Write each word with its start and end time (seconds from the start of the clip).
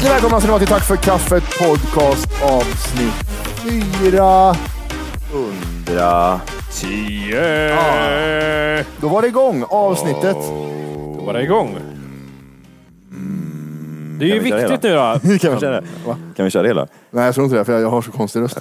Hjärtligt 0.00 0.14
välkomna 0.14 0.40
ska 0.40 0.46
ni 0.46 0.50
vara 0.50 0.58
till 0.58 0.68
Tack 0.68 0.82
för 0.82 0.96
kaffet 0.96 1.44
podcast 1.58 2.42
avsnitt 2.42 3.14
fyra. 3.64 4.54
Hundra. 5.32 6.40
Tio! 6.72 7.74
Då 9.00 9.08
var 9.08 9.22
det 9.22 9.28
igång 9.28 9.64
avsnittet. 9.68 10.36
Då 11.16 11.22
var 11.26 11.32
det 11.32 11.42
igång. 11.42 11.78
Det 14.18 14.24
är 14.24 14.34
ju 14.34 14.34
Kan 14.34 14.44
vi 14.44 14.50
köra 14.50 14.68
viktigt 14.68 14.82
nu 14.82 14.94
då. 14.94 14.98
Kan 15.38 15.54
vi 15.54 15.60
köra 15.60 15.80
det? 15.80 15.86
Kan 16.36 16.44
vi 16.44 16.50
köra 16.50 16.62
det 16.62 16.68
hela? 16.68 16.86
Nej, 17.10 17.24
jag 17.24 17.34
tror 17.34 17.44
inte 17.44 17.56
det, 17.56 17.64
för 17.64 17.72
jag, 17.72 17.82
jag 17.82 17.90
har 17.90 18.02
så 18.02 18.12
konstig 18.12 18.40
röst. 18.40 18.58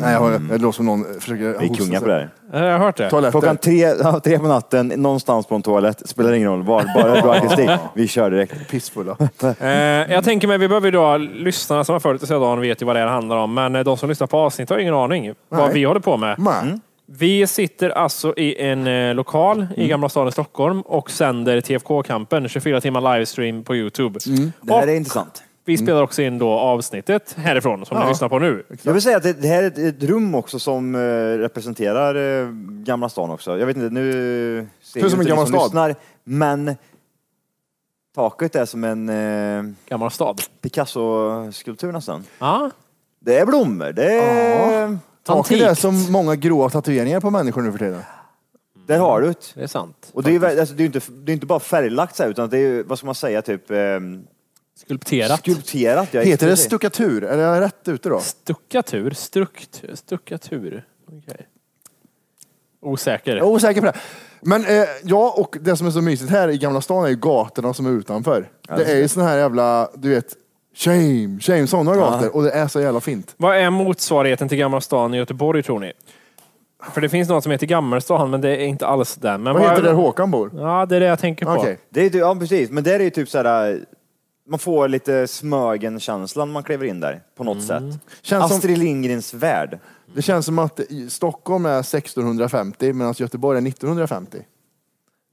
Nej, 0.00 0.12
jag, 0.12 0.20
har, 0.20 0.30
jag 0.50 0.60
låter 0.62 0.76
som 0.76 0.86
någon 0.86 1.04
försöker 1.20 1.42
Vi 1.44 1.48
är 1.48 1.68
hosta 1.68 1.84
kungar 1.84 1.98
sig. 1.98 2.00
på 2.00 2.06
det 2.06 2.58
här. 2.58 2.66
Jag 2.66 2.72
har 2.78 2.84
hört 2.84 2.96
det. 2.96 3.10
Toaletter. 3.10 3.30
Klockan 3.30 3.56
tre, 3.56 3.80
ja, 3.80 4.20
tre 4.20 4.38
på 4.38 4.46
natten, 4.46 4.88
någonstans 4.88 5.46
på 5.46 5.54
en 5.54 5.62
toalett. 5.62 6.08
Spelar 6.08 6.32
ingen 6.32 6.48
roll. 6.50 6.64
Bara, 6.64 6.84
bara 6.94 7.22
bra 7.22 7.32
akustik. 7.34 7.70
Vi 7.94 8.08
kör 8.08 8.30
direkt. 8.30 8.68
Pissfulla. 8.70 9.16
Eh, 9.60 9.68
jag 10.12 10.24
tänker 10.24 10.48
mig, 10.48 10.58
vi 10.58 10.68
behöver 10.68 10.86
ju 10.86 10.90
då, 10.92 11.16
lyssnarna 11.16 11.84
som 11.84 11.92
har 11.92 12.00
följt 12.00 12.22
oss 12.22 12.30
idag 12.30 12.56
vet 12.56 12.82
ju 12.82 12.86
vad 12.86 12.96
det 12.96 13.00
här 13.00 13.06
handlar 13.06 13.36
om, 13.36 13.54
men 13.54 13.76
eh, 13.76 13.84
de 13.84 13.96
som 13.96 14.08
lyssnar 14.08 14.26
på 14.26 14.38
avsnitt 14.38 14.70
har 14.70 14.78
ingen 14.78 14.94
aning 14.94 15.34
vad 15.48 15.60
Nej. 15.60 15.70
vi 15.74 15.84
håller 15.84 16.00
på 16.00 16.16
med. 16.16 16.34
Nej. 16.38 16.78
Vi 17.10 17.46
sitter 17.46 17.90
alltså 17.90 18.34
i 18.36 18.62
en 18.62 18.86
eh, 18.86 19.14
lokal 19.14 19.56
Mm. 19.58 19.72
i 19.76 19.88
Gamla 19.88 20.08
stan 20.08 20.28
i 20.28 20.32
Stockholm 20.32 20.80
och 20.80 21.10
sänder 21.10 21.60
TFK-kampen, 21.60 22.48
24 22.48 22.80
timmar 22.80 23.00
livestream 23.14 23.64
på 23.64 23.76
Youtube. 23.76 24.18
Mm. 24.26 24.52
Det 24.60 24.72
här 24.74 24.82
Och 24.82 24.88
är 24.88 24.94
intressant. 24.96 25.42
Vi 25.68 25.78
spelar 25.78 26.02
också 26.02 26.22
in 26.22 26.38
då 26.38 26.50
avsnittet 26.50 27.32
härifrån 27.38 27.86
som 27.86 28.00
ni 28.00 28.08
lyssnar 28.08 28.28
på 28.28 28.38
nu. 28.38 28.64
Jag 28.82 28.92
vill 28.92 29.02
säga 29.02 29.16
att 29.16 29.22
det, 29.22 29.32
det 29.32 29.48
här 29.48 29.62
är 29.62 29.66
ett, 29.66 29.78
ett 29.78 30.02
rum 30.02 30.34
också 30.34 30.58
som 30.58 30.94
eh, 30.94 30.98
representerar 31.38 32.40
eh, 32.42 32.48
Gamla 32.84 33.08
stan 33.08 33.30
också. 33.30 33.58
Jag 33.58 33.66
vet 33.66 33.76
inte, 33.76 33.90
nu 33.94 34.66
ser 34.82 35.04
ut 35.04 35.10
som 35.10 35.20
inte 35.20 35.32
en 35.32 35.36
ni 35.36 35.42
Gamla 35.42 35.46
som 35.46 35.54
stad. 35.54 35.64
lyssnar, 35.64 35.94
men 36.24 36.74
taket 38.14 38.56
är 38.56 38.64
som 38.64 38.84
en 38.84 39.08
eh, 39.08 39.72
Gamla 39.88 40.10
stad. 40.10 40.40
Picasso-skulptur 40.60 41.92
nästan. 41.92 42.24
Ja. 42.38 42.70
Det 43.20 43.38
är 43.38 43.46
blommor, 43.46 43.92
det 43.92 44.12
är... 44.18 44.98
Taket 45.22 45.60
är 45.60 45.68
Antikt. 45.68 45.80
som 45.80 46.12
många 46.12 46.36
gråa 46.36 46.70
tatueringar 46.70 47.20
på 47.20 47.30
människor 47.30 47.62
nu 47.62 47.72
för 47.72 47.78
tiden. 47.78 48.00
Där 48.86 48.98
har 48.98 49.20
du 49.20 49.26
det. 49.26 49.34
Det 49.54 49.62
är 49.62 49.66
sant. 49.66 50.10
Och 50.12 50.22
det 50.22 50.30
är 50.30 50.32
ju 50.32 50.38
vä- 50.38 50.60
alltså, 50.60 50.74
det 50.74 50.80
är 50.80 50.88
ju 50.88 50.94
inte, 50.94 51.00
det 51.12 51.32
är 51.32 51.34
inte 51.34 51.46
bara 51.46 51.60
färglagt 51.60 52.16
så 52.16 52.22
här, 52.22 52.30
utan 52.30 52.48
det 52.48 52.56
är 52.56 52.60
ju, 52.60 52.82
vad 52.82 52.98
ska 52.98 53.06
man 53.06 53.14
säga, 53.14 53.42
typ 53.42 53.70
eh, 53.70 53.76
Skulpterat. 54.78 55.38
skulpterat. 55.40 56.14
Jag 56.14 56.24
Heter 56.24 56.46
det 56.46 56.56
stuckatur? 56.56 57.24
Är 57.24 57.38
jag 57.38 57.60
rätt 57.60 57.88
ute 57.88 58.08
då? 58.08 58.20
Stuckatur? 58.20 59.10
Strukt, 59.10 59.82
stuckatur? 59.94 60.84
Okej. 61.06 61.46
Osäker. 62.80 63.36
Jag 63.36 63.46
är 63.46 63.50
osäker 63.50 63.80
på 63.80 63.86
det. 63.86 63.96
Men 64.40 64.64
eh, 64.64 64.84
ja, 65.02 65.34
och 65.36 65.56
det 65.60 65.76
som 65.76 65.86
är 65.86 65.90
så 65.90 66.02
mysigt 66.02 66.30
här 66.30 66.48
i 66.48 66.58
Gamla 66.58 66.80
stan 66.80 67.04
är 67.04 67.08
ju 67.08 67.16
gatorna 67.16 67.74
som 67.74 67.86
är 67.86 67.90
utanför. 67.90 68.48
det 68.76 68.84
är 68.84 68.96
ju 68.96 69.08
såna 69.08 69.26
här 69.26 69.38
jävla, 69.38 69.88
du 69.94 70.08
vet, 70.08 70.34
shame, 70.74 71.38
shame, 71.40 71.66
sådana 71.66 71.96
gator. 71.96 72.36
Och 72.36 72.42
det 72.42 72.50
är 72.50 72.68
så 72.68 72.80
jävla 72.80 73.00
fint. 73.00 73.34
Vad 73.36 73.56
är 73.56 73.70
motsvarigheten 73.70 74.48
till 74.48 74.58
Gamla 74.58 74.80
stan 74.80 75.14
i 75.14 75.16
Göteborg 75.16 75.62
tror 75.62 75.78
ni? 75.80 75.92
För 76.92 77.00
det 77.00 77.08
finns 77.08 77.28
något 77.28 77.42
som 77.42 77.52
heter 77.52 77.66
Gammelstan, 77.66 78.30
men 78.30 78.40
det 78.40 78.50
är 78.56 78.66
inte 78.66 78.86
alls 78.86 79.14
det. 79.14 79.38
Men 79.38 79.54
Vad 79.54 79.62
heter 79.62 79.82
det 79.82 79.88
där 79.88 79.94
Håkan 79.94 80.30
bor? 80.30 80.50
Ja, 80.54 80.86
det 80.86 80.96
är 80.96 81.00
det 81.00 81.06
jag 81.06 81.18
tänker 81.18 81.46
på. 81.46 81.52
Okej. 81.52 81.78
Det 81.90 82.00
är, 82.06 82.10
ju- 82.10 82.18
ja 82.18 82.36
precis, 82.40 82.70
men 82.70 82.84
där 82.84 83.00
är 83.00 83.04
ju 83.04 83.10
typ 83.10 83.28
såhär, 83.28 83.80
man 84.48 84.58
får 84.58 84.88
lite 84.88 85.26
Smögen-känslan 85.26 86.48
när 86.48 86.52
man 86.52 86.62
kliver 86.62 86.86
in 86.86 87.00
där, 87.00 87.22
på 87.36 87.44
något 87.44 87.62
sätt. 87.62 87.82
Känns 88.22 88.48
som- 88.48 88.56
Astrid 88.56 88.78
Lindgrens 88.78 89.34
värld. 89.34 89.78
Det 90.14 90.22
känns 90.22 90.46
som 90.46 90.58
att 90.58 90.80
i 90.80 91.10
Stockholm 91.10 91.66
är 91.66 91.82
1650 91.82 92.92
medan 92.92 93.14
Göteborg 93.16 93.58
är 93.58 93.62
1950. 93.62 94.38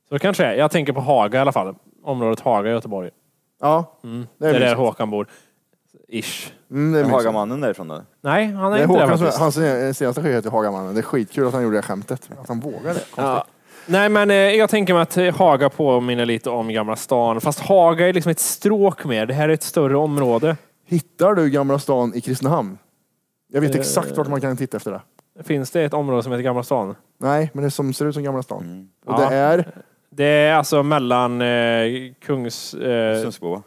Så 0.09 0.16
det 0.16 0.20
kanske 0.20 0.46
är. 0.46 0.54
Jag 0.54 0.72
tänker 0.72 0.94
på 0.94 1.02
Haga 1.02 1.38
i 1.38 1.42
alla 1.42 1.52
fall. 1.52 1.75
Området 2.04 2.40
Haga 2.40 2.70
i 2.70 2.74
Göteborg. 2.74 3.09
Ja, 3.62 4.00
Det 4.02 4.08
det 4.38 4.46
är 4.46 4.50
är 4.50 4.54
där 4.54 4.59
mysigt. 4.59 4.78
Håkan 4.80 5.09
bor. 5.09 5.28
Ish. 6.09 6.52
Mm, 6.72 6.92
det 6.92 7.00
är 7.00 7.04
mysigt. 7.04 7.16
Hagamannen 7.16 7.62
därifrån 7.62 7.88
då. 7.88 8.02
Nej, 8.22 8.46
han 8.52 8.66
är, 8.74 8.78
Det 8.78 8.84
är 8.84 8.84
inte 8.84 8.94
Håkan 8.94 9.18
som, 9.18 9.28
faktiskt. 9.28 9.40
hans 9.40 9.98
senaste 9.98 10.22
skiva 10.22 10.36
heter 10.36 10.50
Hagamannen. 10.52 10.94
Det 10.94 11.00
är 11.00 11.04
skitkul 11.04 11.48
att 11.48 11.54
han 11.54 11.64
gjorde 11.64 11.75
det 11.78 11.81
skämtet. 11.81 12.30
Att 12.42 12.48
han 12.48 12.59
vågade. 12.59 13.00
Ja. 13.18 13.46
Nej, 13.88 14.09
men 14.09 14.31
eh, 14.31 14.35
jag 14.35 14.69
tänker 14.69 14.94
mig 14.94 15.01
att 15.03 15.18
eh, 15.18 15.35
Haga 15.35 15.69
påminner 15.69 16.25
lite 16.25 16.50
om 16.50 16.69
Gamla 16.73 16.96
stan. 16.96 17.41
Fast 17.41 17.59
Haga 17.59 18.09
är 18.09 18.13
liksom 18.13 18.29
ett 18.31 18.40
stråk 18.40 19.06
mer. 19.06 19.25
Det 19.25 19.33
här 19.33 19.50
är 19.50 19.54
ett 19.54 19.63
större 19.63 19.98
område. 19.98 20.57
Hittar 20.86 21.33
du 21.33 21.50
Gamla 21.50 21.80
stan 21.80 22.12
i 22.15 22.21
Kristinehamn? 22.21 22.77
Jag 23.54 23.62
vet 23.62 23.75
Eh. 23.75 23.80
exakt 23.81 24.18
vart 24.18 24.27
man 24.27 24.42
kan 24.42 24.57
titta 24.57 24.77
efter 24.77 24.92
det. 24.92 25.01
Finns 25.44 25.71
det 25.71 25.83
ett 25.83 25.94
område 25.94 26.24
som 26.24 26.31
heter 26.31 26.44
Gamla 26.44 26.63
stan? 26.63 26.95
Nej, 27.19 27.51
men 27.54 27.63
det 27.63 27.71
som 27.71 27.94
ser 27.94 28.06
ut 28.06 28.13
som 28.13 28.24
Gamla 28.24 28.44
stan. 28.44 28.89
Och 29.06 29.13
Ja. 29.21 29.30
det 29.30 29.36
är... 29.36 29.71
Det 30.10 30.25
är 30.25 30.54
alltså 30.54 30.83
mellan 30.83 31.42
eh, 31.42 31.86
Kungstorget 32.25 33.21
Sundsbo. 33.21 33.62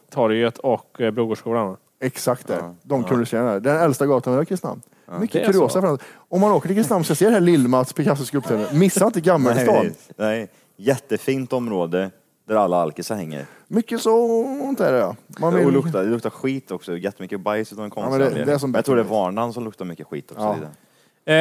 och 0.58 1.00
eh, 1.00 1.10
Brogårdsskolan. 1.10 1.76
Exakt 2.02 2.46
det. 2.46 2.74
De 2.82 3.04
där. 3.44 3.60
Den 3.60 3.76
äldsta 3.76 4.06
gatan 4.06 4.42
i 4.42 4.46
Kristinehamn. 4.46 4.82
Mycket 5.20 5.46
kuriosa 5.46 5.72
så. 5.74 5.80
för 5.80 5.94
att 5.94 6.02
Om 6.28 6.40
man 6.40 6.52
åker 6.52 6.68
till 6.68 6.76
Kristinehamn 6.76 7.04
ska 7.04 7.14
se 7.14 7.24
det 7.24 7.30
här 7.30 7.40
Lill-Mats 7.40 7.92
Picasso-skulpturen. 7.92 8.66
Missa 8.78 9.06
inte 9.06 9.20
Gammelstan. 9.20 9.74
Nej, 9.84 9.92
nej, 10.16 10.48
jättefint 10.76 11.52
område 11.52 12.10
där 12.48 12.56
alla 12.56 12.76
alkisar 12.76 13.16
hänger. 13.16 13.46
Mycket 13.68 14.00
sånt 14.00 14.80
är 14.80 14.92
det 14.92 14.98
ja. 14.98 15.16
Man 15.38 15.54
Och 15.54 15.60
vill... 15.60 15.68
luktar, 15.68 16.04
det 16.04 16.10
luktar 16.10 16.30
skit 16.30 16.70
också, 16.70 16.96
jättemycket 16.96 17.40
bajs 17.40 17.72
utan 17.72 17.84
en 17.84 17.90
konstig 17.90 18.20
men 18.20 18.34
det- 18.34 18.44
det 18.44 18.52
är 18.52 18.58
som 18.58 18.74
Jag 18.74 18.84
tror 18.84 18.96
det 18.96 19.02
är. 19.02 19.04
Varnan 19.04 19.52
som 19.52 19.64
luktar 19.64 19.84
mycket 19.84 20.06
skit 20.06 20.30
också. 20.30 20.42
Ja. 20.42 20.56
i 20.56 20.60
det. 20.60 20.68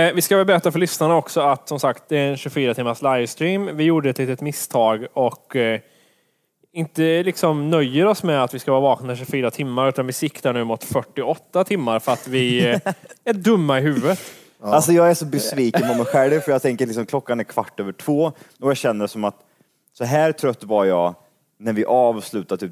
Eh, 0.08 0.14
vi 0.14 0.22
ska 0.22 0.38
väl 0.38 0.46
berätta 0.46 0.72
för 0.72 0.80
lyssnarna 0.80 1.16
också 1.16 1.42
att 1.42 1.68
som 1.70 1.80
sagt 1.80 2.04
det 2.08 2.18
är 2.18 2.30
en 2.32 2.38
24 2.38 2.74
timmars 2.74 3.02
livestream. 3.02 3.78
Vi 3.78 3.84
gjorde 3.84 4.10
ett 4.10 4.18
litet 4.18 4.42
misstag 4.42 5.08
och 5.14 5.56
eh, 5.56 5.80
inte 6.78 7.24
liksom 7.24 7.70
nöjer 7.70 8.06
oss 8.06 8.24
med 8.24 8.44
att 8.44 8.54
vi 8.54 8.60
ska 8.60 8.72
vara 8.72 8.82
vakna 8.82 9.16
24 9.16 9.52
timmar 9.52 9.90
utan 9.90 10.08
vi 10.08 10.14
siktar 10.14 10.54
nu 10.54 10.64
mot 10.64 10.84
48 10.84 11.64
timmar 11.64 12.00
för 12.00 12.12
att 12.12 12.28
vi 12.28 12.70
eh, 12.70 12.80
är 13.24 13.34
dumma 13.34 13.80
i 13.80 13.82
huvudet. 13.82 14.20
Alltså 14.62 14.92
jag 14.92 15.10
är 15.10 15.14
så 15.14 15.26
besviken 15.26 15.88
på 15.88 15.94
mig 15.96 16.06
själv 16.06 16.40
för 16.40 16.52
jag 16.52 16.62
tänker 16.62 16.86
liksom 16.86 17.06
klockan 17.06 17.40
är 17.40 17.44
kvart 17.44 17.80
över 17.80 17.92
två 17.92 18.32
och 18.60 18.70
jag 18.70 18.78
känner 18.78 19.08
som 19.08 19.24
att 19.24 19.36
så 19.94 20.04
här 20.04 20.32
trött 20.32 20.64
var 20.64 20.86
jag 20.86 21.16
när 21.60 21.74
vi 21.74 21.86
avslutade 21.86 22.60
typ 22.68 22.72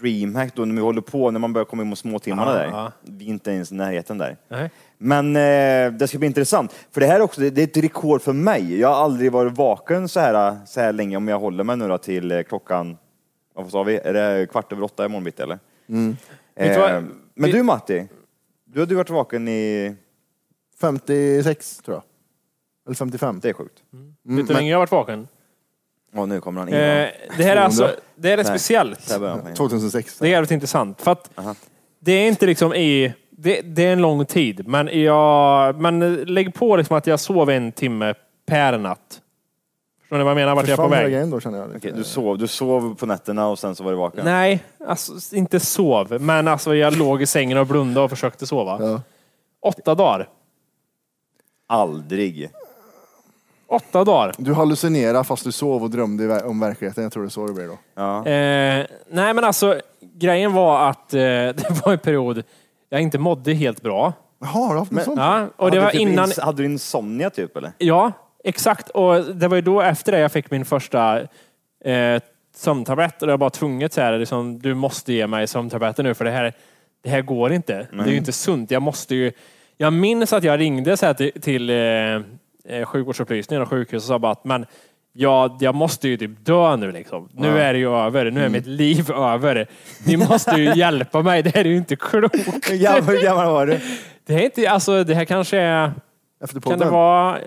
Dreamhack 0.00 0.54
då 0.54 0.64
när 0.64 0.74
vi 0.74 0.80
håller 0.80 1.00
på, 1.00 1.30
när 1.30 1.40
man 1.40 1.52
börjar 1.52 1.64
komma 1.64 1.82
in 1.82 1.88
mot 1.88 1.98
småtimmarna 1.98 2.50
Ja, 2.52 2.58
där. 2.58 2.66
ja. 2.66 2.92
Vi 3.02 3.24
är 3.24 3.28
inte 3.28 3.50
ens 3.50 3.72
i 3.72 3.74
närheten 3.74 4.18
där. 4.18 4.36
Nej. 4.48 4.70
Men 4.98 5.36
eh, 5.36 5.92
det 5.98 6.08
ska 6.08 6.18
bli 6.18 6.26
intressant. 6.26 6.74
För 6.92 7.00
det 7.00 7.06
här 7.06 7.16
är 7.16 7.20
också, 7.20 7.40
det, 7.40 7.50
det 7.50 7.62
är 7.62 7.66
ett 7.66 7.76
rekord 7.76 8.22
för 8.22 8.32
mig. 8.32 8.80
Jag 8.80 8.88
har 8.88 9.04
aldrig 9.04 9.32
varit 9.32 9.58
vaken 9.58 10.08
så 10.08 10.20
här, 10.20 10.56
så 10.66 10.80
här 10.80 10.92
länge 10.92 11.16
om 11.16 11.28
jag 11.28 11.38
håller 11.38 11.64
mig 11.64 11.76
nu 11.76 11.88
då 11.88 11.98
till 11.98 12.30
eh, 12.32 12.42
klockan, 13.52 13.64
vad 13.64 13.70
sa 13.70 13.82
vi, 13.82 13.96
är 13.96 14.12
det 14.12 14.46
kvart 14.50 14.72
över 14.72 14.82
åtta 14.82 15.04
imorgon 15.04 15.24
bitti 15.24 15.42
eller? 15.42 15.58
Vet 15.86 16.74
du 16.74 16.80
vad? 16.80 16.94
Eh, 16.94 17.02
men 17.34 17.50
du 17.50 17.62
Matti, 17.62 18.08
du 18.64 18.80
har 18.80 18.86
du 18.86 18.94
varit 18.94 19.10
vaken 19.10 19.48
i, 19.48 19.94
56 20.80 21.78
tror 21.78 21.96
jag. 21.96 22.02
Eller 22.86 22.96
55. 22.96 23.40
det 23.42 23.48
är 23.48 23.52
sjukt. 23.52 23.82
Vet 24.22 24.36
du 24.36 24.42
hur 24.42 24.54
länge 24.54 24.70
jag 24.70 24.76
har 24.76 24.82
varit 24.82 24.92
vaken? 24.92 25.28
Och 26.14 26.28
nu 26.28 26.40
kommer 26.40 26.60
han 26.60 26.68
in. 26.68 26.74
Eh, 26.74 27.08
det 27.36 27.44
här 27.44 27.56
är 27.56 27.60
alltså, 27.60 27.96
det 28.16 28.32
är 28.32 28.44
speciellt. 28.44 29.00
Så 29.00 29.12
här 29.12 29.20
börjar 29.20 29.40
han. 29.44 29.54
2006. 29.54 30.18
Det 30.18 30.26
är 30.26 30.30
jävligt 30.30 30.50
intressant. 30.50 31.02
För 31.02 31.12
att 31.12 31.30
det 31.98 32.12
är 32.12 32.28
inte 32.28 32.46
liksom 32.46 32.74
i... 32.74 33.14
Det, 33.30 33.60
det 33.60 33.84
är 33.84 33.92
en 33.92 34.02
lång 34.02 34.26
tid, 34.26 34.68
men 34.68 35.02
jag... 35.02 35.80
Men 35.80 36.14
lägg 36.14 36.54
på 36.54 36.76
liksom 36.76 36.96
att 36.96 37.06
jag 37.06 37.20
sov 37.20 37.50
en 37.50 37.72
timme 37.72 38.14
per 38.46 38.78
natt. 38.78 39.20
Förstår 40.10 40.18
ni 40.18 40.24
vad 40.24 40.30
jag 40.30 40.36
menar? 40.36 40.54
Vart 40.54 40.68
jag 40.68 40.72
är 40.72 40.76
på 40.76 40.82
Försvann 40.82 40.98
hela 41.10 41.18
väg? 41.20 41.30
då 41.30 41.40
känner 41.40 41.58
jag. 41.58 41.68
Okej, 41.76 41.92
du, 41.96 42.04
sov, 42.04 42.38
du 42.38 42.46
sov 42.46 42.94
på 42.94 43.06
nätterna 43.06 43.48
och 43.48 43.58
sen 43.58 43.74
så 43.74 43.84
var 43.84 43.90
du 43.90 43.96
vaken? 43.96 44.24
Nej, 44.24 44.64
alltså 44.86 45.36
inte 45.36 45.60
sov. 45.60 46.16
Men 46.20 46.48
alltså 46.48 46.74
jag 46.74 46.96
låg 46.96 47.22
i 47.22 47.26
sängen 47.26 47.58
och 47.58 47.66
blundade 47.66 48.04
och 48.04 48.10
försökte 48.10 48.46
sova. 48.46 48.78
Ja. 48.80 49.02
Åtta 49.62 49.94
dagar. 49.94 50.28
Aldrig. 51.66 52.50
Åtta 53.68 54.04
dagar. 54.04 54.34
Du 54.38 54.54
hallucinerade 54.54 55.24
fast 55.24 55.44
du 55.44 55.52
sov 55.52 55.82
och 55.82 55.90
drömde 55.90 56.24
i 56.24 56.26
ver- 56.26 56.46
om 56.46 56.60
verkligheten. 56.60 57.02
Jag 57.02 57.12
tror 57.12 57.22
det 57.22 57.28
är 57.28 57.30
så 57.30 57.46
det 57.46 57.52
blir 57.52 57.66
då. 57.68 57.78
Ja. 57.94 58.18
Eh, 58.18 58.86
nej 59.10 59.34
men 59.34 59.44
alltså, 59.44 59.80
grejen 60.00 60.52
var 60.52 60.88
att 60.90 61.14
eh, 61.14 61.18
det 61.20 61.80
var 61.84 61.92
en 61.92 61.98
period 61.98 62.42
jag 62.88 63.00
inte 63.00 63.18
mådde 63.18 63.52
helt 63.52 63.82
bra. 63.82 64.12
Jaha, 64.40 64.48
har 64.66 64.72
du 64.74 64.78
haft 64.78 64.90
något 64.92 65.04
sånt? 65.04 65.18
Ja, 65.18 65.46
och 65.56 65.70
det 65.70 65.76
hade 65.76 65.80
var 65.80 65.92
du 65.92 65.98
typ 65.98 66.08
innan... 66.08 66.28
ins- 66.28 66.40
hade 66.40 66.62
du 66.62 66.64
insomnia 66.64 67.30
typ 67.30 67.56
eller? 67.56 67.72
Ja, 67.78 68.12
exakt. 68.44 68.88
Och 68.88 69.24
det 69.24 69.48
var 69.48 69.56
ju 69.56 69.62
då 69.62 69.80
efter 69.80 70.12
det 70.12 70.18
jag 70.18 70.32
fick 70.32 70.50
min 70.50 70.64
första 70.64 71.20
eh, 71.84 72.22
sömntablett 72.54 73.22
och 73.22 73.30
jag 73.30 73.38
var 73.38 73.50
tvunget 73.50 73.92
så 73.92 74.00
här, 74.00 74.18
liksom, 74.18 74.58
du 74.58 74.74
måste 74.74 75.12
ge 75.12 75.26
mig 75.26 75.46
sömntabletter 75.46 76.02
nu 76.02 76.14
för 76.14 76.24
det 76.24 76.30
här, 76.30 76.52
det 77.02 77.10
här 77.10 77.22
går 77.22 77.52
inte. 77.52 77.86
Det 77.92 78.02
är 78.02 78.06
ju 78.06 78.16
inte 78.16 78.32
sunt. 78.32 78.70
Jag 78.70 78.82
måste 78.82 79.14
ju... 79.14 79.32
Jag 79.76 79.92
minns 79.92 80.32
att 80.32 80.44
jag 80.44 80.60
ringde 80.60 80.96
så 80.96 81.06
här 81.06 81.14
till, 81.14 81.32
till 81.40 81.70
eh, 81.70 81.76
eh, 81.76 82.84
sjukvårdsupplysningen 82.84 83.62
och 83.62 83.68
sjukhus 83.68 84.02
och 84.02 84.08
sa 84.08 84.18
bara 84.18 84.32
att 84.32 84.44
men 84.44 84.66
Ja, 85.12 85.56
jag 85.60 85.74
måste 85.74 86.08
ju 86.08 86.16
typ 86.16 86.44
dö 86.44 86.76
nu 86.76 86.92
liksom. 86.92 87.28
Nu 87.32 87.58
är 87.58 87.72
det 87.72 87.78
ju 87.78 87.96
över. 87.96 88.30
Nu 88.30 88.44
är 88.44 88.48
mitt 88.48 88.66
liv 88.66 89.10
över. 89.10 89.66
Ni 90.06 90.16
måste 90.16 90.50
ju 90.50 90.74
hjälpa 90.74 91.22
mig. 91.22 91.42
Det 91.42 91.54
här 91.54 91.64
är 91.64 91.68
ju 91.68 91.76
inte 91.76 91.96
klokt. 91.96 92.70
Hur 92.70 92.76
gammal, 92.76 93.02
hur 93.02 93.22
gammal 93.22 93.46
var 93.46 93.66
du? 93.66 93.80
Det 94.26 94.32
här 94.32 94.40
är 94.40 94.44
inte, 94.44 94.70
alltså 94.70 95.04
det 95.04 95.14
här 95.14 95.24
kanske 95.24 95.58
är, 95.58 95.92
Efter 96.44 96.54
kan 96.54 96.62
podden? 96.62 96.78
det 96.78 96.90
vara 96.90 97.38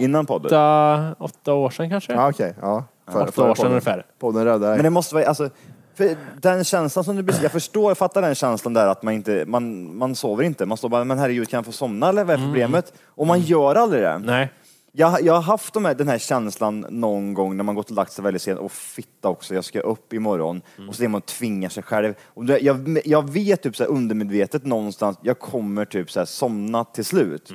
Innan 0.00 0.26
podden? 0.26 0.46
åtta, 0.46 1.14
åtta 1.18 1.54
år 1.54 1.70
sedan 1.70 1.90
kanske? 1.90 2.12
Ja, 2.12 2.28
okej. 2.30 2.54
Ja. 2.60 2.84
För- 3.12 3.22
åtta 3.22 3.42
år 3.42 3.46
sedan 3.46 3.54
podden. 3.54 3.70
ungefär. 3.72 4.06
Podden 4.18 4.44
räddade 4.44 4.66
dig. 4.66 4.76
Men 4.76 4.84
det 4.84 4.90
måste 4.90 5.14
vara, 5.14 5.26
alltså, 5.26 5.50
för 5.94 6.16
den 6.40 6.64
känslan 6.64 7.04
som 7.04 7.16
du 7.16 7.22
beskriver, 7.22 7.44
jag 7.44 7.52
förstår, 7.52 7.90
jag 7.90 7.98
fattar 7.98 8.22
den 8.22 8.34
känslan 8.34 8.74
där 8.74 8.86
att 8.86 9.02
man 9.02 9.14
inte, 9.14 9.44
man, 9.46 9.96
man 9.96 10.14
sover 10.14 10.44
inte. 10.44 10.66
Man 10.66 10.78
står 10.78 10.88
bara, 10.88 11.04
men 11.04 11.18
herregud 11.18 11.48
kan 11.48 11.58
jag 11.58 11.64
få 11.66 11.72
somna 11.72 12.08
eller 12.08 12.24
vad 12.24 12.40
är 12.40 12.44
problemet? 12.44 12.92
Och 13.04 13.26
man 13.26 13.40
gör 13.40 13.74
aldrig 13.74 14.02
det. 14.02 14.18
Nej. 14.18 14.52
Jag, 14.92 15.22
jag 15.22 15.34
har 15.34 15.42
haft 15.42 15.74
de 15.74 15.84
här, 15.84 15.94
den 15.94 16.08
här 16.08 16.18
känslan 16.18 16.86
någon 16.90 17.34
gång 17.34 17.56
när 17.56 17.64
man 17.64 17.74
gått 17.74 17.90
och 17.90 17.96
lagt 17.96 18.12
sig 18.12 18.24
väldigt 18.24 18.42
sent 18.42 18.58
och 18.60 18.72
fitta 18.72 19.28
också, 19.28 19.54
jag 19.54 19.64
ska 19.64 19.80
upp 19.80 20.12
imorgon. 20.12 20.62
Och 20.88 20.94
så 20.94 21.04
är 21.04 21.08
man 21.08 21.20
tvingar 21.20 21.68
sig 21.68 21.82
själv. 21.82 22.14
Och 22.24 22.44
det, 22.44 22.58
jag, 22.58 22.98
jag 23.04 23.30
vet 23.30 23.62
typ 23.62 23.76
så 23.76 23.82
här 23.84 23.90
undermedvetet 23.90 24.66
någonstans, 24.66 25.18
jag 25.22 25.38
kommer 25.38 25.84
typ 25.84 26.10
så 26.10 26.20
här 26.20 26.24
somna 26.26 26.84
till 26.84 27.04
slut. 27.04 27.52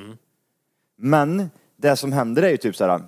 Men 0.98 1.50
det 1.82 1.96
som 1.96 2.12
händer 2.12 2.42
är 2.42 2.50
ju 2.50 2.56
typ 2.56 2.76
så 2.76 2.86
här 2.86 3.00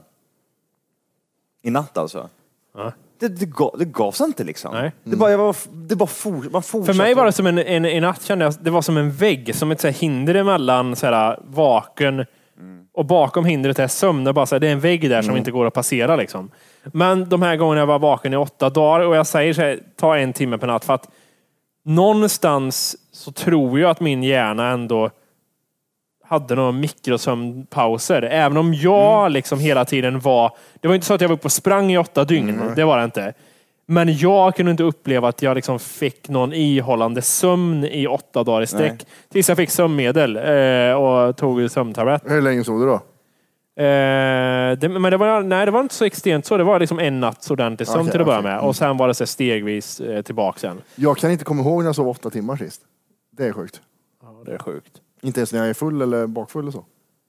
i 1.62 1.70
natt 1.70 1.98
alltså. 1.98 2.28
Ja. 2.74 2.92
Det, 3.18 3.28
det, 3.28 3.46
gav, 3.46 3.74
det 3.78 3.84
gavs 3.84 4.20
inte 4.20 4.44
liksom. 4.44 4.74
Nej. 4.74 4.92
Det 5.04 5.16
bara, 5.16 5.30
jag 5.30 5.38
var, 5.38 5.56
det 5.72 5.96
bara 5.96 6.06
for, 6.06 6.50
man 6.50 6.62
fortsatte. 6.62 6.86
För 6.86 7.04
mig 7.04 7.14
var 7.14 7.26
det 7.26 7.32
som 7.32 7.46
en, 7.46 7.58
en, 7.58 7.84
en 7.84 8.02
natt 8.02 8.22
kände 8.22 8.44
jag, 8.44 8.54
det 8.60 8.70
var 8.70 8.82
som 8.82 8.96
en 8.96 9.12
vägg, 9.12 9.54
som 9.54 9.70
ett 9.70 9.80
så 9.80 9.86
här 9.86 9.94
hinder 9.94 10.34
emellan 10.34 10.96
så 10.96 11.06
här, 11.06 11.40
vaken 11.44 12.26
och 12.92 13.04
bakom 13.04 13.44
hindret 13.44 13.78
är 13.78 13.88
sömn. 13.88 14.34
Bara 14.34 14.46
så 14.46 14.54
här, 14.54 14.60
det 14.60 14.68
är 14.68 14.72
en 14.72 14.80
vägg 14.80 15.10
där 15.10 15.22
som 15.22 15.36
inte 15.36 15.50
går 15.50 15.66
att 15.66 15.74
passera. 15.74 16.16
Liksom. 16.16 16.50
Men 16.84 17.28
de 17.28 17.42
här 17.42 17.56
gångerna 17.56 17.80
jag 17.80 17.86
var 17.86 17.98
vaken 17.98 18.32
i 18.32 18.36
åtta 18.36 18.70
dagar 18.70 19.06
och 19.06 19.16
jag 19.16 19.26
säger 19.26 19.52
så 19.52 19.60
här, 19.60 19.80
ta 19.96 20.16
en 20.16 20.32
timme 20.32 20.58
per 20.58 20.66
natt 20.66 20.84
för 20.84 20.94
att 20.94 21.08
någonstans 21.84 22.96
så 23.12 23.32
tror 23.32 23.80
jag 23.80 23.90
att 23.90 24.00
min 24.00 24.22
hjärna 24.22 24.68
ändå 24.68 25.10
hade 26.34 26.54
några 26.54 26.72
mikrosömnpauser. 26.72 28.22
Även 28.22 28.56
om 28.56 28.74
jag 28.74 29.32
liksom 29.32 29.58
hela 29.58 29.84
tiden 29.84 30.20
var... 30.20 30.52
Det 30.80 30.88
var 30.88 30.94
inte 30.94 31.06
så 31.06 31.14
att 31.14 31.20
jag 31.20 31.28
var 31.28 31.36
uppe 31.36 31.44
och 31.44 31.52
sprang 31.52 31.92
i 31.92 31.98
åtta 31.98 32.24
dygn. 32.24 32.62
Det 32.76 32.84
var 32.84 32.98
det 32.98 33.04
inte. 33.04 33.34
Men 33.86 34.16
jag 34.16 34.56
kunde 34.56 34.70
inte 34.70 34.82
uppleva 34.82 35.28
att 35.28 35.42
jag 35.42 35.54
liksom 35.54 35.78
fick 35.78 36.28
någon 36.28 36.52
ihållande 36.52 37.22
sömn 37.22 37.84
i 37.84 38.06
åtta 38.06 38.44
dagar 38.44 38.62
i 38.62 38.66
sträck. 38.66 39.06
Tills 39.32 39.48
jag 39.48 39.56
fick 39.56 39.70
sömnmedel 39.70 40.36
eh, 40.36 40.94
och 40.94 41.36
tog 41.36 41.70
sömntablett. 41.70 42.22
Hur 42.26 42.42
länge 42.42 42.64
sov 42.64 42.80
du 42.80 42.86
då? 42.86 43.00
Eh, 43.76 44.78
det, 44.78 44.88
men 44.88 45.02
det 45.02 45.16
var, 45.16 45.42
nej, 45.42 45.66
det 45.66 45.72
var 45.72 45.80
inte 45.80 45.94
så 45.94 46.04
extremt 46.04 46.46
så. 46.46 46.56
Det 46.56 46.64
var 46.64 46.80
liksom 46.80 46.98
en 46.98 47.20
natts 47.20 47.50
ordentlig 47.50 47.88
sömn 47.88 48.00
Okej, 48.00 48.10
till 48.10 48.20
att 48.20 48.26
börja 48.26 48.38
okej. 48.38 48.50
med. 48.50 48.60
Och 48.60 48.76
sen 48.76 48.96
var 48.96 49.08
det 49.08 49.14
så 49.14 49.26
stegvis 49.26 50.00
eh, 50.00 50.22
tillbaka 50.22 50.58
sen. 50.58 50.82
Jag 50.94 51.16
kan 51.16 51.30
inte 51.30 51.44
komma 51.44 51.62
ihåg 51.62 51.80
när 51.80 51.88
jag 51.88 51.94
sov 51.94 52.08
åtta 52.08 52.30
timmar 52.30 52.56
sist. 52.56 52.80
Det 53.30 53.46
är 53.46 53.52
sjukt. 53.52 53.80
Ja, 54.22 54.42
det 54.46 54.52
är 54.54 54.58
sjukt. 54.58 55.00
Inte 55.24 55.40
ens 55.40 55.52
när 55.52 55.60
jag 55.60 55.68
är 55.68 55.74
full 55.74 56.02
eller 56.02 56.26
bakfull 56.26 56.66
och 56.66 56.72
så. 56.72 56.84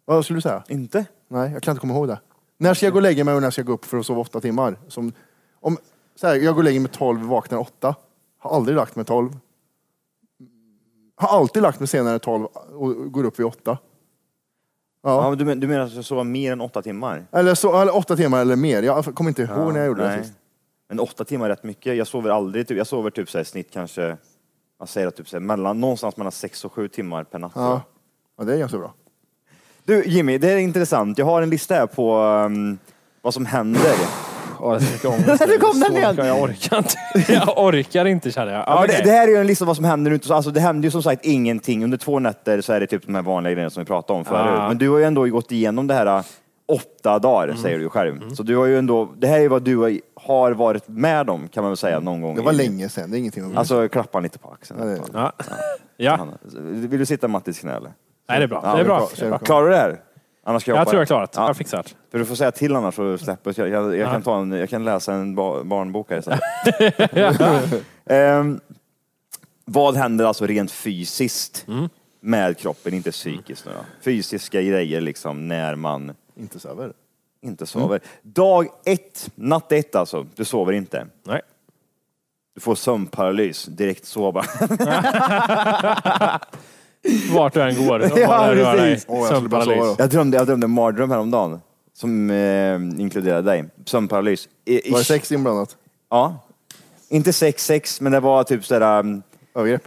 Vad 0.06 0.24
skulle 0.24 0.38
du 0.38 0.42
säga? 0.42 0.64
Inte? 0.68 1.06
Nej, 1.28 1.52
jag 1.52 1.64
kan 1.64 1.72
inte 1.72 1.82
komma 1.82 1.94
ihåg 1.94 2.08
det. 2.08 2.20
När 2.58 2.74
ska 2.74 2.86
jag 2.86 2.94
gå 2.94 2.98
och 2.98 3.02
lägga 3.02 3.24
mig 3.24 3.36
och 3.36 3.42
när 3.42 3.52
ska 3.52 3.60
jag 3.60 3.68
gå 3.68 3.74
upp 3.74 3.86
för 3.86 3.98
att 3.98 4.06
sova 4.06 4.22
åtta 4.22 4.42
timmar? 4.42 4.78
Som, 4.88 5.14
om, 5.60 5.78
så 6.16 6.28
här, 6.28 6.36
jag 6.36 6.54
går 6.54 6.62
och 6.62 6.64
lägger 6.64 6.80
mig 6.80 6.92
tolv, 6.92 7.22
vaknar 7.22 7.58
åtta. 7.58 7.96
Har 8.40 8.56
aldrig 8.56 8.76
lagt 8.78 8.96
mig 8.96 9.06
tolv. 9.06 9.38
Har 11.16 11.38
alltid 11.40 11.64
lagt 11.64 11.80
mig 11.80 11.88
senare 11.88 12.20
tolv 12.20 12.46
och 12.46 13.12
går 13.12 13.24
upp 13.24 13.40
vid 13.40 13.46
åtta. 13.46 13.78
Ja. 15.04 15.24
Ja. 15.24 15.30
men 15.30 15.38
du, 15.38 15.46
men, 15.46 15.60
du 15.60 15.68
menar 15.68 15.86
att 15.86 15.94
jag 15.94 16.06
sover 16.06 16.24
mer 16.24 16.52
än 16.52 16.62
åtta 16.62 16.82
timmar? 16.82 17.26
Eller, 17.32 17.56
så, 17.56 17.82
eller 17.82 17.96
åtta 17.96 18.16
timmar 18.16 18.42
eller 18.42 18.56
mer. 18.56 18.84
Jag 18.84 19.06
kommer 19.06 19.30
inte 19.30 19.42
ihåg 19.42 19.74
när 19.74 19.80
jag 19.80 19.88
gjorde 19.88 20.10
det 20.10 20.24
sist. 20.24 20.34
Men 20.90 21.00
åtta 21.00 21.26
timmar 21.26 21.46
är 21.46 21.50
rätt 21.50 21.64
mycket. 21.64 21.98
Jag 21.98 22.08
sover 22.08 22.30
aldrig, 22.30 22.68
typ, 22.68 22.78
jag 22.78 22.88
sover 22.88 23.10
typ 23.10 23.30
så 23.30 23.38
här, 23.38 23.44
i 23.44 23.46
snitt 23.46 23.72
kanske, 23.72 24.18
jag 24.80 24.90
säger 24.90 25.08
att 25.08 25.16
typ 25.16 25.30
så 25.30 25.36
här, 25.36 25.42
mellan, 25.42 25.80
någonstans 25.80 26.18
mellan 26.18 26.32
sex 26.32 26.66
och 26.66 26.74
sju 26.74 26.88
timmar 26.88 27.24
per 27.24 27.40
natt. 27.40 27.52
Ja. 27.56 27.82
Ja, 28.38 28.44
det 28.44 28.54
är 28.54 28.58
ganska 28.58 28.78
bra. 28.78 28.94
Du 29.86 30.04
Jimmy, 30.06 30.38
det 30.38 30.52
är 30.52 30.58
intressant. 30.58 31.18
Jag 31.18 31.26
har 31.26 31.42
en 31.42 31.50
lista 31.50 31.76
här 31.76 31.86
på 31.88 32.18
um, 32.22 32.78
vad 33.22 33.34
som 33.34 33.46
händer. 33.46 33.94
Åh, 34.60 34.74
jag 34.74 34.82
tycker 34.92 35.10
om 35.10 35.22
det. 35.26 35.46
Nu 35.48 35.58
kom 35.58 35.80
den 35.80 35.92
Så 35.92 35.98
igen. 35.98 36.10
mycket, 36.16 36.26
Jag 36.26 36.42
orkar 36.42 36.78
inte. 36.78 37.34
Jag 37.34 37.58
orkar 37.66 38.06
inte 38.06 38.32
känner 38.32 38.54
jag. 38.54 38.62
Ja, 38.68 38.76
men 38.76 38.84
Okej. 38.84 38.96
det, 39.04 39.10
det 39.10 39.16
här 39.18 39.28
är 39.28 39.32
ju 39.32 39.38
en 39.38 39.48
lista 39.48 39.66
vad 39.66 39.76
som 39.76 39.86
händer 39.86 40.12
nu. 40.12 40.20
Alltså, 40.30 40.52
det 40.52 40.60
händer 40.60 40.88
ju 40.88 40.92
som 40.92 41.04
sagt 41.04 41.26
ingenting. 41.26 41.84
Under 41.84 41.98
två 41.98 42.20
nätter 42.20 42.62
så 42.62 42.74
är 42.74 42.80
det 42.80 42.88
typ 42.88 43.06
de 43.06 43.16
här 43.16 43.22
vanliga 43.22 43.54
grejerna 43.54 43.70
som 43.70 43.82
vi 43.84 43.88
pratade 43.88 44.20
om 44.20 44.26
förut. 44.26 44.52
Ja. 44.60 44.68
Men 44.68 44.78
du 44.78 44.90
har 44.90 44.98
ju 44.98 45.04
ändå 45.04 45.26
gått 45.26 45.52
igenom 45.52 45.88
det 45.88 45.94
här 45.94 46.06
äh, 46.18 46.24
åtta 46.68 47.20
dagar, 47.20 47.48
Mm. 47.48 47.58
säger 47.62 47.78
du 47.78 47.84
ju 47.84 47.90
själv. 47.90 48.34
Så 48.36 48.44
du 48.44 48.58
har 48.58 48.66
ju 48.66 48.78
ändå, 48.78 49.10
det 49.18 49.28
här 49.28 49.40
är 49.40 49.50
vad 49.50 49.62
du 49.64 49.78
har- 49.78 50.00
har 50.16 50.52
varit 50.52 50.88
med 50.88 51.30
om, 51.30 51.48
kan 51.48 51.64
man 51.64 51.72
väl 51.72 51.78
säga, 51.78 52.00
någon 52.00 52.22
gång. 52.22 52.32
Mm. 52.32 52.44
Det 52.44 52.46
var 52.46 52.54
i- 52.54 52.56
länge 52.68 52.90
sedan, 52.90 53.12
det 53.12 53.18
är 53.18 53.20
ingenting 53.20 53.52
att 53.52 53.58
Alltså, 53.58 53.88
klappa 53.88 54.20
lite 54.20 54.40
på 54.40 54.50
axeln. 54.50 54.80
Ja, 54.80 54.86
det- 54.86 55.02
Ja. 55.14 55.32
Ja. 55.98 56.28
Vill 56.64 57.00
du 57.00 57.06
sitta 57.06 57.28
Mattis 57.28 57.60
knä 57.60 57.74
eller? 57.76 57.92
Nej, 58.28 58.40
det 58.40 58.44
är 58.44 58.48
bra. 58.48 58.62
Ja, 58.64 58.76
det 58.76 58.82
är 58.82 58.86
bra. 58.86 59.10
Det 59.16 59.26
är 59.26 59.30
bra. 59.30 59.38
Klarar 59.40 59.66
du 59.66 59.72
det 59.72 59.78
här? 59.78 60.00
Annars 60.44 60.62
ska 60.62 60.72
jag 60.72 60.76
Jag 60.76 60.80
hoppa 60.82 60.90
tror 60.92 61.02
jag 61.02 61.08
klarat. 61.08 61.34
Ja. 61.36 61.48
Jag 61.48 61.58
fixar 61.58 61.78
det. 61.78 61.90
För 62.12 62.20
du 62.20 62.26
får 62.26 62.36
säga 62.36 62.52
till 62.52 62.76
annars 62.76 62.96
så 62.96 63.18
släpper 63.18 63.54
jag. 63.58 63.70
Jag, 63.70 63.98
jag, 63.98 64.12
kan, 64.12 64.22
ta 64.22 64.40
en, 64.40 64.52
jag 64.52 64.70
kan 64.70 64.84
läsa 64.86 65.14
en 65.14 65.36
ba, 65.36 65.64
barnbok 65.64 66.10
här 66.10 66.18
istället. 66.18 67.82
Ehm, 68.06 68.60
vad 69.66 69.96
händer 69.96 70.26
alltså 70.26 70.46
rent 70.46 70.72
fysiskt 70.72 71.66
Mm. 71.68 71.90
med 72.20 72.58
kroppen, 72.58 72.94
inte 72.94 73.12
psykiskt 73.12 73.66
nu 73.66 73.72
då? 73.72 73.80
Fysiska 74.02 74.62
grejer 74.62 75.02
liksom 75.02 75.48
när 75.48 75.76
man 75.76 76.14
Inte 76.36 76.60
sover. 76.60 76.94
inte 77.42 77.66
sover. 77.66 78.00
Dag 78.22 78.68
ett, 78.86 79.30
natt 79.36 79.72
ett 79.72 79.96
alltså, 79.96 80.26
du 80.36 80.46
sover 80.46 80.74
inte. 80.74 81.08
Nej. 81.24 81.42
Du 82.56 82.62
får 82.62 82.76
sömnparalys, 82.76 83.66
direkt 83.66 84.06
sova. 84.06 84.46
Vart 87.34 87.54
du 87.54 87.62
än 87.62 87.86
går. 87.88 88.00
Ja, 88.18 88.50
precis. 88.54 89.06
Åh, 89.08 89.18
jag 89.18 89.26
skulle 89.36 89.50
bara 89.50 89.62
Sömnparalys. 89.66 89.98
då. 89.98 90.04
Jag 90.04 90.10
drömde, 90.10 90.38
jag 90.38 90.48
drömde 90.48 90.66
en 90.66 90.72
mardröm 90.72 91.12
häromdagen 91.12 91.60
som 91.94 92.30
eh, 92.30 93.02
inkluderade 93.02 93.52
dig. 93.52 93.66
Sömnparalys. 93.86 94.48
I, 94.66 94.92
Var 94.92 95.00
det 95.00 95.06
sex 95.06 95.32
inblandat? 95.32 95.76
Ja. 96.10 96.36
Inte 97.10 97.34
sex, 97.34 97.66
sex, 97.66 98.02
men 98.02 98.12
det 98.12 98.20
var 98.20 98.44
typ 98.44 98.66
sådär, 98.66 99.00
um, 99.00 99.24
Övergrepp. 99.56 99.84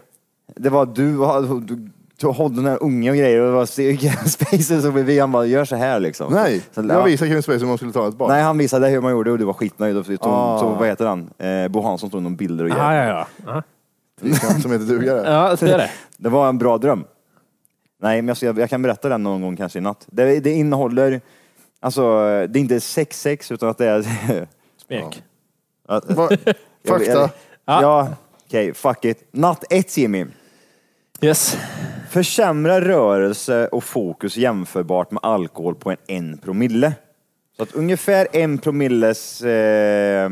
det 0.56 0.68
var 0.70 0.86
du, 0.86 1.12
du, 1.16 1.60
du, 1.76 1.90
du 2.20 2.32
höll 2.32 2.56
den 2.56 2.66
här 2.66 2.82
unge 2.82 3.10
och 3.10 3.16
grejer 3.16 3.40
och 3.40 3.46
det 3.46 3.52
var 3.52 3.66
Spacer 4.28 4.80
som 4.80 4.94
vi 5.06 5.18
han 5.18 5.32
bara, 5.32 5.46
gör 5.46 5.64
så 5.64 5.76
här 5.76 6.00
liksom. 6.00 6.32
Nej, 6.32 6.62
så, 6.72 6.80
jag 6.80 6.90
ja. 6.90 7.02
visade 7.02 7.28
Kevin 7.28 7.42
Spacey 7.42 7.58
hur 7.60 7.66
man 7.66 7.76
skulle 7.76 7.92
ta 7.92 8.08
ett 8.08 8.14
barn. 8.14 8.30
Nej, 8.30 8.42
han 8.42 8.58
visade 8.58 8.88
hur 8.88 9.00
man 9.00 9.12
gjorde 9.12 9.30
och 9.32 9.38
du 9.38 9.44
var 9.44 9.52
skitnöjd. 9.52 9.96
Och 9.96 10.06
så, 10.06 10.16
Ah. 10.20 10.58
så, 10.58 10.68
vad 10.68 10.88
heter 10.88 11.06
han? 11.06 11.30
Eh, 11.38 11.68
Bo 11.68 11.80
Hansson 11.82 12.10
tog 12.10 12.22
någon 12.22 12.36
bilder 12.36 12.64
och 12.64 12.70
Ja, 12.70 12.74
grejer. 12.90 13.08
ja, 13.08 13.26
ja. 13.46 13.52
Ja, 13.54 13.62
Fyrkant 14.20 14.62
Som 14.62 14.72
heter 14.72 14.84
dugare. 14.84 15.30
ja 15.32 15.56
det 15.60 15.72
är 15.72 15.78
det. 15.78 15.90
Det 16.16 16.28
var 16.28 16.48
en 16.48 16.58
bra 16.58 16.78
dröm. 16.78 17.04
Nej, 18.02 18.22
men 18.22 18.34
jag, 18.40 18.58
jag 18.58 18.70
kan 18.70 18.82
berätta 18.82 19.08
den 19.08 19.22
någon 19.22 19.42
gång 19.42 19.56
kanske 19.56 19.78
i 19.78 19.82
natt. 19.82 20.04
Det, 20.06 20.40
det 20.40 20.50
innehåller, 20.50 21.20
alltså 21.80 22.02
det 22.46 22.58
är 22.58 22.60
inte 22.60 22.80
sex 22.80 23.20
sex 23.20 23.52
utan 23.52 23.68
att 23.68 23.78
det 23.78 23.86
är... 23.88 24.02
Smek. 24.86 25.22
att- 25.88 26.10
Va- 26.10 26.28
jag- 26.44 26.54
Fakta. 26.88 27.10
jag- 27.12 27.30
Ja, 27.64 28.08
okej, 28.46 28.74
fuck 28.74 29.04
it. 29.04 29.28
Natt 29.30 29.64
ett 29.70 29.96
Jimmy. 29.96 30.26
Yes. 31.20 31.56
Försämra 32.10 32.80
rörelse 32.80 33.68
och 33.68 33.84
fokus 33.84 34.36
jämförbart 34.36 35.10
med 35.10 35.20
alkohol 35.22 35.74
på 35.74 35.90
en 35.90 35.96
en 36.06 36.38
promille. 36.38 36.92
Så 37.56 37.62
att 37.62 37.72
ungefär 37.74 38.28
en 38.32 38.58
promilles 38.58 39.42
eh, 39.42 40.30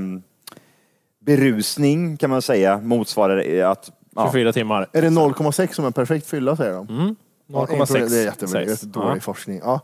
berusning 1.27 2.17
kan 2.17 2.31
man 2.31 2.43
säga 2.43 2.79
motsvarar 2.79 3.61
att... 3.71 3.93
Ja, 4.15 4.29
24 4.33 4.53
timmar. 4.53 4.87
Är 4.93 5.03
det 5.03 5.09
0,6 5.09 5.73
som 5.73 5.85
en 5.85 5.93
perfekt 5.93 6.27
fylla 6.27 6.57
säger 6.57 6.73
de? 6.73 6.89
En 6.91 7.17
0,6. 7.49 7.67
promille, 7.87 8.09
Det 8.09 8.21
är 8.21 8.25
jättebra. 8.25 8.63
Jättedålig 8.63 9.17
Ja. 9.17 9.21
forskning. 9.21 9.61
Ja. 9.65 9.81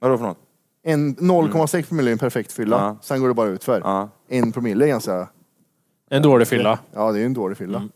vadå 0.00 0.18
för 0.18 0.24
något? 0.24 0.38
En 0.82 1.16
0,6 1.16 1.82
promille 1.88 2.10
är 2.10 2.12
en 2.12 2.18
perfekt 2.18 2.52
fylla. 2.52 2.76
Ja. 2.76 2.96
Sen 3.02 3.20
går 3.20 3.28
det 3.28 3.34
bara 3.34 3.48
ut 3.48 3.64
för. 3.64 3.80
Ja. 3.80 4.08
En 4.28 4.52
promille 4.52 4.84
är 4.84 4.88
ganska... 4.88 5.28
En 6.10 6.22
dålig 6.22 6.48
fylla. 6.48 6.78
Ja, 6.94 7.12
det 7.12 7.20
är 7.20 7.26
en 7.26 7.34
dålig 7.34 7.56
fylla. 7.58 7.88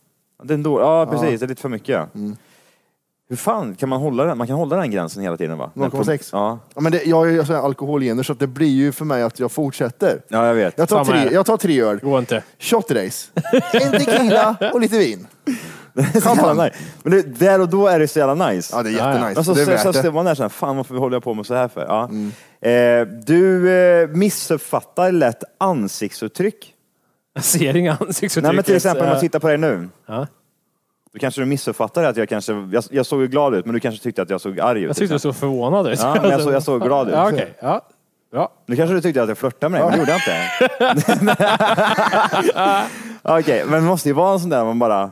Den 0.42 0.62
då, 0.62 0.80
ja 0.80 1.06
precis, 1.10 1.40
det 1.40 1.46
är 1.46 1.48
lite 1.48 1.62
för 1.62 1.68
mycket. 1.68 2.14
Mm. 2.14 2.36
Hur 3.28 3.36
fan 3.36 3.74
kan 3.74 3.88
man 3.88 4.00
hålla 4.00 4.24
den? 4.24 4.38
Man 4.38 4.46
kan 4.46 4.56
hålla 4.56 4.76
den 4.76 4.90
gränsen 4.90 5.22
hela 5.22 5.36
tiden 5.36 5.58
va? 5.58 5.70
0,6? 5.74 6.28
Ja. 6.32 6.58
Ja, 6.74 6.80
men 6.80 6.92
det, 6.92 7.04
jag 7.04 7.16
har 7.16 7.24
ju 7.26 7.42
här 7.42 7.54
alkoholgener 7.54 8.22
så 8.22 8.32
att 8.32 8.38
det 8.38 8.46
blir 8.46 8.68
ju 8.68 8.92
för 8.92 9.04
mig 9.04 9.22
att 9.22 9.38
jag 9.38 9.52
fortsätter. 9.52 10.20
ja, 10.28 10.46
jag 10.46 10.54
vet. 10.54 10.78
Jag 10.78 10.88
tar, 10.88 11.04
Samma 11.04 11.16
här. 11.18 11.26
tre, 11.26 11.34
jag 11.34 11.46
tar 11.46 11.56
tre 11.56 11.80
öl, 11.82 11.98
Går 11.98 12.18
inte. 12.18 12.42
shot 12.58 12.90
race, 12.90 13.30
en 13.72 13.90
tequila 13.92 14.56
och 14.72 14.80
lite 14.80 14.98
vin. 14.98 15.26
Så 16.22 16.28
jävla 16.36 16.64
nice. 16.64 16.76
Men 17.02 17.12
det, 17.12 17.22
där 17.22 17.60
och 17.60 17.68
då 17.68 17.86
är 17.86 17.98
det 17.98 18.08
så 18.08 18.18
jävla 18.18 18.48
nice. 18.48 18.76
Ja, 18.76 18.82
det 18.82 18.90
är 18.90 18.92
Ja, 18.92 18.98
ja. 18.98 19.08
jättenice. 19.08 19.34
Men 19.34 19.44
så, 19.44 19.54
det 19.54 19.60
är 19.60 19.64
så, 19.64 19.70
värt 19.70 19.80
så 19.82 19.92
det. 19.92 19.98
står 19.98 20.12
man 20.12 20.24
där 20.24 20.34
såhär, 20.34 20.48
fan 20.48 20.76
varför 20.76 20.94
håller 20.94 21.16
jag 21.16 21.22
på 21.24 21.34
med 21.34 21.46
så 21.46 21.54
här 21.54 21.68
för? 21.68 21.84
Ja. 21.88 22.04
Mm. 22.10 22.32
Eh, 22.60 23.14
du 23.26 23.70
eh, 23.70 24.08
missuppfattar 24.08 25.12
lätt 25.12 25.42
ansiktsuttryck. 25.58 26.74
Jag 27.34 27.44
ser 27.44 27.76
inga 27.76 27.92
ansiktsuttryck. 28.00 28.42
Nej 28.44 28.54
men 28.54 28.64
till 28.64 28.76
exempel 28.76 29.02
om 29.04 29.08
man 29.10 29.20
tittar 29.20 29.38
på 29.38 29.48
dig 29.48 29.58
nu. 29.58 29.88
Ja. 30.06 30.26
Då 31.14 31.20
kanske 31.20 31.40
du 31.40 31.44
missuppfattar 31.44 32.04
att 32.04 32.16
jag 32.16 32.28
kanske, 32.28 32.52
jag, 32.72 32.84
jag 32.90 33.06
såg 33.06 33.20
ju 33.20 33.26
glad 33.28 33.54
ut 33.54 33.64
men 33.66 33.74
du 33.74 33.80
kanske 33.80 34.02
tyckte 34.02 34.22
att 34.22 34.30
jag 34.30 34.40
såg 34.40 34.60
arg 34.60 34.80
ut. 34.82 34.86
Jag 34.86 34.96
tyckte 34.96 35.14
du 35.14 35.18
såg 35.18 35.36
förvånad 35.36 35.86
ut. 35.88 35.98
Ja, 36.02 36.16
men 36.22 36.30
jag 36.30 36.40
såg, 36.42 36.52
jag 36.52 36.62
såg 36.62 36.82
glad 36.82 37.08
ut. 37.08 37.14
Ja, 37.14 37.28
okej. 37.32 37.54
Ja. 37.60 37.80
Ja. 38.32 38.52
Nu 38.66 38.76
kanske 38.76 38.94
du 38.94 39.00
tyckte 39.00 39.22
att 39.22 39.28
jag 39.28 39.38
flörtade 39.38 39.70
med 39.70 39.80
dig, 39.80 39.90
men 39.90 39.92
det 39.92 39.98
gjorde 39.98 40.12
jag 40.12 40.20
inte. 40.20 40.50
Okej, 43.22 43.64
men 43.66 43.82
det 43.82 43.88
måste 43.88 44.08
ju 44.08 44.12
vara 44.12 44.32
en 44.32 44.40
sån 44.40 44.50
där 44.50 44.64
man 44.64 44.78
bara... 44.78 45.02
eh, 45.02 45.08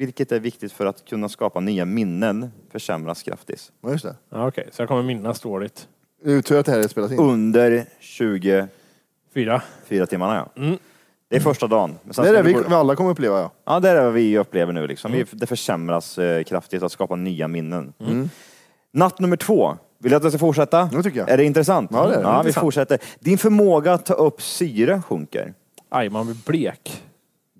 vilket 0.06 0.32
är 0.32 0.40
viktigt 0.40 0.72
för 0.72 0.86
att 0.86 1.04
kunna 1.04 1.28
skapa 1.28 1.60
nya 1.60 1.84
minnen, 1.84 2.52
försämras 2.72 3.22
kraftigt. 3.22 3.72
Ja, 3.82 3.90
just 3.90 4.04
det. 4.04 4.16
Ja, 4.30 4.48
Okej, 4.48 4.68
så 4.72 4.82
jag 4.82 4.88
kommer 4.88 5.02
minnas 5.02 5.40
dåligt. 5.40 5.88
Det 6.24 6.32
är 6.32 6.42
tur 6.42 6.58
att 6.58 6.66
det 6.66 6.72
här 6.72 6.88
spelas 6.88 7.12
in. 7.12 7.18
Under 7.18 7.84
24 8.00 8.68
Fyra. 9.34 10.06
timmarna 10.06 10.48
ja. 10.56 10.62
Det 11.28 11.36
är 11.36 11.40
första 11.40 11.66
dagen. 11.66 11.94
Men 12.04 12.14
sen 12.14 12.24
Det 12.24 12.30
är 12.30 12.34
ska 12.34 12.42
det 12.42 12.48
vi, 12.48 12.52
gå- 12.52 12.68
vi 12.68 12.74
alla 12.74 12.96
kommer 12.96 13.10
uppleva 13.10 13.40
ja. 13.40 13.50
Ja, 13.64 13.80
det 13.80 13.88
är 13.88 14.02
det 14.04 14.10
vi 14.10 14.38
upplever 14.38 14.72
nu. 14.72 14.86
Liksom. 14.86 15.12
Vi, 15.12 15.24
det 15.32 15.46
försämras 15.46 16.18
eh, 16.18 16.42
kraftigt 16.44 16.82
att 16.82 16.92
skapa 16.92 17.16
nya 17.16 17.48
minnen. 17.48 17.92
Natt 18.92 19.18
nummer 19.18 19.36
två. 19.36 19.76
Vill 19.98 20.10
du 20.10 20.16
att 20.16 20.22
jag 20.22 20.32
ska 20.32 20.38
fortsätta? 20.38 20.84
Det 20.84 21.02
tycker 21.02 21.18
jag. 21.18 21.28
Är 21.30 21.36
det 21.36 21.44
intressant? 21.44 21.90
Ja, 21.92 22.06
det 22.06 22.14
är 22.14 22.22
det. 22.22 22.28
vi 22.30 22.36
Intressant. 22.36 22.64
fortsätter. 22.64 22.98
Din 23.18 23.38
förmåga 23.38 23.92
att 23.92 24.06
ta 24.06 24.14
upp 24.14 24.42
syre 24.42 25.02
sjunker. 25.08 25.54
Aj, 25.88 26.08
man 26.08 26.26
blir 26.26 26.36
blek. 26.46 27.02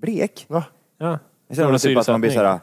Blek? 0.00 0.44
Va? 0.48 0.64
Ja. 0.98 1.18
Jag 1.56 1.66
känner 1.66 1.78
typ 1.78 1.98
att 1.98 2.08
man 2.08 2.20
blir 2.20 2.30
såhär 2.30 2.60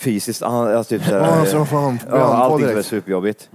fysiskt, 0.00 0.42
ah, 0.42 0.76
alltså, 0.76 0.98
typ 0.98 1.04
såhär, 1.08 1.44
Ja, 1.52 1.58
vad 1.58 1.68
fan, 1.68 1.98
ja, 2.10 2.16
allting 2.16 2.66
är 2.68 2.70
direkt. 2.72 2.88
superjobbigt. 2.88 3.50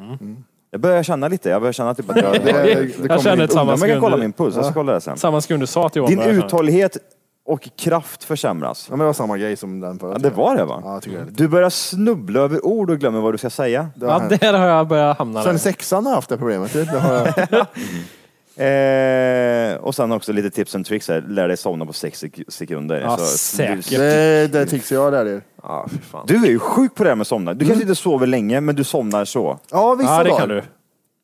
Jag 0.71 0.81
börjar 0.81 1.03
känna 1.03 1.27
lite, 1.27 1.49
jag 1.49 1.61
börjar 1.61 1.73
känna 1.73 1.93
typ 1.95 2.09
att 2.09 2.17
jag... 2.17 2.33
Det, 2.45 2.51
det, 2.51 2.89
Jag 3.09 3.21
känner 3.21 3.35
in. 3.35 3.41
ett 3.41 3.51
samma 3.51 3.71
Undrar 3.73 3.85
om 3.85 3.89
jag 3.89 3.89
kan 3.89 4.01
kolla 4.01 4.11
sekund. 4.15 4.21
min 4.23 4.33
puls, 4.33 4.55
jag 4.55 4.65
ska 4.65 4.73
kolla 4.73 4.93
det 4.93 5.01
sen. 5.01 5.17
Samma 5.17 5.41
sekund 5.41 5.63
du 5.63 5.67
sa 5.67 5.89
till 5.89 5.99
Johan. 5.99 6.09
Din 6.09 6.17
började 6.17 6.33
jag 6.33 6.41
känna. 6.41 6.47
uthållighet 6.47 6.97
och 7.45 7.69
kraft 7.77 8.23
försämras. 8.23 8.85
Ja, 8.89 8.91
men 8.95 8.99
det 8.99 9.05
var 9.05 9.13
samma 9.13 9.37
grej 9.37 9.55
som 9.55 9.79
den 9.79 9.99
förra. 9.99 10.11
Ja, 10.11 10.17
det 10.17 10.29
var 10.29 10.55
det 10.57 10.65
va? 10.65 10.81
Ja, 10.83 10.93
jag 10.93 11.01
tycker 11.03 11.17
det. 11.17 11.25
Du 11.31 11.47
börjar 11.47 11.69
snubbla 11.69 12.39
över 12.39 12.65
ord 12.65 12.89
och 12.89 12.99
glömmer 12.99 13.19
vad 13.21 13.33
du 13.33 13.37
ska 13.37 13.49
säga. 13.49 13.89
det 13.95 14.05
har 14.05 14.13
Ja, 14.13 14.19
hänt. 14.19 14.41
där 14.41 14.53
har 14.53 14.65
jag 14.67 14.87
börjat 14.87 15.17
hamna. 15.17 15.43
Sen 15.43 15.51
där. 15.51 15.59
sexan 15.59 16.05
har 16.05 16.11
jag 16.11 16.15
haft 16.15 16.29
det 16.29 16.37
problemet. 16.37 16.73
Det 16.73 16.85
har 16.99 17.13
jag. 17.13 17.65
Eh, 18.55 19.75
och 19.77 19.95
sen 19.95 20.11
också 20.11 20.31
lite 20.33 20.49
tips 20.49 20.75
and 20.75 20.85
tricks 20.85 21.07
här. 21.09 21.21
Lär 21.21 21.47
dig 21.47 21.57
somna 21.57 21.85
på 21.85 21.93
sex 21.93 22.23
sek- 22.23 22.43
sekunder. 22.51 23.01
Ja, 23.01 23.17
Så- 23.17 23.25
säkert. 23.37 23.89
Du, 23.89 23.97
Det, 23.97 24.47
det 24.47 24.65
tycks 24.65 24.91
jag 24.91 25.13
där. 25.13 25.25
det. 25.25 25.41
Ja, 25.63 25.87
fy 25.91 25.97
fan. 25.97 26.25
du 26.27 26.35
är 26.45 26.49
ju 26.49 26.59
sjuk 26.59 26.95
på 26.95 27.03
det 27.03 27.09
här 27.09 27.15
med 27.15 27.21
att 27.21 27.27
somna. 27.27 27.53
Du 27.53 27.65
kanske 27.65 27.81
inte 27.83 27.95
sover 27.95 28.27
länge, 28.27 28.61
men 28.61 28.75
du 28.75 28.83
somnar 28.83 29.25
så. 29.25 29.59
Ja, 29.71 29.95
vissa 29.95 30.11
Ja, 30.11 30.23
det 30.23 30.29
dagar. 30.29 30.39
kan 30.39 30.49
du. 30.49 30.63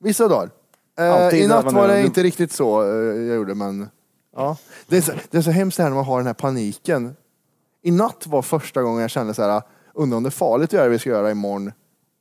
Vissa 0.04 0.28
dagar. 0.28 0.50
Eh, 1.00 1.14
Alltid 1.14 1.40
I 1.40 1.48
när 1.48 1.56
natt 1.56 1.66
man- 1.66 1.76
var 1.76 1.88
det 1.88 2.02
inte 2.06 2.24
riktigt 2.24 2.52
så 2.52 2.82
eh, 2.84 2.88
jag 3.28 3.36
gjorde, 3.36 3.56
men 3.56 3.90
ja. 4.36 4.58
Det 4.88 4.98
är, 4.98 5.02
så, 5.02 5.12
det 5.32 5.38
är 5.38 5.42
så 5.42 5.52
hemskt 5.52 5.78
det 5.78 5.84
här 5.84 5.90
när 5.90 5.96
man 5.96 6.06
har 6.06 6.18
den 6.18 6.28
här 6.28 6.34
paniken. 6.34 7.16
I 7.84 7.92
natt 7.92 8.24
var 8.28 8.42
första 8.42 8.82
gången 8.82 9.02
jag 9.02 9.10
kände 9.10 9.34
så 9.34 9.42
här, 9.44 9.62
undrar 9.94 10.18
om 10.18 10.24
det 10.24 10.30
är 10.30 10.32
farligt 10.32 10.70
att 10.70 10.74
göra 10.74 10.84
det 10.84 10.90
vi 10.90 11.00
ska 11.00 11.10
göra 11.10 11.32
imorgon 11.32 11.72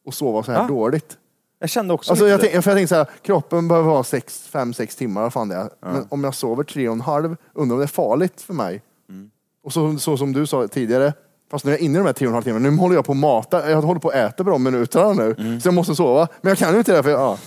och 0.06 0.14
sova 0.14 0.42
så 0.42 0.52
här 0.52 0.58
Ja. 0.60 0.66
dåligt. 0.68 1.16
Jag 1.58 1.70
kände 1.70 1.94
också 1.94 2.10
Alltså 2.12 2.28
jag, 2.28 2.40
tänk, 2.40 2.52
för 2.52 2.70
jag 2.70 2.76
tänkte 2.78 2.86
så 2.88 2.94
här, 2.94 3.06
kroppen 3.22 3.68
behöver 3.68 4.50
fem, 4.50 4.74
sex 4.74 4.96
timmar, 4.96 5.22
vad 5.22 5.32
fan 5.32 5.48
det 5.48 5.54
är. 5.54 5.68
Men 5.80 6.06
om 6.08 6.24
jag 6.24 6.34
sover 6.34 6.64
tre 6.64 6.88
och 6.88 6.94
en 6.94 7.00
halv, 7.00 7.36
undrar 7.54 7.74
om 7.74 7.78
det 7.78 7.84
är 7.84 7.88
farligt 7.88 8.40
för 8.40 8.54
mig. 8.54 8.82
Mm. 9.08 9.30
Och 9.64 9.72
så, 9.72 9.98
så 9.98 10.16
som 10.16 10.32
du 10.32 10.46
sa 10.46 10.68
tidigare, 10.68 11.12
fast 11.50 11.64
nu 11.64 11.70
är 11.70 11.74
jag 11.76 11.80
inne 11.80 11.94
i 11.94 11.98
de 11.98 12.06
här 12.06 12.12
tre 12.12 12.26
och 12.26 12.30
en 12.30 12.34
halv 12.34 12.42
timmarna, 12.44 12.70
nu 12.70 12.76
håller 12.76 12.94
jag 12.94 13.04
på 13.04 13.12
att 13.12 13.18
mata, 13.18 13.70
jag 13.70 13.82
håller 13.82 14.00
på 14.00 14.08
att 14.08 14.14
äta 14.14 14.44
på 14.44 14.50
de 14.50 14.62
minuterna 14.62 15.12
nu. 15.12 15.34
Mm. 15.38 15.60
Så 15.60 15.68
jag 15.68 15.74
måste 15.74 15.94
sova. 15.94 16.28
Men 16.40 16.50
jag 16.50 16.58
kan 16.58 16.72
ju 16.72 16.78
inte 16.78 16.92
det, 16.96 17.02
för 17.02 17.10
jag, 17.10 17.20
ja. 17.20 17.38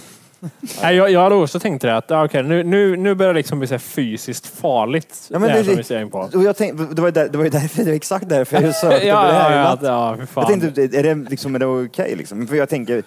Nej, 0.81 0.95
jag, 0.95 1.11
jag 1.11 1.21
hade 1.21 1.35
också 1.35 1.59
tänkt 1.59 1.81
det 1.81 1.97
att 1.97 2.11
okej, 2.11 2.43
nu, 2.43 2.63
nu, 2.63 2.97
nu 2.97 3.15
börjar 3.15 3.33
det 3.33 3.37
liksom 3.37 3.59
bli 3.59 3.67
så 3.67 3.73
här 3.73 3.79
fysiskt 3.79 4.47
farligt. 4.47 5.27
Ja, 5.29 5.39
men 5.39 5.47
det 5.47 5.53
här 5.53 5.59
det- 5.59 5.65
som 5.65 5.75
vi 5.75 5.83
ser 5.83 6.01
in 6.01 6.09
på. 6.09 6.29
Och 6.33 6.43
jag 6.43 6.55
tänkte, 6.55 6.87
det, 6.95 7.01
var 7.01 7.11
där, 7.11 7.29
det 7.29 7.37
var 7.37 7.45
ju 7.45 7.49
därför, 7.49 7.83
det 7.83 7.89
var 7.89 7.95
exakt 7.95 8.29
därför 8.29 8.61
jag 8.61 8.75
sökte 8.75 8.97
Ja, 9.07 9.21
på 9.21 9.27
det 9.27 9.33
här 9.33 9.51
ja, 9.51 9.55
i 9.55 9.59
ja, 9.63 9.69
natt. 9.69 9.79
ja, 9.81 10.15
för 10.17 10.25
fan. 10.25 10.45
Jag 10.49 10.61
tänkte, 10.61 10.97
är 10.97 11.03
det, 11.03 11.29
liksom, 11.29 11.55
är 11.55 11.59
det 11.59 11.65
okej 11.65 12.15
liksom? 12.15 12.47
För 12.47 12.55
jag 12.55 12.69
tänker, 12.69 13.03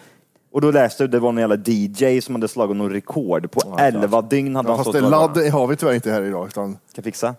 och 0.53 0.61
då 0.61 0.71
läste 0.71 1.03
jag, 1.03 1.11
det 1.11 1.19
var 1.19 1.29
en 1.29 1.37
jävla 1.39 1.57
DJ 1.65 2.21
som 2.21 2.35
hade 2.35 2.49
slagit 2.49 2.77
någon 2.77 2.91
rekord. 2.93 3.51
På 3.51 3.77
11 3.79 4.23
dygn 4.23 4.57
hade 4.57 4.69
han 4.69 4.79
fast 4.79 4.91
stått 4.91 5.01
det 5.01 5.05
och- 5.07 5.11
ladd 5.11 5.53
har 5.53 5.67
vi 5.67 5.77
tyvärr 5.77 5.95
inte 5.95 6.11
här 6.11 6.23
idag. 6.23 6.47
Utan 6.47 6.79
Ska 6.93 7.03
fixa. 7.03 7.35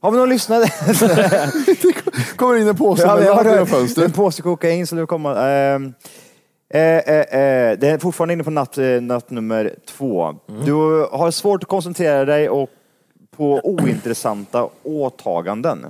Har 0.00 0.10
vi 0.10 0.18
någon 0.18 0.28
lyssnare? 0.28 0.64
kommer 2.36 2.56
in 2.56 2.68
en 2.68 2.76
påse 2.76 3.06
med 3.06 3.24
jag 3.24 3.36
ladd 3.36 3.46
genom 3.46 3.60
en 3.60 3.66
fönstret. 3.66 4.14
påse 4.14 4.42
kokain 4.42 4.86
det 4.90 5.06
kommer. 5.06 5.48
ehm, 5.74 5.94
eh, 6.74 6.80
eh, 6.80 7.20
eh, 7.20 7.78
det 7.78 7.88
är 7.88 7.98
fortfarande 7.98 8.34
inne 8.34 8.44
på 8.44 8.50
natt, 8.50 8.78
eh, 8.78 8.86
natt 8.86 9.30
nummer 9.30 9.74
två. 9.88 10.34
Du 10.64 10.72
har 11.12 11.30
svårt 11.30 11.62
att 11.62 11.68
koncentrera 11.68 12.24
dig 12.24 12.48
och 12.48 12.70
på 13.36 13.60
ointressanta 13.64 14.68
åtaganden. 14.82 15.86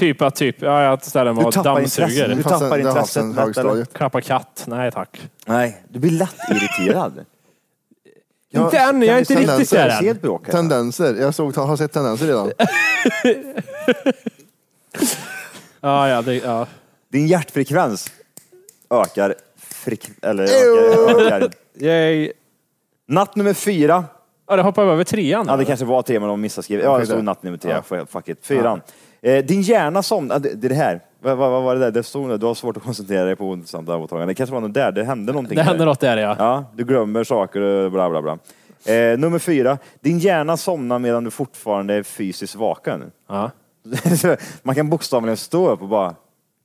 Typ 0.00 0.22
att 0.22 0.34
typ, 0.34 0.62
ja, 0.62 0.82
jag 0.82 1.04
ställer 1.04 1.32
mig 1.32 1.42
Du 1.42 1.46
och 1.46 1.56
intresset. 1.56 1.64
dammsuger. 1.64 2.28
Du 2.34 2.42
tappar 2.42 2.78
det 2.78 2.88
intresset 2.88 3.36
högstadiet. 3.36 3.94
Klappa 3.94 4.20
katt. 4.20 4.64
Nej 4.66 4.92
tack. 4.92 5.30
Nej, 5.46 5.82
du 5.88 5.98
blir 5.98 6.10
lätt 6.10 6.36
irriterad. 6.50 7.12
inte 8.50 8.78
än, 8.78 9.02
jag 9.02 9.14
är 9.14 9.18
inte 9.18 9.34
tendenser. 9.34 9.88
riktigt 9.88 10.22
där 10.22 10.30
än. 10.30 10.38
Tendenser. 10.38 11.14
Jag 11.14 11.34
såg, 11.34 11.56
har 11.56 11.76
sett 11.76 11.92
tendenser 11.92 12.26
redan. 12.26 12.52
Ja, 15.82 16.08
ja, 16.08 16.22
det, 16.22 16.34
ja. 16.34 16.66
Din 17.08 17.26
hjärtfrekvens 17.26 18.12
ökar. 18.90 19.34
Frik, 19.56 20.10
eller 20.22 20.44
ökar, 20.44 21.26
ökar. 21.26 21.50
Yay. 21.80 22.32
Natt 23.08 23.36
nummer 23.36 23.54
fyra. 23.54 24.04
Ja, 24.48 24.56
det 24.56 24.62
hoppar 24.62 24.84
över 24.84 25.04
trean. 25.04 25.46
Ja, 25.48 25.56
det 25.56 25.64
kanske 25.64 25.84
var 25.86 26.02
tre, 26.02 26.20
men 26.20 26.28
de 26.28 26.40
missade 26.40 26.62
skriva. 26.62 26.82
Ja, 26.82 26.98
det 26.98 27.06
stod 27.06 27.24
natt 27.24 27.42
nummer 27.42 27.58
tre. 27.58 28.06
Fuck 28.06 28.28
it. 28.28 28.38
Fyran. 28.46 28.80
Eh, 29.22 29.44
din 29.44 29.62
hjärna 29.62 30.02
somnar... 30.02 30.38
Det, 30.38 30.54
det 30.54 30.66
är 30.66 30.68
det 30.68 30.74
här. 30.74 31.00
Vad, 31.22 31.36
vad, 31.36 31.50
vad 31.50 31.62
var 31.62 31.74
det 31.74 31.80
där? 31.80 31.90
Det 31.90 32.02
stod 32.02 32.40
du 32.40 32.46
har 32.46 32.54
svårt 32.54 32.76
att 32.76 32.82
koncentrera 32.82 33.24
dig 33.24 33.36
på 33.36 33.44
ointressanta 33.44 33.96
åtaganden. 33.96 34.28
Det 34.28 34.34
kanske 34.34 34.54
var 34.54 34.60
något 34.60 34.74
där. 34.74 34.92
Det 34.92 35.04
hände 35.04 35.32
någonting. 35.32 35.56
det 35.56 35.62
där. 35.62 35.68
händer 35.68 35.86
något 35.86 36.00
där 36.00 36.16
ja. 36.16 36.36
Ja, 36.38 36.64
du 36.76 36.84
glömmer 36.84 37.24
saker 37.24 37.60
och 37.60 37.92
bla 37.92 38.10
bla 38.10 38.22
bla. 38.22 38.38
Eh, 38.94 39.18
nummer 39.18 39.38
fyra. 39.38 39.78
Din 40.00 40.18
hjärna 40.18 40.56
somnar 40.56 40.98
medan 40.98 41.24
du 41.24 41.30
fortfarande 41.30 41.94
är 41.94 42.02
fysiskt 42.02 42.54
vaken. 42.54 43.10
ja. 43.28 43.50
Man 44.62 44.74
kan 44.74 44.90
bokstavligen 44.90 45.36
stå 45.36 45.70
upp 45.70 45.82
och 45.82 45.88
bara, 45.88 46.14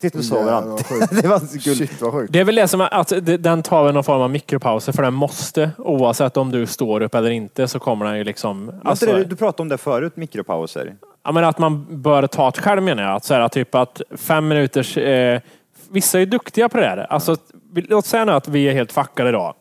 titta 0.02 0.18
nu 0.18 0.24
sover 0.24 0.52
han. 0.52 0.78
Det 1.22 1.28
var 1.28 1.40
så 1.40 1.60
kul. 1.60 1.76
Shit 1.76 2.02
vad 2.02 2.12
sjukt. 2.14 2.34
Det 2.34 2.40
är 2.40 2.44
väl 2.44 2.56
det 2.56 2.68
som 2.68 2.82
är 2.82 2.94
att 2.94 3.08
det- 3.08 3.38
den 3.38 3.64
tar 3.64 3.84
väl 3.84 3.94
någon 3.94 4.04
form 4.04 4.22
av 4.22 4.30
mikropauser 4.30 4.92
för 4.92 5.04
den 5.04 5.14
måste, 5.14 5.72
oavsett 5.78 6.38
om 6.38 6.52
du 6.52 6.66
står 6.66 7.02
upp 7.02 7.16
eller 7.16 7.30
inte, 7.30 7.68
så 7.68 7.80
kommer 7.80 8.06
den 8.06 8.18
ju 8.18 8.24
liksom... 8.24 8.72
Alltså, 8.84 9.06
det, 9.06 9.24
du 9.24 9.36
pratade 9.36 9.62
om 9.62 9.70
det 9.70 9.78
förut, 9.78 10.16
mikropauser. 10.18 10.96
ja, 11.24 11.32
men 11.32 11.44
att 11.44 11.58
man 11.58 12.02
bör 12.02 12.28
ta 12.28 12.52
det 12.52 12.62
själv 12.62 12.84
menar 12.84 13.04
jag. 13.04 13.16
Att 13.16 13.24
så 13.26 13.34
här, 13.34 13.48
typ 13.48 13.76
att 13.76 14.02
fem 14.18 14.48
minuters... 14.48 14.98
Eh, 14.98 15.42
vissa 15.90 16.22
är 16.22 16.26
duktiga 16.26 16.70
på 16.70 16.78
det 16.78 16.86
här. 16.86 16.98
Alltså, 17.10 17.36
vi- 17.74 17.82
låt 17.90 18.06
säga 18.06 18.26
nu 18.26 18.32
att 18.32 18.48
vi 18.48 18.68
är 18.70 18.74
helt 18.74 18.92
fuckade 18.92 19.30
idag. 19.30 19.54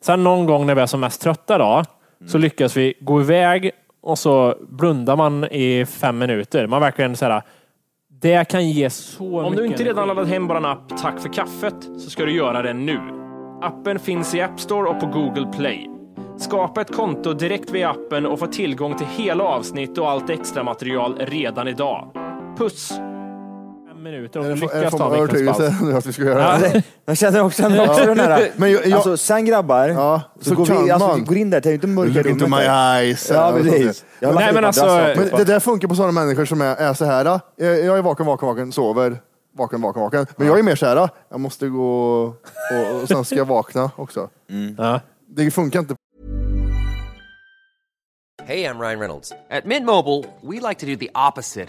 Sen 0.00 0.24
någon 0.24 0.46
gång 0.46 0.66
när 0.66 0.74
vi 0.74 0.80
är 0.80 0.86
som 0.86 1.00
mest 1.00 1.20
trötta 1.22 1.58
då, 1.58 1.84
så 2.28 2.38
lyckas 2.38 2.76
vi 2.76 2.94
gå 3.00 3.20
iväg 3.20 3.70
och 4.02 4.18
så 4.18 4.54
blundar 4.68 5.16
man 5.16 5.44
i 5.44 5.86
fem 5.86 6.18
minuter. 6.18 6.66
Man 6.66 6.80
verkligen 6.80 7.16
så 7.16 7.24
här, 7.24 7.42
det 8.20 8.48
kan 8.48 8.70
ge 8.70 8.90
så 8.90 9.40
Om 9.40 9.50
mycket 9.50 9.56
du 9.56 9.66
inte 9.66 9.84
redan 9.84 10.08
laddat 10.08 10.28
hem 10.28 10.48
vår 10.48 10.66
app 10.66 10.98
Tack 11.02 11.20
för 11.20 11.32
kaffet 11.32 11.74
så 11.98 12.10
ska 12.10 12.24
du 12.24 12.32
göra 12.32 12.62
det 12.62 12.72
nu. 12.72 13.00
Appen 13.62 13.98
finns 13.98 14.34
i 14.34 14.40
App 14.40 14.60
Store 14.60 14.88
och 14.88 15.00
på 15.00 15.06
Google 15.06 15.46
Play. 15.56 15.90
Skapa 16.38 16.80
ett 16.80 16.92
konto 16.96 17.32
direkt 17.32 17.70
via 17.70 17.90
appen 17.90 18.26
och 18.26 18.38
få 18.38 18.46
tillgång 18.46 18.96
till 18.96 19.06
hela 19.06 19.44
avsnitt 19.44 19.98
och 19.98 20.10
allt 20.10 20.30
extra 20.30 20.62
material 20.62 21.16
redan 21.18 21.68
idag. 21.68 22.10
Puss! 22.58 23.05
Minuter 24.06 24.40
Är 24.40 24.50
och 24.52 24.56
det, 24.58 24.64
är 24.66 24.68
det 24.68 24.76
lyckas 24.78 24.94
ta 24.94 25.08
många 25.08 25.22
veckans 25.22 25.46
paus. 25.46 25.60
övertygelse 25.60 25.96
att 25.98 26.06
vi 26.06 26.12
ska 26.12 26.22
göra 26.22 26.42
Ja. 26.62 26.68
det? 26.72 26.82
Jag 27.04 27.16
känner 27.18 27.42
också, 27.44 27.62
känner 27.62 27.88
också 27.88 28.04
den 28.06 28.18
här... 28.20 28.50
Men 28.56 28.72
jag, 28.72 28.86
jag, 28.86 28.92
Alltså, 28.92 29.16
sen 29.16 29.44
grabbar, 29.44 29.88
Ja, 29.88 30.22
så, 30.40 30.44
så 30.50 30.54
går 30.54 30.66
kan 30.66 30.84
vi, 30.84 30.90
alltså, 30.90 31.08
man. 31.08 31.16
vi 31.18 31.24
går 31.24 31.36
in 31.36 31.50
där 31.50 31.60
till 31.60 31.72
inte 31.72 31.86
mörka 31.86 32.12
Look 32.12 32.26
into 32.26 32.44
rummet 32.44 32.58
my 32.60 32.64
där. 32.66 32.96
eyes. 33.00 33.30
Ja, 33.30 33.50
sånt 33.52 33.62
precis. 33.62 34.04
Jag 34.20 34.28
har 34.28 34.34
Nej, 34.34 34.42
lagt 34.44 34.54
men 34.54 34.64
upp 34.64 34.68
alltså- 34.68 35.20
Men 35.30 35.38
det 35.38 35.44
där 35.44 35.60
funkar 35.60 35.88
på 35.88 35.94
sådana 35.94 36.12
människor 36.12 36.44
som 36.44 36.60
är, 36.60 36.76
är 36.76 36.94
så 36.94 37.04
här. 37.04 37.24
Jag, 37.56 37.84
jag 37.84 37.98
är 37.98 38.02
vaken, 38.02 38.26
vaken, 38.26 38.48
vaken, 38.48 38.72
sover. 38.72 39.20
Vaken, 39.58 39.80
vaken, 39.80 40.02
vaken. 40.02 40.26
Men 40.36 40.46
jag 40.46 40.58
är 40.58 40.62
mer 40.62 40.76
så 40.76 40.86
här. 40.86 41.08
Jag 41.28 41.40
måste 41.40 41.68
gå 41.68 42.22
och, 42.22 43.02
och 43.02 43.08
sen 43.08 43.24
ska 43.24 43.36
jag 43.36 43.44
vakna 43.44 43.90
också. 43.96 44.28
Ja. 44.78 45.00
Det 45.28 45.50
funkar 45.50 45.78
inte. 45.80 45.94
Hey, 48.46 48.64
I'm 48.64 48.80
Ryan 48.80 48.98
Reynolds. 49.00 49.32
At 49.50 49.64
Mint 49.64 49.86
Mobile, 49.86 50.24
we 50.42 50.68
like 50.68 50.80
to 50.80 50.86
do 50.86 50.96
the 50.96 51.10
opposite 51.28 51.68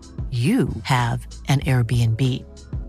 you 0.31 0.67
have 0.83 1.19
an 1.47 1.59
Airbnb. 1.59 2.21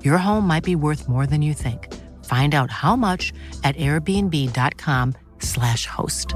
Your 0.05 0.18
home 0.18 0.55
might 0.55 0.64
be 0.64 0.77
worth 0.77 1.09
more 1.09 1.27
than 1.27 1.42
you 1.42 1.55
think. 1.55 1.79
Find 2.25 2.55
out 2.55 2.71
how 2.71 2.97
much 2.97 3.33
at 3.62 3.77
airbnb.com/slash 3.77 5.87
host. 5.97 6.29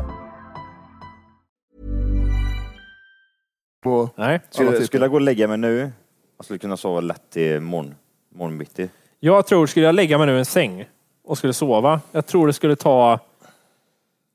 På 3.85 4.11
Nej. 4.17 4.41
Skulle, 4.51 4.71
typer. 4.71 4.85
skulle 4.85 5.05
jag 5.05 5.11
gå 5.11 5.17
och 5.17 5.21
lägga 5.21 5.49
mig 5.49 5.59
nu, 5.59 5.93
jag 6.37 6.45
skulle 6.45 6.59
kunna 6.59 6.77
sova 6.77 7.01
lätt 7.01 7.31
till 7.31 7.61
morgon. 7.61 7.95
Jag 9.21 9.47
tror, 9.47 9.67
skulle 9.67 9.87
jag 9.87 9.95
lägga 9.95 10.19
mig 10.19 10.27
nu 10.27 10.35
i 10.35 10.39
en 10.39 10.45
säng 10.45 10.85
och 11.25 11.39
skulle 11.39 11.53
sova, 11.53 12.01
jag 12.13 12.27
tror 12.27 12.47
det 12.47 12.53
skulle 12.53 12.77
ta 12.77 13.21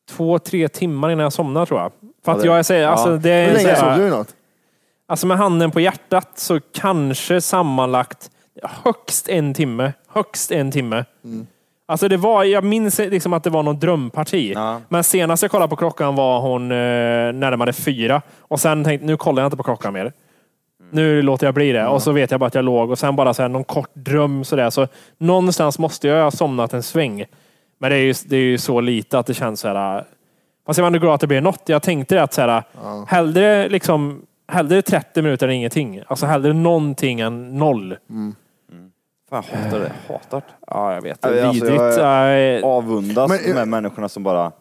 två, 0.10 0.40
tre 0.40 0.68
timmar 0.68 1.10
innan 1.12 1.24
jag 1.24 1.34
somnar 1.34 1.66
tror 1.66 1.80
jag. 1.80 1.92
För 2.26 2.32
att 2.32 2.38
Ja, 2.38 2.44
det- 2.52 2.56
jag 2.58 2.66
säger, 2.66 2.84
ja. 2.84 2.90
alltså, 2.90 3.18
det 3.18 3.32
är 3.32 3.48
Hur 3.48 3.54
länge 3.54 3.76
sov 3.76 3.98
du 3.98 4.08
i 4.08 4.10
natt? 4.10 4.36
Alltså 5.12 5.28
med 5.28 5.38
handen 5.38 5.72
på 5.72 5.80
hjärtat 5.80 6.30
så 6.36 6.60
kanske 6.74 7.42
sammanlagt 7.42 8.32
högst 8.64 9.30
en 9.30 9.54
timme. 9.54 9.94
Högst 10.08 10.52
en 10.52 10.72
timme. 10.72 11.06
Alltså 11.86 12.08
det 12.08 12.18
var, 12.18 12.44
jag 12.44 12.64
minns 12.64 13.00
liksom 13.00 13.34
att 13.34 13.44
det 13.44 13.50
var 13.50 13.64
någon 13.64 13.80
drömparti. 13.80 14.54
Ja. 14.56 14.82
Men 14.90 15.04
senast 15.04 15.42
jag 15.42 15.52
kollade 15.52 15.70
på 15.70 15.76
klockan 15.76 16.16
var 16.16 16.40
hon 16.40 16.72
eh, 16.72 16.78
närmare 17.34 17.74
fyra. 17.74 18.22
Och 18.40 18.60
sen 18.60 18.84
tänkte 18.84 19.06
nu 19.06 19.18
kollar 19.18 19.42
jag 19.42 19.48
inte 19.48 19.58
på 19.58 19.64
klockan 19.64 19.94
mer. 19.94 20.14
Nu 20.92 21.22
låter 21.22 21.48
jag 21.48 21.54
bli 21.54 21.72
det. 21.72 21.88
Och 21.88 22.02
så 22.02 22.12
vet 22.12 22.32
jag 22.32 22.40
bara 22.40 22.48
att 22.48 22.56
jag 22.56 22.66
låg 22.66 22.92
och 22.92 23.00
sen 23.00 23.16
bara 23.16 23.34
så 23.34 23.42
här, 23.42 23.50
någon 23.50 23.64
kort 23.64 23.96
dröm 23.96 24.44
sådär. 24.44 24.70
Så 24.70 24.88
någonstans 25.18 25.80
måste 25.80 26.08
jag 26.08 26.24
ha 26.24 26.32
somnat 26.32 26.74
en 26.74 26.84
sväng. 26.84 27.26
Men 27.80 27.92
det 27.92 27.96
är 27.96 28.02
ju, 28.02 28.14
det 28.26 28.36
är 28.36 28.42
ju 28.42 28.58
så 28.58 28.82
lite 28.82 29.20
att 29.20 29.26
det 29.26 29.34
känns 29.34 29.60
så 29.60 29.68
här. 29.68 30.06
Fast 30.66 30.78
jag 30.78 30.84
var 30.84 30.88
ändå 30.88 31.00
glad 31.00 31.14
att 31.14 31.22
det 31.22 31.28
blev 31.28 31.44
något. 31.44 31.62
Jag 31.66 31.82
tänkte 31.82 32.24
att 32.24 32.34
så 32.34 32.42
här, 32.42 32.64
hellre 33.08 33.70
liksom 33.70 34.26
Hellre 34.52 34.82
30 34.82 35.22
minuter 35.22 35.48
än 35.48 35.54
ingenting. 35.54 36.02
Alltså 36.08 36.26
hellre 36.26 36.54
någonting 36.54 37.20
än 37.20 37.58
noll. 37.58 37.98
Fan, 39.30 39.44
jag 39.52 39.58
hatar 39.60 39.80
det. 39.80 39.92
Hatar 40.08 40.38
det. 40.38 40.54
Ja, 40.68 40.94
jag 40.94 41.02
vet. 41.02 41.20
Ja, 41.22 41.30
Det 41.30 41.40
är 41.40 41.46
alltså, 41.46 41.64
vidrigt. 41.66 41.82
jag 41.98 42.04
Nej. 42.04 42.62
Avundas 42.64 43.30
Men- 43.30 43.40
de 43.44 43.54
här 43.60 43.66
människorna 43.66 44.10
som 44.10 44.24
bara 44.24 44.52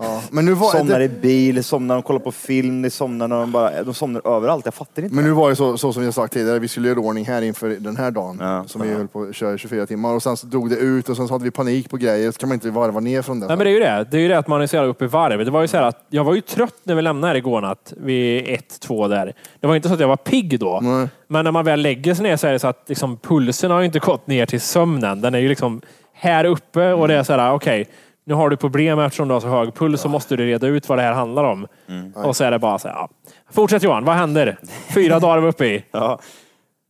Ja. 0.00 0.22
Men 0.30 0.44
nu 0.44 0.52
var 0.54 0.70
somnar 0.70 0.98
det, 0.98 1.04
i 1.04 1.08
bil, 1.08 1.64
somnar 1.64 1.86
när 1.86 1.94
de 1.94 2.02
kollar 2.02 2.20
på 2.20 2.32
film, 2.32 2.82
de 2.82 2.90
somnar 2.90 3.28
när 3.28 3.40
de 3.40 3.52
bara, 3.52 3.82
de 3.82 3.94
somnar 3.94 4.36
överallt. 4.36 4.64
Jag 4.64 4.74
fattar 4.74 5.02
inte. 5.02 5.14
men 5.14 5.24
nu 5.24 5.30
var 5.30 5.50
det 5.50 5.56
så, 5.56 5.78
så 5.78 5.92
som 5.92 6.02
jag 6.02 6.14
sagt 6.14 6.32
tidigare, 6.32 6.58
vi 6.58 6.68
skulle 6.68 6.88
göra 6.88 6.98
ordning 6.98 7.24
här 7.24 7.42
inför 7.42 7.68
den 7.68 7.96
här 7.96 8.10
dagen. 8.10 8.38
Ja. 8.40 8.64
som 8.66 8.82
vi 8.82 8.94
höll 8.94 9.08
på 9.08 9.22
att 9.22 9.34
köra 9.34 9.58
24 9.58 9.86
timmar. 9.86 10.14
Och 10.14 10.22
sen 10.22 10.36
så 10.36 10.46
drog 10.46 10.70
det 10.70 10.76
ut 10.76 11.08
och 11.08 11.16
sen 11.16 11.28
så 11.28 11.34
hade 11.34 11.44
vi 11.44 11.50
panik 11.50 11.90
på 11.90 11.96
grejer. 11.96 12.30
Så 12.30 12.38
kan 12.38 12.48
man 12.48 12.56
inte 12.56 12.70
varva 12.70 13.00
ner 13.00 13.22
från 13.22 13.40
det. 13.40 13.46
Nej, 13.46 13.56
men 13.56 13.64
det 13.64 13.70
är 13.70 13.74
ju 13.74 13.80
det. 13.80 14.06
Det 14.10 14.16
är 14.16 14.20
ju 14.20 14.28
det 14.28 14.38
att 14.38 14.48
man 14.48 14.62
är 14.62 14.66
så 14.66 14.76
jävla 14.76 14.90
uppe 14.90 15.04
i 15.04 15.08
varv. 15.08 15.44
Det 15.44 15.50
var 15.50 15.60
ju 15.60 15.68
så 15.68 15.76
här 15.76 15.84
att 15.84 16.06
jag 16.10 16.24
var 16.24 16.34
ju 16.34 16.40
trött 16.40 16.80
när 16.82 16.94
vi 16.94 17.02
lämnade 17.02 17.30
här 17.30 17.36
igår 17.36 17.60
natt 17.60 17.92
vid 17.96 18.48
ett, 18.48 18.80
två 18.80 19.08
där. 19.08 19.32
Det 19.60 19.66
var 19.66 19.76
inte 19.76 19.88
så 19.88 19.94
att 19.94 20.00
jag 20.00 20.08
var 20.08 20.16
pigg 20.16 20.60
då. 20.60 20.80
Nej. 20.82 21.08
Men 21.26 21.44
när 21.44 21.52
man 21.52 21.64
väl 21.64 21.80
lägger 21.80 22.14
sig 22.14 22.22
ner 22.22 22.36
så 22.36 22.46
är 22.46 22.52
det 22.52 22.58
så 22.58 22.68
att 22.68 22.84
liksom, 22.86 23.16
pulsen 23.16 23.70
har 23.70 23.80
ju 23.80 23.86
inte 23.86 23.98
gått 23.98 24.26
ner 24.26 24.46
till 24.46 24.60
sömnen. 24.60 25.20
Den 25.20 25.34
är 25.34 25.38
ju 25.38 25.48
liksom 25.48 25.80
här 26.12 26.44
uppe 26.44 26.92
och 26.92 27.08
det 27.08 27.14
är 27.14 27.22
så 27.22 27.32
här, 27.32 27.52
okej, 27.52 27.88
nu 28.28 28.34
har 28.34 28.50
du 28.50 28.56
problem 28.56 28.98
eftersom 28.98 29.28
du 29.28 29.34
har 29.34 29.40
så 29.40 29.48
hög 29.48 29.74
puls 29.74 30.00
så 30.00 30.08
måste 30.08 30.36
du 30.36 30.46
reda 30.46 30.66
ut 30.66 30.88
vad 30.88 30.98
det 30.98 31.02
här 31.02 31.12
handlar 31.12 31.44
om. 31.44 31.66
Och 32.14 32.36
så 32.36 32.44
är 32.44 32.50
det 32.50 32.58
bara 32.58 32.78
så 32.78 32.88
här, 32.88 32.94
ja. 32.94 33.08
Fortsätt 33.50 33.82
Johan, 33.82 34.04
vad 34.04 34.16
händer? 34.16 34.58
Fyra 34.94 35.18
dagar 35.20 35.34
var 35.34 35.42
vi 35.42 35.48
uppe 35.48 35.66
i. 35.66 35.84
Ja. 35.90 36.20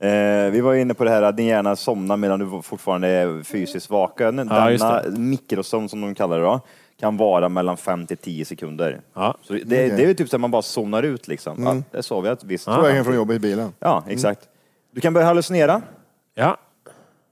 Eh, 0.02 0.50
vi 0.50 0.60
var 0.60 0.72
ju 0.72 0.80
inne 0.80 0.94
på 0.94 1.04
det 1.04 1.10
här 1.10 1.22
att 1.22 1.36
din 1.36 1.46
hjärna 1.46 1.76
somnar 1.76 2.16
medan 2.16 2.38
du 2.38 2.62
fortfarande 2.62 3.08
är 3.08 3.42
fysiskt 3.42 3.90
vaken. 3.90 4.48
Ja, 4.50 4.70
Denna 4.70 5.02
mikrosömn 5.18 5.88
som 5.88 6.00
de 6.00 6.14
kallar 6.14 6.38
det 6.38 6.44
då, 6.44 6.60
kan 7.00 7.16
vara 7.16 7.48
mellan 7.48 7.76
5 7.76 8.06
till 8.06 8.16
10 8.16 8.44
sekunder. 8.44 9.00
Ja. 9.14 9.34
Så 9.42 9.52
det, 9.52 9.58
det, 9.64 9.96
det 9.96 10.02
är 10.02 10.08
ju 10.08 10.14
typ 10.14 10.28
så 10.28 10.36
att 10.36 10.40
man 10.40 10.50
bara 10.50 10.62
zonar 10.62 11.02
ut 11.02 11.28
liksom. 11.28 11.64
Ja, 11.64 11.96
det 11.98 12.02
sov 12.02 12.26
jag 12.26 12.32
ett 12.32 12.44
visst. 12.44 12.66
På 12.66 12.80
vägen 12.80 13.04
från 13.04 13.14
jobbet 13.14 13.36
i 13.36 13.40
bilen. 13.40 13.72
Ja, 13.78 14.04
exakt. 14.08 14.40
Du 14.94 15.00
kan 15.00 15.12
börja 15.12 15.26
hallucinera. 15.26 15.82
Ja, 16.34 16.56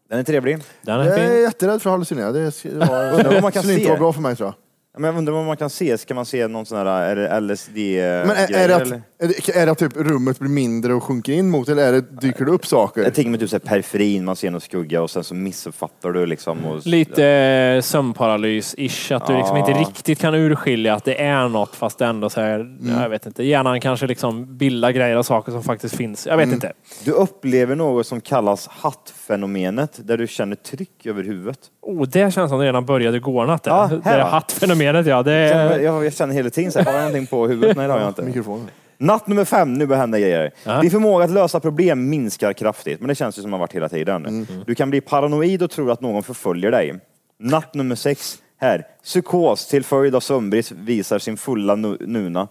Den 0.09 0.19
är 0.19 0.23
trevlig. 0.23 0.59
den 0.83 1.01
är 1.01 1.05
Jag 1.05 1.19
är 1.19 1.29
fin. 1.29 1.43
jätterädd 1.43 1.83
för 1.83 1.91
att 1.91 1.95
hallucinera. 1.95 2.33
Det 2.33 2.41
är- 2.41 2.69
det 2.79 3.11
Undrar 3.17 3.33
var, 3.35 3.41
man 3.41 3.53
kan 3.53 3.63
skulle 3.63 3.75
inte 3.75 3.85
se. 3.85 3.89
vara 3.91 3.99
bra 3.99 4.13
för 4.13 4.21
mig 4.21 4.37
tror 4.37 4.47
jag. 4.47 4.55
Men 4.99 5.05
jag 5.05 5.19
undrar 5.19 5.35
vad 5.35 5.45
man 5.45 5.57
kan 5.57 5.71
se. 5.71 5.99
Ska 5.99 6.15
man 6.15 6.27
se 6.27 6.49
någon 6.49 6.67
sån 6.67 6.79
här, 6.79 6.87
är 6.87 7.17
det 7.17 7.41
LSD 7.41 7.77
Men 7.77 8.31
är, 8.31 8.55
är, 8.55 8.69
det 8.69 8.77
att, 8.77 8.91
är, 8.93 9.03
det, 9.19 9.57
är 9.57 9.67
det 9.67 9.73
att 9.73 9.79
typ 9.79 9.97
rummet 9.97 10.39
blir 10.39 10.51
mindre 10.51 10.95
och 10.95 11.03
sjunker 11.03 11.33
in 11.33 11.51
mot 11.51 11.69
eller 11.69 11.83
är 11.89 11.93
det, 11.93 12.21
dyker 12.21 12.45
det 12.45 12.51
upp 12.51 12.67
saker? 12.67 13.03
Jag 13.03 13.15
tänker 13.15 13.31
mig 13.31 13.41
typ 13.41 13.51
så 13.51 13.57
här 13.57 13.61
periferin, 13.61 14.25
man 14.25 14.37
ser 14.37 14.51
någon 14.51 14.61
skugga 14.61 15.03
och 15.03 15.11
sen 15.11 15.25
så 15.25 15.35
missuppfattar 15.35 16.13
du 16.13 16.27
liksom. 16.27 16.65
Och, 16.65 16.87
Lite 16.87 17.25
eh, 17.27 17.81
sömnparalys-ish. 17.81 19.17
Att 19.17 19.27
du 19.27 19.37
liksom 19.37 19.57
Ja. 19.57 19.69
inte 19.69 19.81
riktigt 19.81 20.19
kan 20.19 20.35
urskilja 20.35 20.95
att 20.95 21.05
det 21.05 21.23
är 21.23 21.49
något 21.49 21.75
fast 21.75 21.99
det 21.99 22.07
ändå 22.07 22.31
så 22.31 22.41
här, 22.41 22.77
jag 23.03 23.09
vet 23.09 23.27
inte. 23.27 23.45
Hjärnan 23.45 23.81
kanske 23.81 24.07
liksom 24.07 24.57
bildar 24.59 24.91
grejer 24.91 25.17
och 25.17 25.27
saker 25.27 25.53
som 25.53 25.63
faktiskt 25.63 25.97
finns. 25.97 26.27
Jag 26.27 26.37
vet 26.37 26.53
inte. 26.53 26.73
Du 27.05 27.11
upplever 27.11 27.75
något 27.77 28.07
som 28.07 28.21
kallas 28.21 28.69
hattfenomenet, 28.69 30.01
där 30.05 30.17
du 30.19 30.27
känner 30.27 30.57
tryck 30.57 31.07
över 31.07 31.25
huvudet. 31.25 31.59
Oh, 31.87 32.03
det 32.09 32.35
känns 32.35 32.51
som 32.51 32.59
det 32.61 32.67
redan 32.67 32.85
började 32.85 33.17
igår 33.17 33.47
natt. 33.47 33.63
Ja, 33.67 33.91
det 34.05 34.09
här 34.11 34.19
hattfenomenet 34.21 35.07
ja. 35.07 35.23
Det 35.23 35.33
Jag, 35.33 35.51
är, 35.73 35.79
jag, 35.81 36.05
jag 36.05 36.13
känner 36.13 36.35
hela 36.35 36.51
tiden 36.51 36.73
så 36.73 36.79
här, 36.79 36.87
har 36.87 36.93
jag 36.93 37.01
någonting 37.03 37.27
på 37.27 37.47
huvudet? 37.49 37.77
Nej 37.77 37.87
det 37.87 37.93
har 37.93 38.01
jag 38.01 38.09
inte. 38.11 38.23
Mikrofonen. 38.23 38.67
Natt 38.99 39.27
nummer 39.27 39.45
fem, 39.45 39.75
nu 39.75 39.87
börjar 39.87 40.01
hända 40.01 40.19
grejer. 40.19 40.51
Din 40.81 40.91
förmåga 40.91 41.25
att 41.25 41.31
lösa 41.31 41.61
problem 41.61 42.09
minskar 42.09 42.53
kraftigt, 42.53 43.01
men 43.01 43.09
det 43.09 43.15
känns 43.15 43.39
ju 43.39 43.43
som 43.43 43.51
det 43.51 43.55
har 43.57 43.61
varit 43.61 43.73
hela 43.75 43.89
tiden. 43.89 44.47
Du 44.67 44.75
kan 44.75 44.91
bli 44.91 45.01
paranoid 45.01 45.63
och 45.63 45.71
tro 45.71 45.91
att 45.91 46.01
någon 46.01 46.23
förföljer 46.23 46.71
dig. 46.71 46.95
Natt 47.39 47.75
nummer 47.75 47.95
sex, 47.95 48.39
här. 48.61 48.87
Psykos 49.05 49.69
till 49.69 49.85
följd 49.85 50.15
av 50.15 50.21
sömnbrist 50.21 50.73
visar 50.73 51.19
sin 51.19 51.37
fulla 51.37 51.75
nu- 51.75 51.97
nuna. 52.01 52.49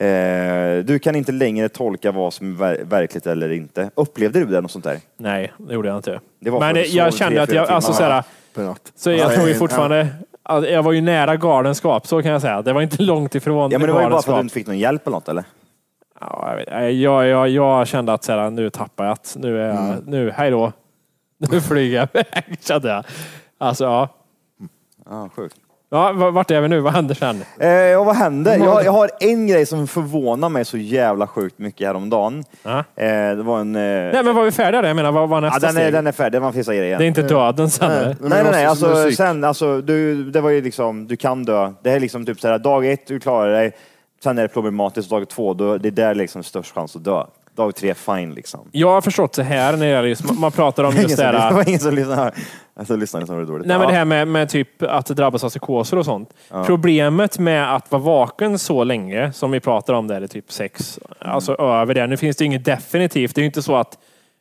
Eh, 0.00 0.84
du 0.84 0.98
kan 1.02 1.16
inte 1.16 1.32
längre 1.32 1.68
tolka 1.68 2.12
vad 2.12 2.34
som 2.34 2.52
är 2.52 2.56
ver- 2.56 2.84
verkligt 2.84 3.26
eller 3.26 3.52
inte. 3.52 3.90
Upplevde 3.94 4.38
du 4.40 4.46
det 4.46 4.60
något 4.60 4.70
sånt 4.70 4.84
där? 4.84 4.98
Nej, 5.16 5.52
det 5.58 5.74
gjorde 5.74 5.88
jag 5.88 5.96
inte. 5.96 6.20
Det 6.40 6.50
var 6.50 6.60
Men 6.60 6.84
jag 6.88 7.14
kände 7.14 7.42
att 7.42 7.52
jag, 7.52 7.68
alltså 7.68 7.92
såhär, 7.92 8.22
Per 8.58 8.64
natt. 8.68 8.92
så 8.96 9.10
jag 9.10 9.18
Ja, 9.18 9.34
tror 9.36 9.48
ju 9.48 9.54
fortfarande, 9.54 10.08
jag 10.48 10.82
var 10.82 10.92
ju 10.92 11.00
nära 11.00 11.36
galenskap, 11.36 12.06
så 12.06 12.22
kan 12.22 12.32
jag 12.32 12.40
säga. 12.40 12.62
Det 12.62 12.72
var 12.72 12.82
inte 12.82 13.02
långt 13.02 13.34
ifrån 13.34 13.70
Ja, 13.70 13.78
men 13.78 13.86
det 13.86 13.92
var 13.92 14.02
ju 14.02 14.08
bara 14.10 14.22
för 14.22 14.32
att 14.32 14.38
du 14.38 14.42
inte 14.42 14.54
fick 14.54 14.66
någon 14.66 14.78
hjälp 14.78 15.06
eller 15.06 15.16
något 15.16 15.28
eller? 15.28 15.44
Ja, 16.20 16.58
jag, 16.66 16.92
jag, 16.92 17.26
jag, 17.26 17.48
jag, 17.48 17.86
kände 17.86 18.12
att 18.12 18.24
såhär, 18.24 18.50
nu 18.50 18.70
tappar 18.70 19.04
jag 19.04 19.12
att 19.12 19.36
nu 19.38 19.60
är 19.62 19.66
jag, 19.68 19.76
Mm. 19.78 20.04
nu, 20.06 20.30
hej 20.30 20.50
då. 20.50 20.72
Nu 21.50 21.60
flyger 21.60 21.96
jag 21.98 22.08
iväg, 22.12 22.58
kände 22.60 22.88
jag. 22.88 23.04
Alltså 23.58 23.84
ja. 23.84 24.08
Ja, 25.10 25.28
sjukt. 25.36 25.56
Ja. 25.90 26.12
Vart 26.12 26.50
är 26.50 26.60
vi 26.60 26.68
nu? 26.68 26.80
Vad 26.80 26.92
händer 26.92 27.14
sen? 27.14 27.42
Eh, 27.60 27.98
och 28.00 28.06
vad 28.06 28.16
hände? 28.16 28.56
Jag, 28.56 28.84
jag 28.84 28.92
har 28.92 29.10
en 29.20 29.46
grej 29.46 29.66
som 29.66 29.86
förvånar 29.86 30.48
mig 30.48 30.64
så 30.64 30.78
jävla 30.78 31.26
sjukt 31.26 31.58
mycket 31.58 31.86
häromdagen. 31.86 32.44
Ja. 32.62 32.78
Eh, 32.78 33.36
det 33.36 33.42
var 33.42 33.60
en... 33.60 33.76
Eh, 33.76 33.82
Nej 33.82 34.24
men 34.24 34.34
var 34.34 34.44
vi 34.44 34.50
färdiga 34.52 34.82
där? 34.82 34.88
Jag 34.88 34.96
menar, 34.96 35.12
vad 35.12 35.28
var 35.28 35.36
ja, 35.36 35.40
nästa 35.40 35.66
den, 35.66 35.76
är, 35.76 35.80
steg? 35.80 35.92
den 35.92 36.06
är 36.06 36.12
färdig, 36.12 36.32
det 36.32 36.40
var 36.40 36.52
grejen. 36.74 36.98
Det 36.98 37.04
är 37.04 37.08
inte 37.08 37.22
döden 37.22 37.70
sen? 37.70 37.88
Nej, 37.88 38.16
nej, 38.20 38.44
nej. 38.44 38.66
måste- 38.66 38.68
Alltså, 38.88 39.10
sen, 39.10 39.44
alltså, 39.44 39.80
du, 39.80 40.24
det 40.30 40.40
var 40.40 40.50
ju 40.50 40.60
liksom, 40.62 41.06
du 41.06 41.16
kan 41.16 41.44
dö. 41.44 41.72
Det 41.82 41.90
är 41.90 42.00
liksom 42.00 42.26
typ 42.26 42.40
såhär, 42.40 42.58
dag 42.58 42.86
ett, 42.86 43.06
du 43.06 43.20
klarar 43.20 43.52
dig. 43.52 43.72
Sen 44.22 44.38
är 44.38 44.42
det 44.42 44.48
problematiskt, 44.48 45.10
dag 45.10 45.28
två, 45.28 45.54
då, 45.54 45.78
det 45.78 45.88
är 45.88 45.92
där 45.92 46.14
liksom 46.14 46.42
störst 46.42 46.74
chans 46.74 46.96
att 46.96 47.04
dö. 47.04 47.22
Dag 47.58 47.74
tre, 47.74 47.94
fine 47.94 48.34
liksom. 48.34 48.68
Jag 48.72 48.88
har 48.90 49.00
förstått 49.00 49.34
så 49.34 49.42
här 49.42 49.72
när 49.72 49.78
det 49.86 49.92
gäller 49.92 50.08
just, 50.08 50.38
man 50.38 50.52
pratar 50.52 50.84
om 50.84 50.94
just 50.96 51.08
det 51.08 51.16
som, 51.16 51.24
det 51.32 51.38
här. 51.40 51.52
var 51.52 51.68
ingen 51.68 51.80
som 51.80 51.94
lyssnade. 51.94 52.32
Alltså, 52.76 52.96
lyssnade 52.96 53.26
som 53.26 53.34
var 53.34 53.42
det 53.42 53.48
dåligt. 53.52 53.66
Nej, 53.66 53.78
men 53.78 53.84
Ja. 53.86 53.90
det 53.92 53.96
här 53.98 54.04
med, 54.04 54.28
med 54.28 54.48
typ 54.48 54.82
att 54.82 55.06
drabbas 55.06 55.44
av 55.44 55.48
psykoser 55.48 55.96
och 55.98 56.04
sånt. 56.04 56.34
Problemet 56.66 57.38
med 57.38 57.74
att 57.74 57.90
vara 57.92 58.02
vaken 58.02 58.58
så 58.58 58.84
länge, 58.84 59.32
som 59.32 59.50
vi 59.50 59.60
pratar 59.60 59.94
om 59.94 60.06
där 60.08 60.24
i 60.24 60.28
typ 60.28 60.52
sex, 60.52 60.98
alltså 61.18 61.54
över 61.54 61.94
det. 61.94 62.06
Nu 62.06 62.16
finns 62.16 62.36
det 62.36 62.44
inget 62.44 62.64
definitivt. 62.64 63.34
Det 63.34 63.38
är 63.38 63.42
ju 63.42 63.46
inte 63.46 63.62
så 63.62 63.76
att, 63.76 63.98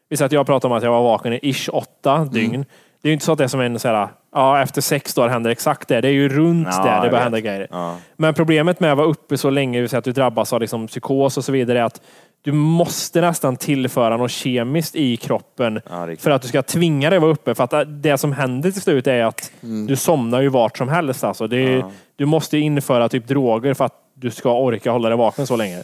vi 0.09 0.17
säger 0.17 0.25
att 0.25 0.31
jag 0.31 0.45
pratar 0.45 0.69
om 0.69 0.75
att 0.75 0.83
jag 0.83 0.91
var 0.91 1.03
vaken 1.03 1.33
i 1.33 1.39
ish 1.43 1.69
åtta 1.73 2.25
dygn. 2.25 2.65
Det 3.01 3.07
är 3.07 3.09
ju 3.09 3.13
inte 3.13 3.25
så 3.25 3.31
att 3.31 3.37
det 3.37 3.43
är 3.43 3.47
som 3.47 3.61
en 3.61 3.79
så 3.79 3.87
här, 3.87 4.07
ja 4.35 4.61
efter 4.61 4.81
sex 4.81 5.13
dagar 5.13 5.29
händer 5.29 5.51
exakt 5.51 5.87
det. 5.87 6.01
Det 6.01 6.07
är 6.07 6.11
ju 6.11 6.29
runt 6.29 6.67
Ja, 6.71 6.83
där 6.83 6.89
det 6.91 6.95
jag 7.05 7.11
börjar 7.11 7.23
hända 7.23 7.39
grejer. 7.39 7.67
Ja. 7.71 7.95
Men 8.15 8.33
problemet 8.33 8.79
med 8.79 8.91
att 8.91 8.97
vara 8.97 9.07
uppe 9.07 9.37
så 9.37 9.49
länge, 9.49 9.81
det 9.81 9.93
att 9.93 10.03
du 10.03 10.11
drabbas 10.11 10.53
av 10.53 10.61
liksom 10.61 10.87
psykos 10.87 11.37
och 11.37 11.45
så 11.45 11.51
vidare, 11.51 11.79
är 11.79 11.83
att 11.83 12.01
du 12.47 12.53
måste 12.53 13.21
nästan 13.21 13.55
tillföra 13.55 14.17
något 14.17 14.31
kemiskt 14.31 14.95
i 14.95 15.17
kroppen 15.17 15.81
Ja, 15.89 16.07
för 16.19 16.31
att 16.31 16.41
du 16.41 16.47
ska 16.47 16.61
tvinga 16.63 17.09
dig 17.09 17.17
att 17.17 17.21
vara 17.21 17.31
uppe. 17.31 17.55
För 17.55 17.63
att 17.63 18.03
det 18.03 18.17
som 18.17 18.31
händer 18.31 18.71
till 18.71 18.81
slut 18.81 19.07
är 19.07 19.23
att 19.23 19.51
du 19.87 19.95
somnar 19.95 20.41
ju 20.41 20.49
vart 20.49 20.77
som 20.77 20.89
helst. 20.89 21.23
Alltså. 21.23 21.47
Det 21.47 21.57
är, 21.57 21.85
Du 22.15 22.25
måste 22.25 22.57
införa 22.57 23.09
typ 23.09 23.27
droger 23.27 23.73
för 23.73 23.85
att 23.85 23.93
du 24.13 24.31
ska 24.31 24.59
orka 24.59 24.91
hålla 24.91 25.09
dig 25.09 25.17
vaken 25.17 25.47
så 25.47 25.55
länge. 25.55 25.83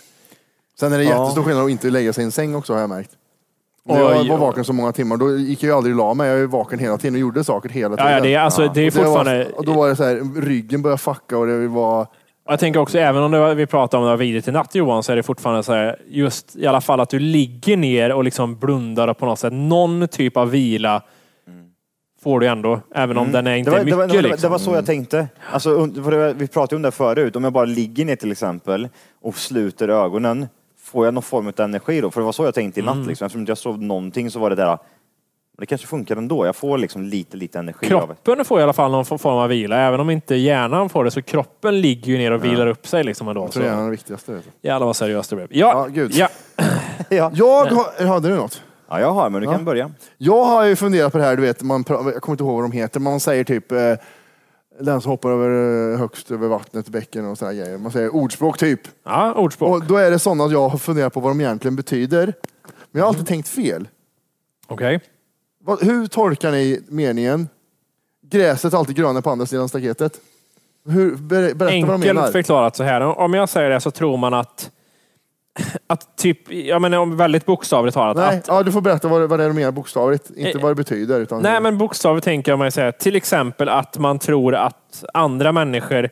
Sen 0.79 0.93
är 0.93 0.97
det 0.97 1.03
Ja. 1.03 1.09
jättestor 1.09 1.43
skillnad 1.43 1.65
att 1.65 1.71
inte 1.71 1.89
lägga 1.89 2.13
sig 2.13 2.21
i 2.21 2.25
en 2.25 2.31
säng 2.31 2.55
också 2.55 2.73
har 2.73 2.79
jag 2.79 2.89
märkt. 2.89 3.11
När 3.85 3.99
jag 3.99 4.23
var 4.27 4.37
vaken 4.37 4.65
så 4.65 4.73
många 4.73 4.91
timmar, 4.91 5.17
då 5.17 5.37
gick 5.37 5.63
jag 5.63 5.67
ju 5.67 5.75
aldrig 5.75 5.95
la 5.95 6.13
mig. 6.13 6.27
Jag 6.27 6.33
var 6.35 6.41
ju 6.41 6.47
vaken 6.47 6.79
hela 6.79 6.97
tiden 6.97 7.13
och 7.13 7.19
gjorde 7.19 7.43
saker 7.43 7.69
hela 7.69 7.95
tiden. 7.95 8.11
Ja, 8.11 8.17
ja, 8.17 8.23
det 8.23 8.33
är, 8.33 8.39
alltså, 8.39 8.61
det 8.61 8.65
är 8.65 8.67
Och 8.67 8.73
det 8.75 8.91
fortfarande... 8.91 9.43
var, 9.43 9.57
och 9.57 9.65
då 9.65 9.73
var 9.73 9.89
det 9.89 9.95
så 9.95 10.03
här, 10.03 10.41
ryggen 10.41 10.81
började 10.81 11.01
fucka 11.01 11.37
och 11.37 11.47
det 11.47 11.67
var... 11.67 12.07
Jag 12.49 12.59
tänker 12.59 12.79
också, 12.79 12.99
även 12.99 13.23
om 13.23 13.31
det 13.31 13.39
var, 13.39 13.55
vi 13.55 13.65
pratar 13.65 13.97
om 13.97 14.03
det 14.03 14.09
var 14.09 14.17
vidrigt 14.17 14.47
i 14.47 14.51
natt 14.51 14.75
Johan, 14.75 15.03
så 15.03 15.11
är 15.11 15.15
det 15.15 15.23
fortfarande 15.23 15.63
så 15.63 15.73
här, 15.73 15.99
just 16.07 16.55
i 16.55 16.67
alla 16.67 16.81
fall 16.81 16.99
att 16.99 17.09
du 17.09 17.19
ligger 17.19 17.77
ner 17.77 18.13
och 18.13 18.23
liksom 18.23 18.59
blundar 18.59 19.07
och 19.07 19.17
på 19.17 19.25
något 19.25 19.39
sätt, 19.39 19.53
någon 19.53 20.07
typ 20.07 20.37
av 20.37 20.49
vila 20.49 21.01
får 22.23 22.39
du 22.39 22.47
ändå, 22.47 22.79
även 22.95 23.17
om 23.17 23.31
den 23.31 23.47
är 23.47 23.55
inte 23.55 23.71
Mm. 23.71 23.85
det, 23.85 23.95
var, 23.95 24.07
mycket. 24.07 24.11
det, 24.11 24.17
var, 24.17 24.21
det, 24.21 24.27
var, 24.27 24.29
liksom. 24.29 24.47
det 24.47 24.51
var 24.51 24.57
så 24.57 24.75
jag 24.75 24.85
tänkte. 24.85 25.27
Alltså, 25.51 25.85
vi 26.35 26.47
pratade 26.47 26.75
om 26.75 26.81
det 26.81 26.91
förut. 26.91 27.35
Om 27.35 27.43
jag 27.43 27.53
bara 27.53 27.65
ligger 27.65 28.05
ner 28.05 28.15
till 28.15 28.31
exempel 28.31 28.89
och 29.21 29.37
sluter 29.37 29.89
ögonen, 29.89 30.47
får 30.81 31.05
jag 31.05 31.13
någon 31.13 31.23
form 31.23 31.47
av 31.47 31.59
energi 31.59 32.01
då? 32.01 32.11
För 32.11 32.21
det 32.21 32.25
var 32.25 32.31
så 32.31 32.45
jag 32.45 32.53
tänkte 32.53 32.79
i 32.79 32.83
natt. 32.83 32.95
Mm. 32.95 33.07
Liksom. 33.07 33.25
Eftersom 33.25 33.39
inte 33.41 33.49
jag 33.49 33.57
sov 33.57 33.83
någonting 33.83 34.31
så 34.31 34.39
var 34.39 34.49
det 34.49 34.55
där, 34.55 34.77
det 35.63 35.67
kanske 35.67 35.87
funkar 35.87 36.15
ändå. 36.15 36.45
Jag 36.45 36.55
får 36.55 36.77
liksom 36.77 37.01
lite, 37.03 37.37
lite 37.37 37.59
energi 37.59 37.93
av. 37.93 37.99
Kroppen 38.07 38.45
får 38.45 38.59
i 38.59 38.63
alla 38.63 38.73
fall 38.73 38.91
någon 38.91 39.05
form 39.05 39.37
av 39.37 39.49
vila, 39.49 39.77
även 39.77 39.99
om 39.99 40.09
inte 40.09 40.35
hjärnan 40.35 40.89
får 40.89 41.03
det. 41.03 41.11
Så 41.11 41.21
kroppen 41.21 41.81
ligger 41.81 42.11
ju 42.11 42.17
ner 42.17 42.31
och 42.31 42.43
vilar 42.45 42.67
upp 42.67 42.87
sig. 42.87 43.03
Liksom 43.03 43.27
ändå. 43.27 43.41
Jag 43.41 43.51
tror 43.51 43.63
det 43.63 43.69
är 43.69 43.83
det 43.83 43.89
viktigaste. 43.89 44.39
jävlar 44.61 44.85
vad 44.85 44.95
seriöst 44.95 45.29
det 45.29 45.35
blev. 45.35 45.47
Ja, 45.51 45.71
Ja, 45.73 45.85
gud. 45.85 46.11
ja. 46.13 46.27
Ja. 47.09 47.31
Jag 47.33 47.65
har, 47.65 48.05
hade 48.05 48.29
du 48.29 48.35
något? 48.35 48.61
ja, 48.89 48.99
jag 48.99 49.11
har, 49.11 49.29
men 49.29 49.41
du 49.41 49.47
Ja. 49.47 49.51
kan 49.53 49.65
börja. 49.65 49.91
Jag 50.17 50.43
har 50.45 50.65
ju 50.65 50.75
funderat 50.75 51.11
på 51.11 51.17
det 51.17 51.23
här, 51.23 51.35
du 51.35 51.41
vet, 51.41 51.61
man, 51.61 51.83
jag 51.87 52.21
kommer 52.21 52.33
inte 52.33 52.43
ihåg 52.43 52.53
vad 52.61 52.63
de 52.63 52.71
heter, 52.71 52.99
men 52.99 53.11
man 53.11 53.19
säger 53.19 53.43
typ 53.43 53.71
eh, 53.71 53.77
den 54.79 55.01
som 55.01 55.11
hoppar 55.11 55.29
över, 55.31 55.93
eh, 55.93 55.99
högst 55.99 56.31
över 56.31 56.47
vattnet, 56.47 56.87
bäcken 56.89 57.25
och 57.25 57.37
sådana 57.37 57.53
grejer. 57.53 57.77
Man 57.77 57.91
säger 57.91 58.15
ordspråk 58.15 58.57
typ. 58.57 58.79
ja 59.05 59.33
ordspråk. 59.33 59.69
Och 59.75 59.83
då 59.87 59.95
är 59.97 60.11
det 60.11 60.19
sådana 60.19 60.43
att 60.43 60.51
jag 60.51 60.69
har 60.69 60.77
funderat 60.77 61.13
på 61.13 61.19
vad 61.19 61.31
de 61.31 61.41
egentligen 61.41 61.75
betyder. 61.75 62.25
Men 62.91 62.99
jag 62.99 63.01
har 63.01 63.07
alltid 63.07 63.27
tänkt 63.27 63.47
fel. 63.47 63.87
Okej. 64.67 64.99
Vad, 65.65 65.83
hur 65.83 66.07
tolkar 66.07 66.51
ni 66.51 66.81
meningen? 66.89 67.49
Gräset 68.29 68.73
är 68.73 68.77
alltid 68.77 68.95
grönare 68.95 69.21
på 69.21 69.29
andra 69.29 69.45
sidan 69.45 69.69
staketet. 69.69 70.19
Hur, 70.89 71.15
ber, 71.15 71.53
berätta 71.53 71.87
vad 71.87 71.99
de 71.99 72.07
menar. 72.07 72.21
Enkelt 72.21 72.31
förklarat 72.31 72.75
så 72.75 72.83
här. 72.83 73.01
Om 73.01 73.33
jag 73.33 73.49
säger 73.49 73.69
det 73.69 73.79
så 73.79 73.91
tror 73.91 74.17
man 74.17 74.33
att, 74.33 74.71
att 75.87 76.17
typ, 76.17 76.51
jag 76.51 76.81
menar 76.81 76.97
om 76.97 77.17
väldigt 77.17 77.45
bokstavligt 77.45 77.93
talat, 77.93 78.17
Nej, 78.17 78.37
att 78.37 78.47
ja, 78.47 78.63
du 78.63 78.71
får 78.71 78.81
berätta 78.81 79.07
vad, 79.07 79.21
det- 79.21 79.27
vad 79.27 79.39
det 79.39 79.43
är 79.43 79.47
de 79.47 79.53
menar 79.55 79.71
bokstavligt. 79.71 80.29
Inte 80.29 80.57
Eh, 80.57 80.61
vad 80.61 80.71
det 80.71 80.75
betyder. 80.75 81.19
Utan 81.19 81.41
Nej, 81.41 81.61
men 81.61 81.77
bokstavligt 81.77 82.25
tänker 82.25 82.51
jag 82.51 82.59
mig 82.59 82.71
säga 82.71 82.91
till 82.91 83.15
exempel 83.15 83.69
att 83.69 83.97
man 83.97 84.19
tror 84.19 84.55
att 84.55 85.03
andra 85.13 85.51
människor 85.51 86.09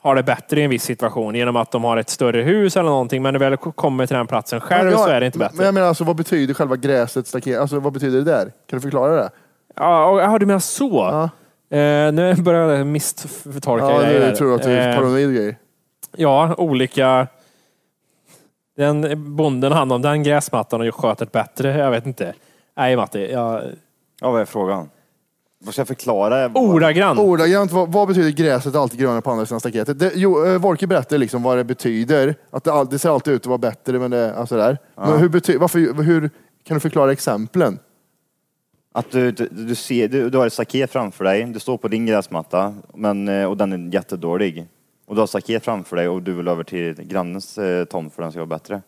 har 0.00 0.14
det 0.14 0.22
bättre 0.22 0.60
i 0.60 0.64
en 0.64 0.70
viss 0.70 0.82
situation 0.84 1.34
genom 1.34 1.56
att 1.56 1.70
de 1.70 1.84
har 1.84 1.96
ett 1.96 2.08
större 2.10 2.42
hus 2.42 2.76
eller 2.76 2.88
någonting. 2.90 3.22
Men 3.22 3.34
när 3.34 3.38
väl 3.40 3.56
kommer 3.56 4.06
till 4.06 4.16
den 4.16 4.26
platsen 4.26 4.60
själv 4.60 4.90
Ja, 4.90 4.98
så 4.98 5.08
är 5.08 5.20
det 5.20 5.26
inte 5.26 5.38
bättre. 5.38 5.56
Men 5.56 5.64
jag 5.66 5.74
menar 5.74 5.86
alltså, 5.88 6.04
vad 6.04 6.16
betyder 6.16 6.54
själva 6.54 6.76
gräset, 6.76 7.26
staket? 7.26 7.58
Alltså 7.60 7.80
vad 7.80 7.92
betyder 7.92 8.18
det 8.18 8.24
där? 8.24 8.44
Kan 8.44 8.52
du 8.78 8.80
förklara 8.80 9.16
det? 9.16 9.30
Ja, 9.76 10.06
och- 10.10 10.20
ja, 10.20 10.38
du 10.38 10.46
menar 10.46 10.60
så? 10.60 10.90
Ja. 11.70 11.78
Eh, 11.78 12.12
nu 12.12 12.34
börjar 12.34 12.68
jag 12.76 12.86
misstolka 12.86 13.84
Ja, 13.90 14.00
grejer 14.00 14.20
nu 14.20 14.26
här. 14.26 14.34
tror 14.34 14.50
jag 14.50 14.56
att 14.60 14.66
du 14.66 14.72
är 14.72 14.88
Eh, 14.90 14.96
paranoid 14.96 15.34
grejer. 15.36 15.56
Ja, 16.16 16.54
olika... 16.58 17.26
Den 18.76 19.36
bonden 19.36 19.72
hand 19.72 19.92
om 19.92 20.02
den 20.02 20.22
gräsmattan 20.22 20.88
och 20.88 20.94
sköter 20.94 21.26
bättre. 21.26 21.78
Jag 21.78 21.90
vet 21.90 22.06
inte. 22.06 22.34
Nej, 22.76 22.96
Matti. 22.96 23.32
Jag... 23.32 23.62
Ja, 24.20 24.30
vad 24.30 24.40
är 24.40 24.44
frågan? 24.44 24.90
Vad 25.64 25.74
ska 25.74 25.80
jag 25.80 25.88
förklara? 25.88 26.50
Ordagrant. 26.54 27.18
Ordagrant, 27.20 27.72
vad, 27.72 27.92
vad 27.92 28.08
betyder 28.08 28.30
gräset 28.30 28.74
alltid 28.74 29.00
grönare 29.00 29.20
på 29.20 29.30
andra 29.30 29.46
sidan 29.46 29.60
staketet? 29.60 29.98
Det, 29.98 30.12
jo, 30.14 30.46
eh, 30.46 30.58
Wolke 30.58 30.86
berättade 30.86 31.18
liksom 31.18 31.42
vad 31.42 31.56
det 31.58 31.64
betyder. 31.64 32.34
Att 32.50 32.64
det, 32.64 32.72
all- 32.72 32.88
det 32.88 32.98
ser 32.98 33.10
alltid 33.10 33.34
ut 33.34 33.40
att 33.42 33.46
vara 33.46 33.58
bättre, 33.58 33.98
men 33.98 34.10
det, 34.10 34.34
alltså 34.34 34.56
där. 34.56 34.78
Men 34.96 35.18
hur, 35.18 35.28
bety, 35.28 35.56
varför, 35.56 36.02
hur 36.02 36.30
kan 36.64 36.74
du 36.74 36.80
förklara 36.80 37.12
exemplen? 37.12 37.78
Att 38.92 39.10
du, 39.10 39.30
du, 39.30 39.48
du, 39.50 39.74
ser, 39.74 40.08
du, 40.08 40.30
du 40.30 40.38
har 40.38 40.46
ett 40.46 40.52
staket 40.52 40.90
framför 40.92 41.24
dig, 41.24 41.44
du 41.44 41.60
står 41.60 41.76
på 41.78 41.88
din 41.88 42.06
gräsmatta 42.06 42.74
men, 42.94 43.28
eh, 43.28 43.44
och 43.44 43.56
den 43.56 43.72
är 43.72 43.94
jättedålig. 43.94 44.68
Och 45.06 45.14
du 45.14 45.20
har 45.20 45.26
staket 45.26 45.64
framför 45.64 45.96
dig 45.96 46.08
och 46.08 46.22
du 46.22 46.32
vill 46.32 46.48
över 46.48 46.64
till 46.64 46.94
grannens 46.94 47.58
eh, 47.58 47.84
tomt 47.84 48.14
för 48.14 48.22
den 48.22 48.30
ska 48.32 48.40
vara 48.40 48.46
bättre. 48.46 48.82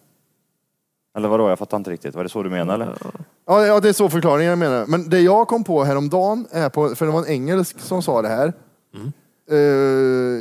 Eller 1.16 1.28
vadå, 1.28 1.48
jag 1.48 1.58
fattar 1.58 1.76
inte 1.76 1.90
riktigt. 1.90 2.14
Var 2.14 2.22
det 2.22 2.28
så 2.28 2.42
du 2.42 2.50
menar 2.50 2.74
eller? 2.74 2.96
Ja, 3.46 3.66
ja, 3.66 3.80
det 3.80 3.88
är 3.88 3.92
så 3.92 4.08
förklaringen 4.10 4.50
jag 4.50 4.58
menar. 4.58 4.86
Men 4.86 5.08
det 5.08 5.20
jag 5.20 5.48
kom 5.48 5.64
på 5.64 5.84
häromdagen, 5.84 6.46
är 6.50 6.68
på, 6.68 6.94
för 6.94 7.06
det 7.06 7.12
var 7.12 7.18
en 7.18 7.28
engelsk 7.28 7.80
som 7.80 8.02
sa 8.02 8.22
det 8.22 8.28
här. 8.28 8.52
Eh, 9.50 9.58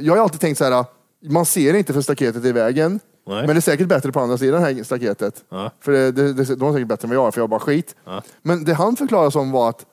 jag 0.05 0.15
har 0.15 0.23
alltid 0.23 0.39
tänkt 0.39 0.57
så 0.57 0.63
här, 0.63 0.85
man 1.29 1.45
ser 1.45 1.73
inte 1.73 1.93
för 1.93 2.01
staketet 2.01 2.45
i 2.45 2.51
vägen. 2.51 2.99
Nej. 3.27 3.37
Men 3.37 3.47
det 3.47 3.59
är 3.59 3.61
säkert 3.61 3.87
bättre 3.87 4.11
på 4.11 4.19
andra 4.19 4.37
sidan 4.37 4.61
här 4.61 4.83
staketet. 4.83 5.43
Ja. 5.49 5.71
För 5.79 5.91
det, 5.91 6.11
det, 6.11 6.33
det, 6.33 6.55
de 6.55 6.69
är 6.69 6.73
säkert 6.73 6.87
bättre 6.87 7.05
än 7.05 7.09
vad 7.09 7.17
jag 7.17 7.27
är, 7.27 7.31
för 7.31 7.39
jag 7.39 7.43
har 7.43 7.47
bara 7.47 7.59
skit. 7.59 7.95
Ja. 8.05 8.21
Men 8.41 8.63
det 8.63 8.73
han 8.73 8.95
förklarade 8.95 9.31
som 9.31 9.51
var 9.51 9.69
att 9.69 9.85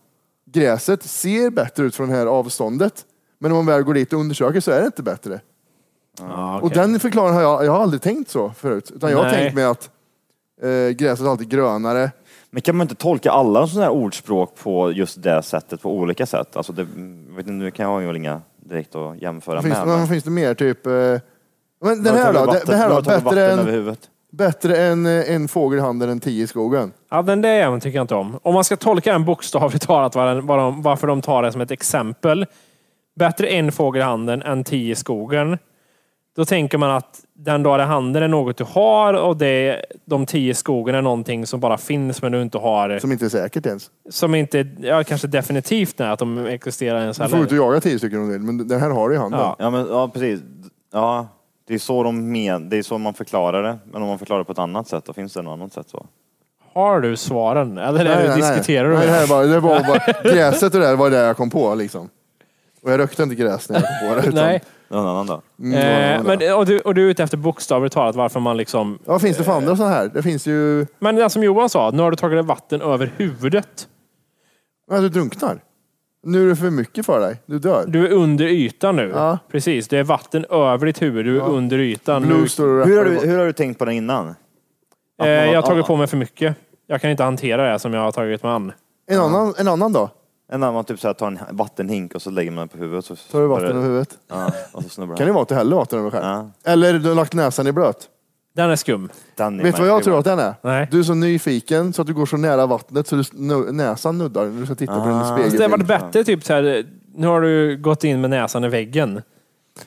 gräset 0.50 1.02
ser 1.02 1.50
bättre 1.50 1.84
ut 1.84 1.94
från 1.96 2.08
det 2.08 2.14
här 2.14 2.26
avståndet. 2.26 3.04
Men 3.38 3.52
om 3.52 3.56
man 3.56 3.66
väl 3.66 3.82
går 3.82 3.94
dit 3.94 4.12
och 4.12 4.20
undersöker 4.20 4.60
så 4.60 4.70
är 4.70 4.80
det 4.80 4.86
inte 4.86 5.02
bättre. 5.02 5.40
Ja, 6.18 6.58
Och 6.58 6.64
okej. 6.64 6.78
den 6.78 7.00
förklaringen 7.00 7.34
har 7.34 7.42
jag, 7.42 7.64
jag 7.64 7.72
har 7.72 7.82
aldrig 7.82 8.02
tänkt 8.02 8.30
så 8.30 8.50
förut. 8.50 8.92
Utan 8.94 9.10
jag 9.10 9.18
har 9.18 9.24
Nej. 9.24 9.34
tänkt 9.34 9.54
mig 9.54 9.64
att 9.64 9.90
eh, 10.62 10.90
gräset 10.90 11.26
är 11.26 11.30
alltid 11.30 11.48
grönare. 11.48 12.10
Men 12.50 12.62
kan 12.62 12.76
man 12.76 12.84
inte 12.84 12.94
tolka 12.94 13.30
alla 13.30 13.66
sådana 13.66 13.86
här 13.86 13.92
ordspråk 13.92 14.54
på 14.62 14.92
just 14.92 15.22
det 15.22 15.42
sättet 15.42 15.82
på 15.82 15.92
olika 15.92 16.26
sätt? 16.26 16.56
Alltså 16.56 16.72
det, 16.72 16.86
jag 17.28 17.36
vet 17.36 17.46
inte, 17.46 17.52
nu 17.52 17.70
kan 17.70 17.90
jag 17.92 18.02
ju 18.02 18.16
inga 18.18 18.40
direkt 18.64 18.94
att 18.94 19.22
jämföra 19.22 19.62
Finns, 19.62 19.74
med. 19.74 19.86
men, 19.86 20.06
finns 20.08 20.24
det 20.24 20.30
mer? 20.30 20.54
Typ, 20.54 20.86
eh, 20.86 20.92
men 21.80 22.02
den 22.02 22.14
här 22.14 22.32
då? 22.32 22.52
Den, 22.66 22.78
här 22.78 22.88
då? 22.90 23.02
Bättre 23.02 23.50
än, 23.52 23.96
bättre 24.32 24.76
än 24.76 25.06
eh, 25.06 25.30
en 25.34 25.48
fågel 25.48 25.78
i 25.78 25.82
handen 25.82 26.10
än 26.10 26.20
tio 26.20 26.44
i 26.44 26.46
skogen. 26.46 26.92
Ja, 27.10 27.22
den 27.22 27.42
där 27.42 27.54
jäveln 27.54 27.80
tycker 27.80 27.98
jag 27.98 28.04
inte 28.04 28.14
om. 28.14 28.38
Om 28.42 28.54
man 28.54 28.64
ska 28.64 28.76
tolka 28.76 29.12
den 29.12 29.24
bokstavligt 29.24 29.86
talat, 29.86 30.14
vad 30.14 30.26
den- 30.36 30.46
vad 30.46 30.58
de, 30.58 30.82
varför 30.82 31.06
de 31.06 31.22
tar 31.22 31.42
det 31.42 31.52
som 31.52 31.60
ett 31.60 31.70
exempel. 31.70 32.46
Bättre 33.18 33.46
en 33.48 33.72
fågel 33.72 34.00
i 34.00 34.04
handen 34.04 34.42
än 34.42 34.64
tio 34.64 34.92
i 34.92 34.94
skogen. 34.94 35.58
Då 36.36 36.44
tänker 36.44 36.78
man 36.78 36.90
att 36.90 37.20
den 37.34 37.62
dag 37.62 37.80
det 37.80 37.84
handen 37.84 38.22
är 38.22 38.28
något 38.28 38.56
du 38.56 38.64
har 38.64 39.14
och 39.14 39.36
det, 39.36 39.84
de 40.04 40.26
tio 40.26 40.54
skogarna 40.54 40.98
är 40.98 41.02
någonting 41.02 41.46
som 41.46 41.60
bara 41.60 41.78
finns 41.78 42.22
men 42.22 42.32
du 42.32 42.42
inte 42.42 42.58
har. 42.58 42.98
Som 42.98 43.12
inte 43.12 43.24
är 43.24 43.28
säkert 43.28 43.66
ens. 43.66 43.90
Som 44.10 44.34
inte, 44.34 44.66
ja 44.78 45.04
kanske 45.04 45.26
definitivt 45.26 46.00
är 46.00 46.10
att 46.10 46.18
de 46.18 46.46
existerar 46.46 47.00
ens 47.00 47.18
Du 47.18 47.28
får 47.28 47.40
ut 47.40 47.52
och 47.52 47.58
jaga 47.58 47.80
tio 47.80 47.98
stycken 47.98 48.20
om 48.20 48.26
du 48.26 48.32
vill, 48.32 48.42
men 48.42 48.68
den 48.68 48.80
här 48.80 48.90
har 48.90 49.08
du 49.08 49.14
i 49.14 49.18
handen. 49.18 49.40
Ja. 49.40 49.56
Ja, 49.58 49.70
men, 49.70 49.86
ja 49.86 50.08
precis. 50.08 50.40
Ja, 50.92 51.28
det 51.68 51.74
är 51.74 51.78
så 51.78 52.02
de 52.02 52.32
men, 52.32 52.68
det 52.68 52.76
är 52.76 52.82
så 52.82 52.98
man 52.98 53.14
förklarar 53.14 53.62
det. 53.62 53.78
Men 53.92 54.02
om 54.02 54.08
man 54.08 54.18
förklarar 54.18 54.38
det 54.38 54.44
på 54.44 54.52
ett 54.52 54.58
annat 54.58 54.88
sätt, 54.88 55.04
då 55.04 55.12
finns 55.12 55.32
det 55.32 55.42
något 55.42 55.52
annat 55.52 55.72
sätt 55.72 55.88
så. 55.88 56.06
Har 56.72 57.00
du 57.00 57.16
svaren? 57.16 57.78
Eller 57.78 58.04
är 58.04 58.28
det, 58.28 58.34
diskuterar 58.34 58.88
nej. 58.88 59.06
du 59.06 59.12
Nej, 59.12 59.20
det, 59.20 59.28
bara, 59.28 59.46
det 59.46 59.60
var 59.60 59.80
bara, 59.80 60.22
gräset 60.34 60.74
och 60.74 60.80
det 60.80 60.86
där 60.86 60.96
var 60.96 61.10
det 61.10 61.16
jag 61.16 61.36
kom 61.36 61.50
på 61.50 61.74
liksom. 61.74 62.08
Och 62.82 62.92
jag 62.92 63.00
rökte 63.00 63.22
inte 63.22 63.34
gräs 63.34 63.68
när 63.68 63.80
jag 63.80 63.84
kom 64.00 64.08
på 64.08 64.14
det. 64.14 64.28
Utan, 64.28 64.44
Nej. 64.44 64.62
Någon 64.88 65.06
annan 65.06 65.26
då? 65.26 65.42
Mm, 65.60 65.74
Eh, 65.78 66.22
men, 66.24 66.54
och, 66.54 66.66
du, 66.66 66.80
och 66.80 66.94
du 66.94 67.06
är 67.06 67.10
ute 67.10 67.22
efter 67.22 67.36
bokstavligt 67.36 67.94
talat 67.94 68.16
varför 68.16 68.40
man 68.40 68.56
liksom... 68.56 68.98
Vad 69.04 69.20
finns 69.20 69.36
det 69.36 69.44
för 69.44 69.52
andra 69.52 69.76
sådana 69.76 69.94
här? 69.94 70.10
Det 70.14 70.22
finns 70.22 70.46
ju... 70.46 70.86
Men 70.98 71.14
det 71.16 71.30
som 71.30 71.42
Johan 71.42 71.68
sa, 71.68 71.90
nu 71.90 72.02
har 72.02 72.10
du 72.10 72.16
tagit 72.16 72.44
vatten 72.44 72.80
över 72.82 73.12
huvudet. 73.16 73.88
Men 74.90 75.02
du 75.02 75.08
drunknar. 75.08 75.60
Nu 76.22 76.44
är 76.44 76.48
det 76.48 76.56
för 76.56 76.70
mycket 76.70 77.06
för 77.06 77.20
dig. 77.20 77.36
Du 77.46 77.58
dör. 77.58 77.84
Du 77.86 78.06
är 78.06 78.10
under 78.12 78.44
ytan 78.44 78.96
nu. 78.96 79.12
Ja. 79.14 79.38
Precis, 79.50 79.88
det 79.88 79.98
är 79.98 80.04
vatten 80.04 80.44
över 80.50 80.86
ditt 80.86 81.02
huvud. 81.02 81.24
Du 81.24 81.36
är 81.36 81.44
under 81.48 81.78
ytan. 81.78 82.22
Nu, 82.22 82.28
Blue 82.28 82.48
står 82.48 82.66
och 82.80 82.86
Hur 82.86 82.96
har, 82.96 83.04
rappar. 83.04 83.20
du, 83.22 83.30
hur 83.30 83.38
har 83.38 83.46
du 83.46 83.52
tänkt 83.52 83.78
på 83.78 83.84
det 83.84 83.94
innan? 83.94 84.34
eh, 85.22 85.28
jag 85.28 85.54
har 85.54 85.62
tagit 85.62 85.86
på 85.86 85.96
mig 85.96 86.06
för 86.06 86.16
mycket. 86.16 86.56
Jag 86.86 87.00
kan 87.00 87.10
inte 87.10 87.22
hantera 87.22 87.72
det 87.72 87.78
som 87.78 87.94
jag 87.94 88.00
har 88.00 88.12
tagit 88.12 88.42
mig 88.42 88.52
an. 88.52 88.72
En 89.10 89.20
annan, 89.20 89.54
en 89.58 89.68
annan 89.68 89.92
då? 89.92 90.10
En 90.52 90.62
annan 90.62 90.74
man 90.74 90.84
typ 90.84 91.00
så 91.00 91.06
här, 91.08 91.14
tar 91.14 91.26
en 91.26 91.38
vattenhink 91.50 92.14
och 92.14 92.22
så 92.22 92.30
lägger 92.30 92.50
man 92.50 92.58
den 92.58 92.68
på 92.68 92.78
huvudet. 92.78 93.04
Så 93.04 93.16
Tar 93.16 93.40
du 93.40 93.46
vatten 93.46 93.66
över 93.66 93.82
huvudet? 93.82 94.08
Ja, 94.28 94.50
och 94.72 94.82
så 94.82 94.88
snubblar 94.88 95.16
Kan 95.16 95.26
det 95.26 95.32
vara 95.32 95.42
att 95.42 95.48
du 95.48 95.54
häller 95.54 95.76
vatten 95.76 95.98
över 95.98 96.10
själv? 96.10 96.24
Ja. 96.24 96.50
Eller 96.72 96.98
du 96.98 97.08
har 97.08 97.14
lagt 97.16 97.32
näsan 97.34 97.66
i 97.66 97.72
blöt. 97.72 98.08
Den 98.56 98.70
är 98.70 98.76
skum. 98.76 99.08
Den 99.36 99.60
är 99.60 99.64
Vet 99.64 99.74
du 99.76 99.80
vad 99.82 99.88
jag 99.88 99.94
märklig, 99.94 100.04
tror 100.04 100.18
att 100.18 100.24
den 100.24 100.38
är? 100.38 100.54
Nej. 100.62 100.88
Du 100.90 100.98
är 100.98 101.02
så 101.02 101.14
nyfiken 101.14 101.92
så 101.92 102.02
att 102.02 102.08
du 102.08 102.14
går 102.14 102.26
så 102.26 102.36
nära 102.36 102.66
vattnet 102.66 103.06
så 103.06 103.16
du, 103.16 103.22
nu- 103.32 103.72
näsan 103.72 104.18
nuddar 104.18 104.44
när 104.46 104.60
du 104.60 104.66
ska 104.66 104.74
titta 104.74 105.00
på 105.00 105.06
din 105.06 105.14
Ah. 105.16 105.36
Fast 105.36 105.56
det 105.56 105.62
hade 105.64 105.76
varit 105.76 105.86
bättre 105.86 106.24
typ 106.24 106.44
så 106.44 106.52
här, 106.52 106.86
nu 107.14 107.26
har 107.26 107.40
du 107.40 107.76
gått 107.76 108.04
in 108.04 108.20
med 108.20 108.30
näsan 108.30 108.64
i 108.64 108.68
väggen. 108.68 109.22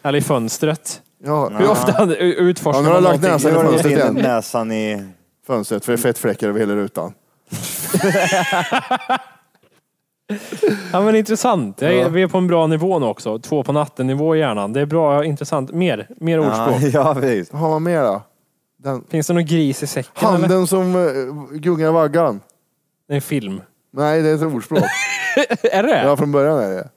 Eller 0.03 0.19
i 0.19 0.21
fönstret. 0.21 1.01
Ja, 1.23 1.49
Hur 1.49 1.69
ofta 1.71 2.15
utforskar 2.15 2.79
Ja, 2.83 2.89
nu 2.89 2.93
har 2.95 3.01
man 3.01 3.03
jag 3.03 3.21
lagt 3.21 3.21
någonting? 3.23 3.31
näsan 3.31 3.51
i 3.51 3.53
Nu 3.53 3.57
har 3.57 3.63
du 3.63 3.69
fönstret 3.71 3.97
gått 3.99 4.09
in 4.09 4.17
igen. 4.17 4.27
näsan 4.35 4.71
i... 4.71 5.03
Fönstret, 5.47 5.85
för 5.85 5.91
det 5.91 5.95
är 5.95 6.01
fettfläckar 6.01 6.49
över 6.49 6.59
hela 6.59 6.75
rutan. 6.75 7.13
Ja 10.93 11.01
men 11.01 11.15
intressant. 11.15 11.81
Jag 11.81 11.91
är, 11.93 11.99
Ja. 12.01 12.07
Vi 12.09 12.21
är 12.21 12.27
på 12.27 12.37
en 12.37 12.47
bra 12.47 12.67
nivå 12.67 12.99
nu 12.99 13.05
också. 13.05 13.39
Två 13.39 13.63
på 13.63 13.71
natten 13.71 14.07
nivå 14.07 14.35
i 14.35 14.39
hjärnan. 14.39 14.73
Det 14.73 14.81
är 14.81 14.85
bra, 14.85 15.25
intressant. 15.25 15.71
Mer, 15.71 16.07
mer 16.17 16.37
Ja, 16.37 16.47
ordspråk. 16.47 16.93
ja, 16.93 17.13
precis. 17.15 17.53
Vad 17.53 17.61
har 17.61 17.69
man 17.69 17.83
mer 17.83 18.03
då? 18.03 18.21
Den, 18.83 19.03
Finns 19.09 19.27
det 19.27 19.33
någon 19.33 19.45
gris 19.45 19.83
i 19.83 19.87
säcken 19.87 20.11
eller? 20.29 20.39
handen 20.39 20.67
som 20.67 20.95
uh, 20.95 21.51
gungar 21.51 21.91
vaggan. 21.91 22.39
Det 23.07 23.13
är 23.13 23.15
en 23.15 23.21
film. 23.21 23.61
Nej, 23.93 24.21
det 24.21 24.29
är 24.29 24.35
ett 24.35 24.41
ordspråk. 24.41 24.79
är 25.71 25.83
det 25.83 26.03
ja, 26.03 26.17
från 26.17 26.31
början 26.31 26.59
är 26.59 26.69
det. 26.69 26.89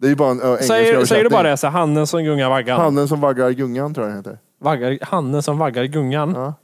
Det 0.00 0.06
är 0.06 0.10
ju 0.10 0.16
bara 0.16 0.30
en 0.30 0.40
engelsk 0.42 0.64
säger, 0.64 1.04
säger 1.04 1.24
du 1.24 1.30
bara 1.30 1.42
det? 1.50 1.56
Så 1.56 1.66
handen 1.66 2.06
som 2.06 2.24
gungar 2.24 2.48
vaggan. 2.50 2.80
Handen 2.80 3.08
som 3.08 3.20
vaggar 3.20 3.50
gungan 3.50 3.94
tror 3.94 4.06
jag 4.06 4.12
den 4.16 4.24
heter. 4.24 4.38
Vaggar, 4.60 4.98
handen 5.02 5.42
som 5.42 5.58
vaggar 5.58 5.84
gungan. 5.84 6.32
Ja. 6.36 6.54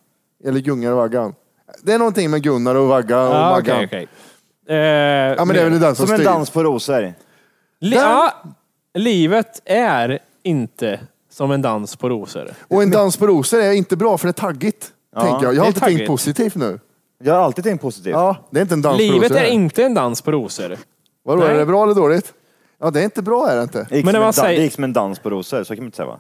Eller 0.45 0.61
gungar 0.61 0.93
vaggan. 0.93 1.35
Det 1.83 1.93
är 1.93 1.99
någonting 1.99 2.31
med 2.31 2.43
Gunnar 2.43 2.75
och 2.75 2.89
vagga 2.89 3.21
och 3.23 3.35
Ja, 3.35 3.51
vaggan. 3.51 3.77
okej, 3.77 3.85
okej. 3.87 4.09
Eh, 4.69 4.77
Ja, 4.77 5.45
men 5.45 5.49
det 5.57 5.61
är 5.63 5.71
väl 5.71 5.81
den 5.81 5.95
som, 5.95 6.07
Som 6.07 6.15
en 6.17 6.25
dans 6.25 6.51
på 6.51 6.63
rosor. 6.65 7.15
Li- 7.81 7.97
ja, 7.97 8.33
livet 8.95 9.63
är 9.65 10.19
inte 10.43 11.01
som 11.31 11.51
en 11.51 11.63
dans 11.63 11.97
på 11.97 12.09
rosor. 12.09 12.51
Och 12.69 12.83
en 12.83 12.91
dans 12.91 13.17
på 13.17 13.27
rosor 13.27 13.61
är 13.61 13.73
inte 13.73 13.97
bra 13.97 14.19
för 14.19 14.27
det 14.27 14.31
är 14.31 14.33
taggigt. 14.33 14.93
tänker 15.21 15.45
jag. 15.45 15.55
Jag 15.55 15.61
har 15.61 15.67
alltid 15.67 15.83
tänkt 15.83 16.07
positivt 16.07 16.55
nu. 16.55 16.79
Jag 17.25 17.35
har 17.35 17.41
alltid 17.41 17.65
tänkt 17.65 17.81
positivt. 17.83 18.13
Ja, 18.13 18.37
det 18.51 18.59
är 18.59 18.63
inte 18.63 18.75
en 18.75 18.83
dans 18.83 18.97
på 18.97 19.03
Livet 19.03 19.23
rosor. 19.31 19.37
är 19.37 19.41
här. 19.41 19.47
inte 19.51 19.85
en 19.85 19.95
dans 19.95 20.23
på 20.23 20.33
rosor. 20.33 20.77
Vadå, 21.25 21.41
Nej. 21.43 21.51
är 21.55 21.59
det 21.59 21.67
bra 21.67 21.83
eller 21.85 21.95
dåligt? 21.95 22.33
Ja, 22.81 22.91
det 22.91 23.01
är 23.01 23.05
inte 23.05 23.23
bra 23.23 23.49
är 23.49 23.57
det 23.57 23.63
inte. 23.63 23.87
Det 23.91 23.97
gick, 23.97 24.05
Men 24.05 24.13
när 24.13 24.19
som 24.19 24.21
man 24.21 24.29
en, 24.29 24.33
dan- 24.35 24.45
säger- 24.45 24.59
det 24.59 24.65
gick 24.65 24.73
som 24.73 24.85
en 24.85 24.93
dans 24.93 25.19
på 25.19 25.31
rosor, 25.31 25.65
så 25.65 25.75
kan 25.75 25.83
man 25.83 25.87
inte 25.87 25.97
säga 25.97 26.07
va? 26.07 26.19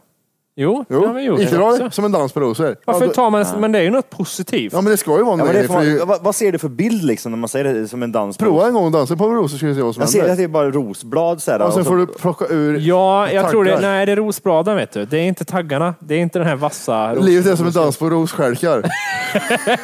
Jo, 0.56 0.84
Jo, 0.88 1.00
det 1.00 1.06
har 1.06 1.14
vi 1.14 1.22
gjort. 1.22 1.38
det 1.40 1.50
bra 1.56 1.70
också. 1.72 1.90
som 1.90 2.04
en 2.04 2.12
dans 2.12 2.32
på 2.32 2.40
rosor? 2.40 2.76
Varför 2.84 3.06
då- 3.06 3.12
tar 3.12 3.30
man, 3.30 3.46
men 3.58 3.72
det 3.72 3.78
är 3.78 3.82
ju 3.82 3.90
något 3.90 4.10
positivt. 4.10 4.72
Ja, 4.72 4.80
men 4.80 4.90
det 4.90 4.96
ska 4.96 5.16
ju 5.18 5.22
vara 5.24 5.38
Ja, 5.38 5.44
men 5.44 5.54
det 5.54 5.60
är 5.60 5.68
för 5.98 6.06
vad, 6.06 6.22
vad 6.22 6.34
ser 6.34 6.52
du 6.52 6.58
för 6.58 6.68
bild 6.68 7.04
liksom 7.04 7.32
när 7.32 7.36
man 7.38 7.48
säger 7.48 7.74
det 7.74 7.88
som 7.88 8.02
en 8.02 8.12
dans 8.12 8.38
på 8.38 8.44
Prova 8.44 8.66
en 8.66 8.74
gång 8.74 8.86
att 8.86 8.92
dansa 8.92 9.16
på 9.16 9.28
rosor 9.28 9.56
ska 9.56 9.66
vi 9.66 9.74
se 9.74 9.82
vad 9.82 9.94
som 9.94 10.00
Jag 10.00 10.10
ser 10.10 10.18
att 10.22 10.28
händer. 10.28 10.42
det 10.42 10.46
är 10.46 10.48
bara 10.48 10.70
rosblad 10.70 11.42
så 11.42 11.50
här, 11.50 11.62
Och 11.62 11.72
sen 11.72 11.80
och 11.80 11.86
så- 11.86 11.90
får 11.90 11.96
du 11.96 12.06
plocka 12.06 12.46
ur 12.46 12.78
Ja, 12.80 13.30
jag 13.32 13.50
tror 13.50 13.64
det. 13.64 13.74
taggar. 13.74 13.88
Nej, 13.90 14.06
det 14.06 14.12
är 14.12 14.16
rosbladen 14.16 14.76
vet 14.76 14.92
du. 14.92 15.04
Det 15.04 15.18
är 15.18 15.24
inte 15.24 15.44
taggarna. 15.44 15.94
Det 15.98 16.14
är 16.14 16.18
inte 16.18 16.38
den 16.38 16.48
här 16.48 16.56
vassa... 16.56 17.14
ros- 17.14 17.24
Livet 17.24 17.46
är 17.46 17.56
som 17.56 17.66
en 17.66 17.72
dans 17.72 17.96
på 17.96 18.10
rosstjälkar. 18.10 18.82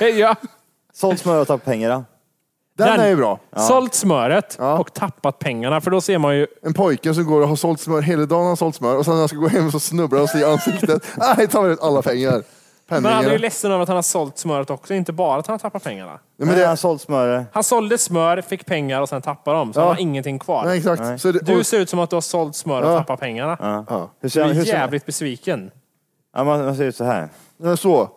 ja. 0.18 0.36
Sålt 0.94 1.18
smör 1.20 1.40
och 1.40 1.46
tagit 1.46 1.64
pengar 1.64 1.90
då. 1.90 2.04
Den, 2.78 2.86
Den- 2.88 3.00
är 3.00 3.08
ju 3.08 3.16
bra. 3.16 3.38
Sålt 3.56 3.94
smöret 3.94 4.56
Ja. 4.58 4.78
och 4.78 4.92
tappat 4.92 5.38
pengarna. 5.38 5.80
För 5.80 5.90
då 5.90 6.00
ser 6.00 6.18
man 6.18 6.36
ju... 6.36 6.46
En 6.62 6.74
pojke 6.74 7.14
som 7.14 7.26
går 7.26 7.40
och 7.42 7.48
har 7.48 7.56
sålt 7.56 7.80
smör 7.80 8.02
hela 8.02 8.26
dagen, 8.26 8.46
har 8.46 8.56
sålt 8.56 8.74
smör 8.76 8.96
och 8.96 9.04
sen 9.04 9.14
när 9.14 9.18
han 9.20 9.28
ska 9.28 9.36
gå 9.36 9.48
hem 9.48 9.70
så 9.72 9.80
snubblar 9.80 10.18
han 10.18 10.28
sig 10.28 10.40
i 10.40 10.44
ansiktet. 10.44 11.02
Nej, 11.36 11.48
tar 11.48 11.68
ut 11.68 11.80
alla 11.82 12.02
pengar. 12.02 12.42
Men 12.90 13.04
han 13.04 13.04
är 13.04 13.10
ju 13.10 13.22
Penningarna. 13.22 13.40
ledsen 13.42 13.72
över 13.72 13.82
att 13.82 13.88
han 13.88 13.96
har 13.96 14.02
sålt 14.02 14.38
smöret 14.38 14.70
också. 14.70 14.94
Inte 14.94 15.12
bara 15.12 15.38
att 15.38 15.46
han 15.46 15.54
har 15.54 15.58
tappat 15.58 15.84
pengarna. 15.84 16.10
Nej, 16.36 16.48
Men 16.48 16.58
det 16.58 16.66
har 16.66 16.76
sålt 16.76 17.00
smör. 17.02 17.46
Han 17.52 17.64
sålde 17.64 17.98
smör, 17.98 18.40
fick 18.40 18.66
pengar 18.66 19.00
och 19.00 19.08
sen 19.08 19.22
tappade 19.22 19.56
dem. 19.58 19.72
Så 19.72 19.80
Ja. 19.80 19.84
han 19.84 19.94
har 19.94 20.00
ingenting 20.00 20.38
kvar. 20.38 20.64
nej, 20.64 20.78
exakt. 20.78 21.20
Så 21.20 21.32
det, 21.32 21.38
Du 21.46 21.58
och, 21.58 21.66
ser 21.66 21.78
ut 21.80 21.90
som 21.90 21.98
att 21.98 22.10
du 22.10 22.16
har 22.16 22.20
sålt 22.20 22.56
smör 22.56 22.82
och 22.82 22.90
Ja. 22.92 22.98
tappat 22.98 23.20
pengarna. 23.20 23.56
ja. 23.60 23.84
Hur 23.98 24.08
Du 24.20 24.30
ser, 24.30 24.40
är 24.44 24.52
hur 24.52 24.64
ser, 24.64 24.72
jävligt 24.72 25.06
besviken. 25.06 25.70
ja, 26.36 26.44
man, 26.44 26.64
man 26.64 26.76
ser 26.76 26.84
ut 26.84 26.96
så 26.96 27.04
här. 27.04 27.28
Ja, 27.62 27.76
så. 27.76 28.08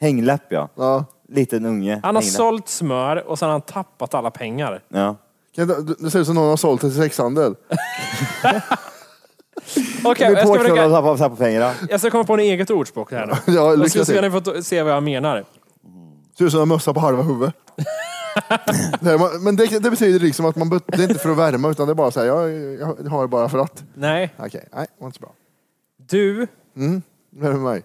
Hängläpp 0.00 0.42
ja. 0.48 0.68
Ja. 0.76 1.04
Liten 1.32 1.66
unge. 1.66 2.00
Han 2.02 2.14
har 2.14 2.22
Hängläpp. 2.22 2.36
sålt 2.36 2.68
smör 2.68 3.28
och 3.28 3.38
sen 3.38 3.46
har 3.46 3.52
han 3.52 3.60
tappat 3.60 4.14
alla 4.14 4.30
pengar. 4.30 4.82
Ja. 4.88 5.16
Kan 5.54 5.68
Det 5.68 5.94
det 5.98 6.10
ser 6.10 6.20
ut 6.20 6.26
som 6.26 6.34
någon 6.34 6.48
har 6.48 6.56
sålt 6.56 6.80
till 6.80 6.94
sexhandel. 6.94 7.54
Okej, 10.04 10.30
jag, 10.32 10.38
ska 10.38 10.48
och 10.86 10.90
tappar 10.90 11.08
jag 11.90 12.00
ska 12.00 12.10
komma 12.10 12.24
på 12.24 12.34
en 12.34 12.40
eget 12.40 12.70
ordspråk 12.70 13.12
här 13.12 13.26
nu. 13.26 13.32
Ja, 13.46 13.52
Jag 13.70 13.78
lycka 13.78 13.90
ska 13.90 13.98
se 14.04 14.04
till. 14.12 14.18
om 14.24 14.24
ni 14.24 14.30
får 14.42 14.62
se 14.62 14.82
vad 14.82 14.92
jag 14.92 15.02
menar. 15.02 15.44
Ser 16.38 16.44
ut 16.44 16.52
som 16.52 16.60
en 16.62 16.68
mössa 16.68 16.94
på 16.94 17.00
halva 17.00 17.22
huvudet. 17.22 17.54
Det 19.00 19.10
är 19.12 19.18
man- 19.18 19.42
Men 19.44 19.56
det, 19.56 19.66
det 19.82 19.90
betyder 19.90 20.20
liksom 20.20 20.46
att 20.46 20.56
man, 20.56 20.68
bet- 20.70 20.84
det 20.86 20.98
är 21.04 21.08
inte 21.08 21.14
för 21.14 21.30
att 21.30 21.36
värma 21.38 21.68
utan 21.70 21.86
det 21.86 21.92
är 21.92 21.94
bara 21.94 22.10
så 22.10 22.20
här, 22.20 22.26
jag, 22.26 22.50
jag 22.80 23.10
har 23.10 23.22
det 23.22 23.28
bara 23.28 23.48
för 23.48 23.58
att. 23.58 23.84
Nej, 23.94 24.34
Okej, 24.38 24.68
nej, 24.74 24.86
det 24.96 25.00
var 25.02 25.06
inte 25.06 25.18
så 25.18 25.20
bra. 25.22 25.32
du 26.10 26.46
det 27.30 27.40
med 27.40 27.56
mig? 27.58 27.82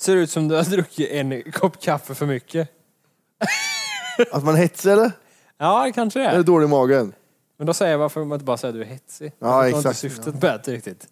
ser 0.00 0.16
ut 0.16 0.30
som 0.30 0.48
du 0.48 0.56
har 0.56 0.62
druckit 0.62 1.10
en 1.10 1.42
kopp 1.52 1.80
kaffe 1.82 2.14
för 2.14 2.26
mycket. 2.26 2.68
Att 4.32 4.44
man 4.44 4.56
hetsar 4.56 4.90
eller? 4.90 5.12
Ja, 5.58 5.90
kanske 5.94 6.18
det 6.20 6.26
Eller 6.26 6.38
är. 6.38 6.42
dålig 6.42 6.66
i 6.66 6.68
magen? 6.70 7.12
Men 7.56 7.66
då 7.66 7.74
säger 7.74 7.92
jag 7.92 7.98
varför 7.98 8.24
man 8.24 8.36
inte 8.36 8.44
bara 8.44 8.56
säger 8.56 8.72
att 8.74 8.78
du 8.80 8.82
är 8.82 8.86
hetsig. 8.94 9.32
Ja, 9.38 9.46
Jag 9.46 9.62
förstår 9.64 9.78
inte 9.78 9.88
exakt. 9.88 9.98
syftet 10.00 10.42
med 10.42 10.60
det 10.64 10.72
riktigt. 10.72 11.06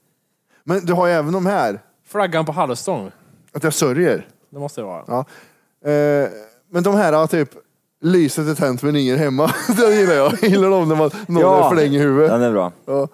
Men 0.64 0.84
du 0.86 0.92
har 0.92 1.06
ju 1.06 1.12
även 1.12 1.32
de 1.32 1.46
här, 1.46 1.80
Flaggan 2.06 2.46
på 2.46 2.52
halvstång. 2.52 3.10
att 3.52 3.62
jag 3.64 3.74
sörjer. 3.74 4.26
Det 4.50 4.58
måste 4.58 4.80
det 4.80 4.84
vara. 4.84 5.04
Ja. 5.06 5.18
Eh, 5.90 6.28
men 6.70 6.82
de 6.82 6.94
här 6.94 7.26
typ, 7.26 7.50
lyset 8.00 8.48
är 8.48 8.54
tänt 8.54 8.82
men 8.82 8.96
ingen 8.96 9.18
hemma. 9.18 9.50
det 9.76 9.94
gillar 9.94 10.14
jag. 10.14 10.32
Jag 10.42 10.50
gillar 10.50 10.70
dem 10.70 10.88
när 10.88 10.96
man 10.96 11.10
någon 11.28 11.40
Ja. 11.42 11.68
förlänger 11.70 11.98
huvudet. 12.00 12.30
Den 12.30 12.42
är 12.42 12.52
bra. 12.52 12.72
Ja. 12.86 13.08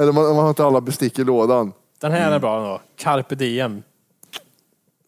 Eller 0.00 0.12
man, 0.12 0.24
man 0.24 0.36
har 0.36 0.48
inte 0.48 0.64
alla 0.64 0.80
bestick 0.80 1.18
i 1.18 1.24
lådan. 1.24 1.72
Den 2.00 2.12
här 2.12 2.32
är 2.32 2.38
bra 2.38 2.58
ändå. 2.58 2.80
Carpe 2.96 3.34
diem. 3.34 3.82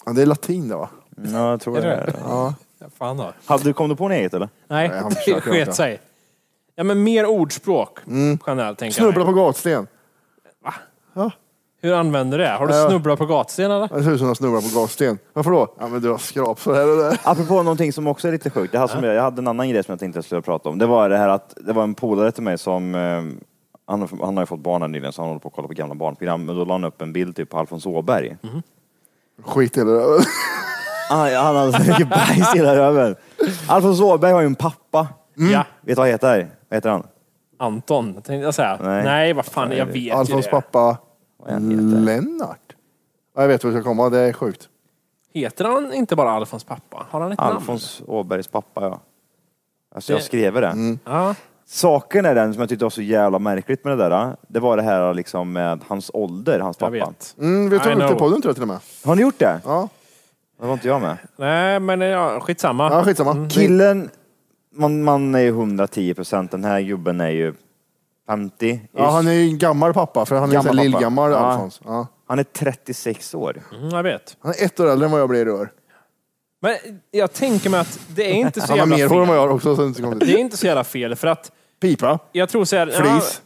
Ja, 0.06 0.12
det 0.12 0.22
är 0.22 0.26
latin 0.26 0.68
det 0.68 0.74
va? 0.76 0.88
Ja, 1.32 1.50
jag 1.50 1.60
tror 1.60 1.78
Är 1.78 1.82
det. 1.82 1.88
det. 2.06 2.14
Ja. 2.24 2.54
Fan 2.98 3.16
då. 3.16 3.32
Hade 3.46 3.64
du, 3.64 3.72
kom 3.72 3.88
du 3.88 3.96
på 3.96 4.08
något 4.08 4.14
eget 4.14 4.34
eller? 4.34 4.48
Nej, 4.68 4.88
Nej, 4.88 4.98
han 4.98 5.08
det 5.10 5.16
försöker 5.16 5.50
sket 5.50 5.74
sig. 5.74 6.00
Ja, 6.74 6.84
men 6.84 7.02
mer 7.02 7.26
ordspråk 7.26 7.98
generellt 8.46 8.78
tänker 8.78 9.02
jag 9.02 9.12
Snubbla 9.14 9.24
på 9.24 9.32
gatsten. 9.32 9.86
Hur 11.80 11.94
använder 11.94 12.38
du 12.38 12.44
det? 12.44 12.50
Har 12.50 12.66
du 12.66 12.74
Ja. 12.74 12.88
snubblat 12.88 13.18
på 13.18 13.26
gatsten 13.26 13.70
eller? 13.70 13.88
Det 13.96 14.02
ser 14.04 14.10
ut 14.12 14.18
som 14.20 14.30
att 14.30 14.36
snubbla 14.38 14.60
på 14.60 14.80
gatsten. 14.80 15.18
Varför 15.32 15.50
då? 15.50 15.74
Ja 15.78 15.88
men 15.88 16.00
du 16.00 16.10
har 16.10 16.18
skrap 16.18 16.60
så 16.60 16.74
här 16.74 16.90
och 16.90 16.96
där. 16.96 17.20
Apropå 17.22 17.54
någonting 17.62 17.92
som 17.92 18.06
också 18.06 18.28
är 18.28 18.32
lite 18.32 18.50
sjukt. 18.50 18.72
Det 18.72 18.78
här 18.78 18.86
som 18.86 19.04
jag, 19.04 19.14
jag 19.14 19.22
hade 19.22 19.38
en 19.40 19.48
annan 19.48 19.68
grej 19.68 19.84
som 19.84 19.92
jag 19.92 20.00
tänkte 20.00 20.16
jag 20.16 20.24
skulle 20.24 20.42
prata 20.42 20.68
om. 20.68 20.78
Det 20.78 20.86
var 20.86 21.08
det 21.08 21.16
här 21.18 21.28
att 21.28 21.54
det 21.56 21.72
var 21.72 21.82
en 21.82 21.94
polare 21.94 22.32
till 22.32 22.42
mig 22.42 22.58
som 22.58 22.94
eh, 22.94 23.00
han, 23.86 24.00
har- 24.00 24.24
han 24.26 24.36
har 24.36 24.42
ju 24.42 24.46
fått 24.46 24.60
barn 24.60 24.82
här 24.82 24.88
nyligen 24.88 25.12
så 25.12 25.22
han 25.22 25.28
håller 25.28 25.40
på 25.40 25.48
att 25.48 25.54
kolla 25.54 25.68
på 25.68 25.74
gamla 25.74 25.94
barnprogram. 25.94 26.48
Och 26.48 26.54
då 26.54 26.64
la 26.64 26.74
han 26.74 26.84
upp 26.84 27.02
en 27.02 27.12
bild 27.12 27.36
typ 27.36 27.50
på 27.50 27.58
Alfons 27.58 27.86
Åberg. 27.86 28.36
Skit 29.44 29.76
i 29.76 29.80
det 29.80 29.94
där. 30.00 30.04
Han, 31.08 31.34
han 31.34 31.56
hade 31.56 31.72
så 31.72 31.90
mycket 31.90 32.08
bajs 32.10 32.54
i 32.54 32.58
hela 32.58 32.76
röven. 32.76 33.16
Alfons 33.68 34.00
Åberg 34.00 34.32
har 34.32 34.40
ju 34.40 34.46
en 34.46 34.54
pappa. 34.54 35.08
Ja. 35.34 35.64
Vet 35.80 35.86
du 35.86 35.94
vad 35.94 36.06
han 36.06 36.10
heter? 36.12 36.50
Vad 36.68 36.76
heter 36.76 36.90
han? 36.90 37.06
Anton, 37.58 38.12
tänkte 38.14 38.34
jag 38.34 38.54
säga. 38.54 38.78
Nej, 38.82 39.04
Nej. 39.04 39.32
vad 39.32 39.44
fan, 39.44 39.72
jag 39.76 39.86
vet 39.86 39.96
ju 39.96 40.10
Alfons 40.10 40.44
det. 40.44 40.50
pappa 40.50 40.96
Vad 41.38 41.52
han 41.52 41.70
heter? 41.70 42.00
Lennart. 42.00 42.74
Ja, 43.36 43.40
jag 43.42 43.48
vet 43.48 43.64
var 43.64 43.70
jag 43.72 43.82
ska 43.82 43.90
komma, 43.90 44.08
det 44.08 44.18
är 44.18 44.32
sjukt. 44.32 44.68
Heter 45.34 45.64
han 45.64 45.92
inte 45.92 46.16
bara 46.16 46.30
Alfons 46.30 46.64
pappa? 46.64 47.06
Har 47.10 47.20
han 47.20 47.32
ett 47.32 47.38
namn? 47.38 47.56
Alfons 47.56 48.02
Åbergs 48.06 48.48
pappa 48.48 48.80
ja. 48.82 49.00
Alltså 49.94 50.12
jag 50.12 50.20
Det- 50.20 50.24
skrev 50.24 50.54
det. 50.54 50.66
Mm. 50.66 50.98
Ja. 51.04 51.34
Saken 51.66 52.24
är 52.24 52.34
den 52.34 52.52
som 52.54 52.60
jag 52.60 52.68
tyckte 52.68 52.84
var 52.84 52.90
så 52.90 53.02
jävla 53.02 53.38
märkligt 53.38 53.84
med 53.84 53.98
det 53.98 54.08
där. 54.08 54.36
Det 54.48 54.60
var 54.60 54.76
det 54.76 54.82
här 54.82 55.14
liksom 55.14 55.52
med 55.52 55.80
hans 55.88 56.10
ålder, 56.14 56.60
hans 56.60 56.76
Jag 56.80 56.92
pappa. 56.92 57.06
vet. 57.10 57.34
Mm, 57.38 57.70
vi 57.70 57.78
tar 57.78 57.90
I 57.90 57.94
upp 57.94 58.00
det 58.00 58.06
know. 58.06 58.18
podden 58.18 58.42
tror 58.42 58.50
jag 58.50 58.56
till 58.56 58.62
och 58.62 58.68
med. 58.68 58.78
Har 59.04 59.14
ni 59.16 59.22
gjort 59.22 59.38
det? 59.38 59.60
Ja, 59.64 59.88
Det 60.60 60.66
var 60.66 60.72
inte 60.72 60.88
jag 60.88 61.00
med. 61.00 61.16
Nej, 61.36 61.80
men 61.80 62.00
ja, 62.00 62.40
skitsamma. 62.40 62.90
ja 62.92 63.04
skitsamma. 63.04 63.30
Mm. 63.30 63.48
Killen, 63.48 64.10
man, 64.74 65.02
man 65.04 65.34
är 65.34 65.38
ju 65.40 65.48
110 65.48 66.14
procent. 66.14 66.50
Den 66.50 66.64
här 66.64 66.80
gubben 66.80 67.20
är 67.20 67.28
ju 67.30 67.54
50. 68.28 68.80
Ja, 68.92 69.10
han 69.10 69.26
är 69.28 69.32
ju 69.32 69.42
en 69.48 69.58
gammal 69.58 69.94
pappa, 69.94 70.26
för 70.26 70.36
han 70.36 70.48
är 70.48 70.52
Gammal 70.54 70.66
en 70.68 70.76
pappa. 70.76 70.82
lillgammal 70.82 71.30
Ja. 71.30 71.36
Alfons. 71.38 71.80
Ja. 71.84 72.06
Han 72.28 72.38
är 72.38 72.44
36 72.44 73.34
år. 73.34 73.62
Mm, 73.78 73.88
jag 73.88 74.02
vet. 74.02 74.36
Han 74.40 74.52
är 74.58 74.64
ett 74.64 74.80
år 74.80 74.86
äldre 74.90 75.06
än 75.06 75.12
vad 75.12 75.20
jag 75.20 75.28
blir 75.28 75.46
i 75.46 75.50
år. 75.50 75.70
Men 76.60 76.74
jag 77.10 77.32
tänker 77.32 77.70
mig 77.70 77.80
att 77.80 78.00
det 78.08 78.30
är 78.30 78.34
inte 78.34 78.60
så 78.60 78.66
Han 78.72 78.78
har 78.78 78.86
jävla 78.86 78.96
mer 78.96 79.08
hår 79.08 79.14
än 79.14 79.18
vad 79.20 79.28
fel. 79.28 79.34
jag 79.36 79.42
har 79.42 79.54
också. 79.54 79.76
Så 79.76 79.82
det 79.82 79.86
är 79.86 79.88
inte 79.88 80.00
så 80.00 80.02
Det 80.06 80.10
konstigt. 80.10 80.36
är 80.36 80.40
inte 80.40 80.56
så 80.56 80.66
jävla 80.66 80.84
fel 80.84 81.16
för 81.16 81.26
att 81.28 81.52
Pipa, 81.80 82.18
jag 82.32 82.48
tror 82.48 82.64
så 82.64 82.76
här, 82.76 82.86
ja, 82.86 83.02
flis. 83.04 83.42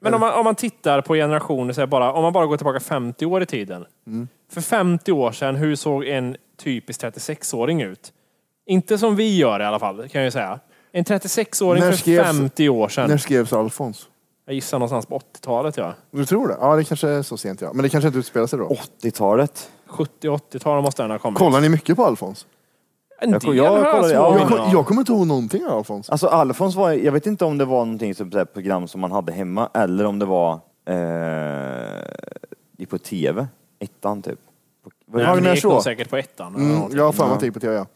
Men 0.00 0.14
om 0.14 0.20
man, 0.20 0.32
om 0.32 0.44
man 0.44 0.54
tittar 0.54 1.00
på 1.00 1.14
generationer, 1.14 1.72
så 1.72 1.80
här 1.80 1.86
bara, 1.86 2.12
om 2.12 2.22
man 2.22 2.32
bara 2.32 2.46
går 2.46 2.56
tillbaka 2.56 2.80
50 2.80 3.26
år 3.26 3.42
i 3.42 3.46
tiden. 3.46 3.84
Mm. 4.06 4.28
För 4.52 4.60
50 4.60 5.12
år 5.12 5.32
sedan, 5.32 5.56
hur 5.56 5.76
såg 5.76 6.04
en 6.04 6.36
typisk 6.56 7.02
36-åring 7.02 7.82
ut? 7.82 8.12
Inte 8.66 8.98
som 8.98 9.16
vi 9.16 9.36
gör 9.36 9.60
i 9.60 9.64
alla 9.64 9.78
fall, 9.78 9.96
kan 10.08 10.20
jag 10.20 10.24
ju 10.24 10.30
säga. 10.30 10.60
En 10.92 11.04
36-åring 11.04 11.80
När 11.82 11.92
för 11.92 11.98
skrevs- 11.98 12.24
50 12.24 12.68
år 12.68 12.88
sedan. 12.88 13.10
När 13.10 13.16
skrevs 13.18 13.52
Alfons? 13.52 14.08
Jag 14.46 14.54
gissar 14.54 14.78
någonstans 14.78 15.06
på 15.06 15.18
80-talet 15.18 15.76
ja. 15.76 15.94
Du 16.10 16.24
tror 16.26 16.48
det? 16.48 16.56
Ja, 16.60 16.76
det 16.76 16.84
kanske 16.84 17.08
är 17.08 17.22
så 17.22 17.36
sent 17.36 17.60
ja. 17.60 17.72
Men 17.72 17.82
det 17.82 17.88
kanske 17.88 18.06
inte 18.08 18.18
utspelar 18.18 18.46
sig 18.46 18.58
då. 18.58 18.68
80-talet. 19.02 19.70
70-80-tal 19.88 20.82
måste 20.82 21.02
den 21.02 21.10
ha 21.10 21.18
kommit. 21.18 21.38
Kollar 21.38 21.60
ni 21.60 21.68
mycket 21.68 21.96
på 21.96 22.04
Alfons? 22.04 22.46
En 23.20 23.30
Jag- 23.30 23.40
del 23.40 23.56
jag 23.56 23.70
har 23.70 23.92
kollade- 23.92 24.12
ja, 24.14 24.24
Jag, 24.24 24.32
minnen 24.34 24.48
kom, 24.48 24.60
av. 24.60 24.72
jag 24.72 24.86
kommer 24.86 25.00
inte 25.00 25.12
ihåg 25.12 25.26
någonting 25.26 25.64
av 25.66 25.78
Alfons. 25.78 26.10
Alltså 26.10 26.26
Alfons 26.26 26.74
var, 26.74 26.92
jag 26.92 27.12
vet 27.12 27.26
inte 27.26 27.44
om 27.44 27.58
det 27.58 27.64
var 27.64 27.84
någonting 27.84 28.14
som 28.14 28.30
så 28.32 28.38
här, 28.38 28.44
program 28.44 28.88
som 28.88 29.00
man 29.00 29.12
hade 29.12 29.32
hemma 29.32 29.68
eller 29.74 30.04
om 30.04 30.18
det 30.18 30.26
var 30.26 30.52
eh, 32.80 32.86
på 32.88 32.98
tv. 32.98 33.46
Ettan 33.78 34.22
typ. 34.22 34.38
När 35.12 35.40
det 35.40 35.50
gick 35.50 35.62
så? 35.62 35.68
nog 35.72 35.82
säkert 35.82 36.10
på 36.10 36.16
ettan. 36.16 36.54
eller 36.54 36.64
Mm, 36.64 36.74
någonting. 36.74 36.98
jag 36.98 37.04
har 37.04 37.12
för 37.12 37.24
mig 37.24 37.34
att 37.34 37.40
det 37.40 37.46
gick 37.46 37.54
på 37.54 37.60
tv. 37.60 37.74
Ja. 37.74 37.86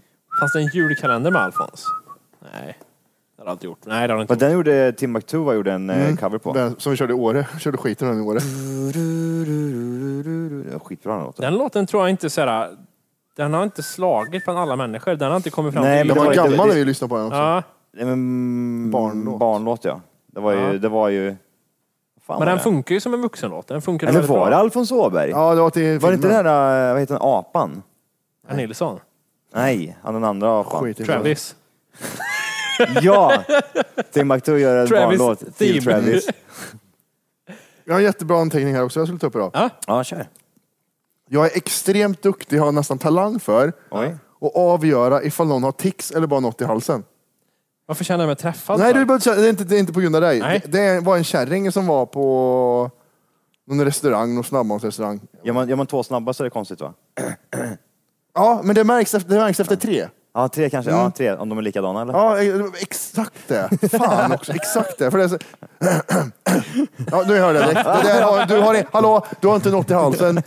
Fanns 0.41 0.53
det 0.53 0.61
en 0.61 0.67
julkalender 0.75 1.31
med 1.31 1.43
Alfons? 1.43 1.85
Nej, 2.53 2.79
det 3.37 3.43
har 3.43 3.47
det 3.47 3.53
inte 3.53 3.67
gjort. 3.67 3.79
Nej, 3.87 4.09
det 4.09 4.13
har 4.13 4.19
det 4.19 4.23
inte 4.23 4.33
Men 4.33 4.39
den 4.39 4.53
gjorde 4.53 4.93
Timbuktu 4.93 5.37
gjorde 5.37 5.73
en 5.73 5.91
eh, 5.91 6.17
cover 6.17 6.39
på. 6.39 6.53
Den 6.53 6.75
Som 6.81 6.91
vi 6.91 6.97
körde 6.97 7.13
i 7.13 7.17
Åre. 7.17 7.47
Körde 7.61 7.77
skiten 7.79 8.09
ur 8.09 8.13
den 8.13 8.23
i 8.23 8.27
Åre. 8.27 8.41
Skitbra 10.79 11.15
den 11.15 11.25
låten. 11.25 11.43
Den 11.45 11.55
låten 11.55 11.87
tror 11.87 12.03
jag 12.03 12.11
inte 12.11 12.31
såhär, 12.31 12.77
den 13.37 13.55
har 13.55 13.63
inte 13.63 13.83
slagit 13.83 14.45
bland 14.45 14.59
alla 14.59 14.77
människor. 14.77 15.15
Den 15.15 15.29
har 15.31 15.37
inte 15.37 15.51
kommit 15.51 15.75
fram 15.75 15.85
Nej, 15.85 15.99
till 16.03 16.09
men 16.09 16.17
Den 16.17 16.17
det 16.17 16.21
var 16.21 16.37
var 16.37 16.45
lite- 16.45 16.57
gammal 16.57 16.69
när 16.69 16.75
vi 16.75 16.85
lyssnade 16.85 17.09
på 17.09 17.17
den 17.17 17.27
också. 17.27 17.39
Ja, 17.39 17.63
Nej, 17.97 18.05
men, 18.05 18.91
Barnlåt. 18.91 19.39
Barnlåt 19.39 19.85
ja. 19.85 20.01
Det 20.27 20.41
var 20.41 20.53
ju, 20.53 20.59
Ja. 20.61 20.73
det 20.73 20.89
var 20.89 21.09
ju... 21.09 21.37
Fan 22.35 22.39
men 22.39 22.49
den 22.49 22.59
funkar 22.59 22.95
ju 22.95 23.01
som 23.01 23.15
en 23.15 23.21
vuxenlåt. 23.23 23.67
Den 23.69 23.83
funkar 23.83 24.07
Eller 24.07 24.19
väldigt 24.19 24.31
var 24.31 24.45
det 24.45 24.51
bra. 24.51 24.59
Alfons 24.59 24.93
Åberg? 24.93 25.31
Ja, 25.31 25.55
det 25.55 25.61
var 25.61 25.71
till 25.71 25.99
Var 25.99 26.11
det 26.11 26.15
inte 26.15 26.29
den 26.29 26.45
där, 26.45 26.89
eh, 26.89 26.93
vad 26.93 27.01
heter 27.01 27.15
den, 27.15 27.23
apan? 27.23 27.83
Herr 28.49 28.57
Nilsson. 28.57 29.01
Nej, 29.55 29.97
han 30.03 30.15
den 30.15 30.25
andra 30.25 30.61
apan. 30.61 30.81
Skit 30.83 31.01
i 31.01 31.03
det. 31.03 31.13
Travis. 31.13 31.55
Ja! 33.03 33.43
Timbuktu 34.13 34.59
gör 34.59 34.77
en 34.77 34.89
Travis 34.89 35.19
barnlåt 35.19 35.39
till 35.39 35.53
theme. 35.53 35.81
Travis. 35.81 36.29
Jag 37.85 37.95
har 37.95 37.99
en 38.01 38.05
jättebra 38.05 38.39
anteckning 38.41 38.75
här 38.75 38.85
också 38.85 39.01
jag 39.01 39.07
skulle 39.07 39.19
ta 39.19 39.27
upp 39.27 39.37
idag. 39.37 39.51
Ja. 39.55 39.71
Ja, 39.87 40.05
kör. 40.05 40.27
Jag 41.29 41.47
är 41.47 41.57
extremt 41.57 42.23
duktig, 42.23 42.59
har 42.59 42.73
nästan 42.73 42.99
talang 42.99 43.41
för 43.41 43.73
Oj. 43.91 44.17
att 44.41 44.57
avgöra 44.57 45.23
ifall 45.23 45.47
någon 45.47 45.63
har 45.63 45.73
tics 45.73 46.11
eller 46.11 46.27
bara 46.27 46.41
något 46.41 46.61
i 46.61 46.65
halsen. 46.65 47.05
Varför 47.91 48.05
känner 48.05 48.25
jag 48.25 48.27
mig 48.27 48.37
träffad? 48.37 48.79
Nej, 48.79 48.95
du, 48.95 49.05
behöver 49.05 49.37
det 49.37 49.47
är, 49.47 49.51
inte, 49.51 49.65
det 49.65 49.77
är 49.77 49.79
inte 49.79 49.93
på 49.93 50.01
grund 50.01 50.17
av 50.17 50.23
dig. 50.23 50.41
Nej. 50.41 50.63
Det, 50.65 50.95
det 50.95 51.01
var 51.01 51.17
en 51.17 51.25
kärring 51.25 51.73
som 51.73 51.87
var 51.87 52.07
på 52.07 52.91
någon 53.67 53.85
restaurang, 53.85 54.35
någon 54.35 54.45
snabbmatsrestaurang. 54.45 55.21
Gör 55.45 55.53
man, 55.53 55.69
gör 55.69 55.77
man 55.77 55.87
två 55.87 56.03
snabba 56.03 56.33
så 56.33 56.43
är 56.43 56.45
det 56.45 56.51
konstigt 56.51 56.81
va? 56.81 56.93
Ja, 58.35 58.61
men 58.65 58.75
det 58.75 58.85
märks 58.85 59.15
efter, 59.15 59.31
det 59.31 59.37
märks 59.37 59.61
efter 59.61 59.77
tre. 59.77 60.09
Ja, 60.35 60.49
tre 60.49 60.71
kanske. 60.71 60.91
Mm. 60.91 61.03
Ja, 61.03 61.11
tre. 61.11 61.35
Om 61.35 61.49
de 61.49 61.59
är 61.59 61.63
likadana 61.63 62.03
eller? 62.03 62.13
Ja, 62.13 62.43
eh, 62.43 62.65
exakt 62.81 63.49
det. 63.49 63.89
Fan 63.91 64.33
också, 64.33 64.53
exakt 64.53 64.99
det. 64.99 65.11
För 65.11 65.19
det 65.19 65.25
är 65.25 65.29
så... 65.29 65.39
Ja, 67.11 67.25
nu 67.27 67.39
hörde 67.39 67.59
jag 67.59 67.69
direkt. 67.69 67.85
Det 67.85 68.09
där 68.09 68.23
har, 68.23 68.47
du 68.47 68.61
har, 68.61 68.85
hallå, 68.93 69.27
du 69.41 69.49
har 69.49 69.57
inte 69.57 69.71
något 69.71 69.91
i 69.91 69.95
halsen. 69.95 70.43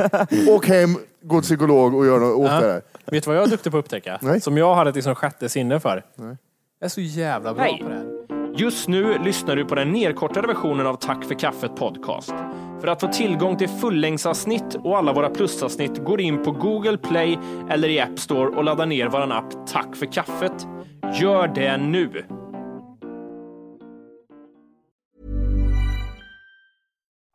Åk 0.49 0.67
hem, 0.67 0.97
gå 1.21 1.41
till 1.41 1.43
psykolog 1.43 1.95
och 1.95 2.05
gör 2.05 2.19
något 2.19 2.37
åt 2.37 2.61
det 2.61 2.67
där. 2.67 2.81
Vet 3.05 3.23
du 3.23 3.27
vad 3.27 3.37
jag 3.37 3.43
är 3.43 3.47
duktig 3.47 3.71
på 3.71 3.77
att 3.77 3.85
upptäcka? 3.85 4.19
Nej. 4.21 4.41
Som 4.41 4.57
jag 4.57 4.75
hade 4.75 4.89
ett 4.89 4.95
liksom 4.95 5.15
sjätte 5.15 5.49
sinne 5.49 5.79
för. 5.79 6.03
Jag 6.83 6.85
är 6.85 6.89
så 6.89 7.01
jävla 7.01 7.53
bra 7.53 7.77
på 7.77 7.89
det 7.89 7.95
här. 7.95 8.53
Just 8.55 8.87
nu 8.87 9.17
lyssnar 9.19 9.55
du 9.55 9.65
på 9.65 9.75
den 9.75 9.91
nedkortade 9.91 10.47
versionen 10.47 10.87
av 10.87 10.95
Tack 10.95 11.23
för 11.25 11.39
kaffet 11.39 11.75
podcast. 11.75 12.33
För 12.81 12.87
att 12.87 13.01
få 13.01 13.07
tillgång 13.07 13.57
till 13.57 13.69
fullängdsavsnitt 13.69 14.75
och 14.75 14.97
alla 14.97 15.13
våra 15.13 15.29
plusavsnitt 15.29 15.97
går 15.97 16.21
in 16.21 16.43
på 16.43 16.51
Google 16.51 16.97
Play 16.97 17.39
eller 17.69 17.89
i 17.89 17.99
App 17.99 18.19
Store 18.19 18.49
och 18.49 18.63
laddar 18.63 18.85
ner 18.85 19.07
vår 19.07 19.31
app 19.31 19.67
Tack 19.67 19.95
för 19.95 20.05
kaffet. 20.05 20.67
Gör 21.21 21.47
det 21.47 21.77
nu! 21.77 22.25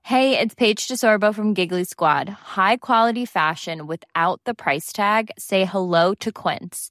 Hey, 0.02 0.38
it's 0.38 0.58
Paige 0.58 0.88
DeSorbo 0.90 1.32
from 1.32 1.54
Giggly 1.54 1.84
Squad. 1.84 2.28
High 2.56 2.76
quality 2.80 3.26
fashion 3.26 3.87
without 3.87 4.40
the 4.44 4.54
price 4.54 4.92
tag. 4.96 5.30
Say 5.38 5.64
hello 5.64 6.14
to 6.14 6.30
Quince. 6.32 6.90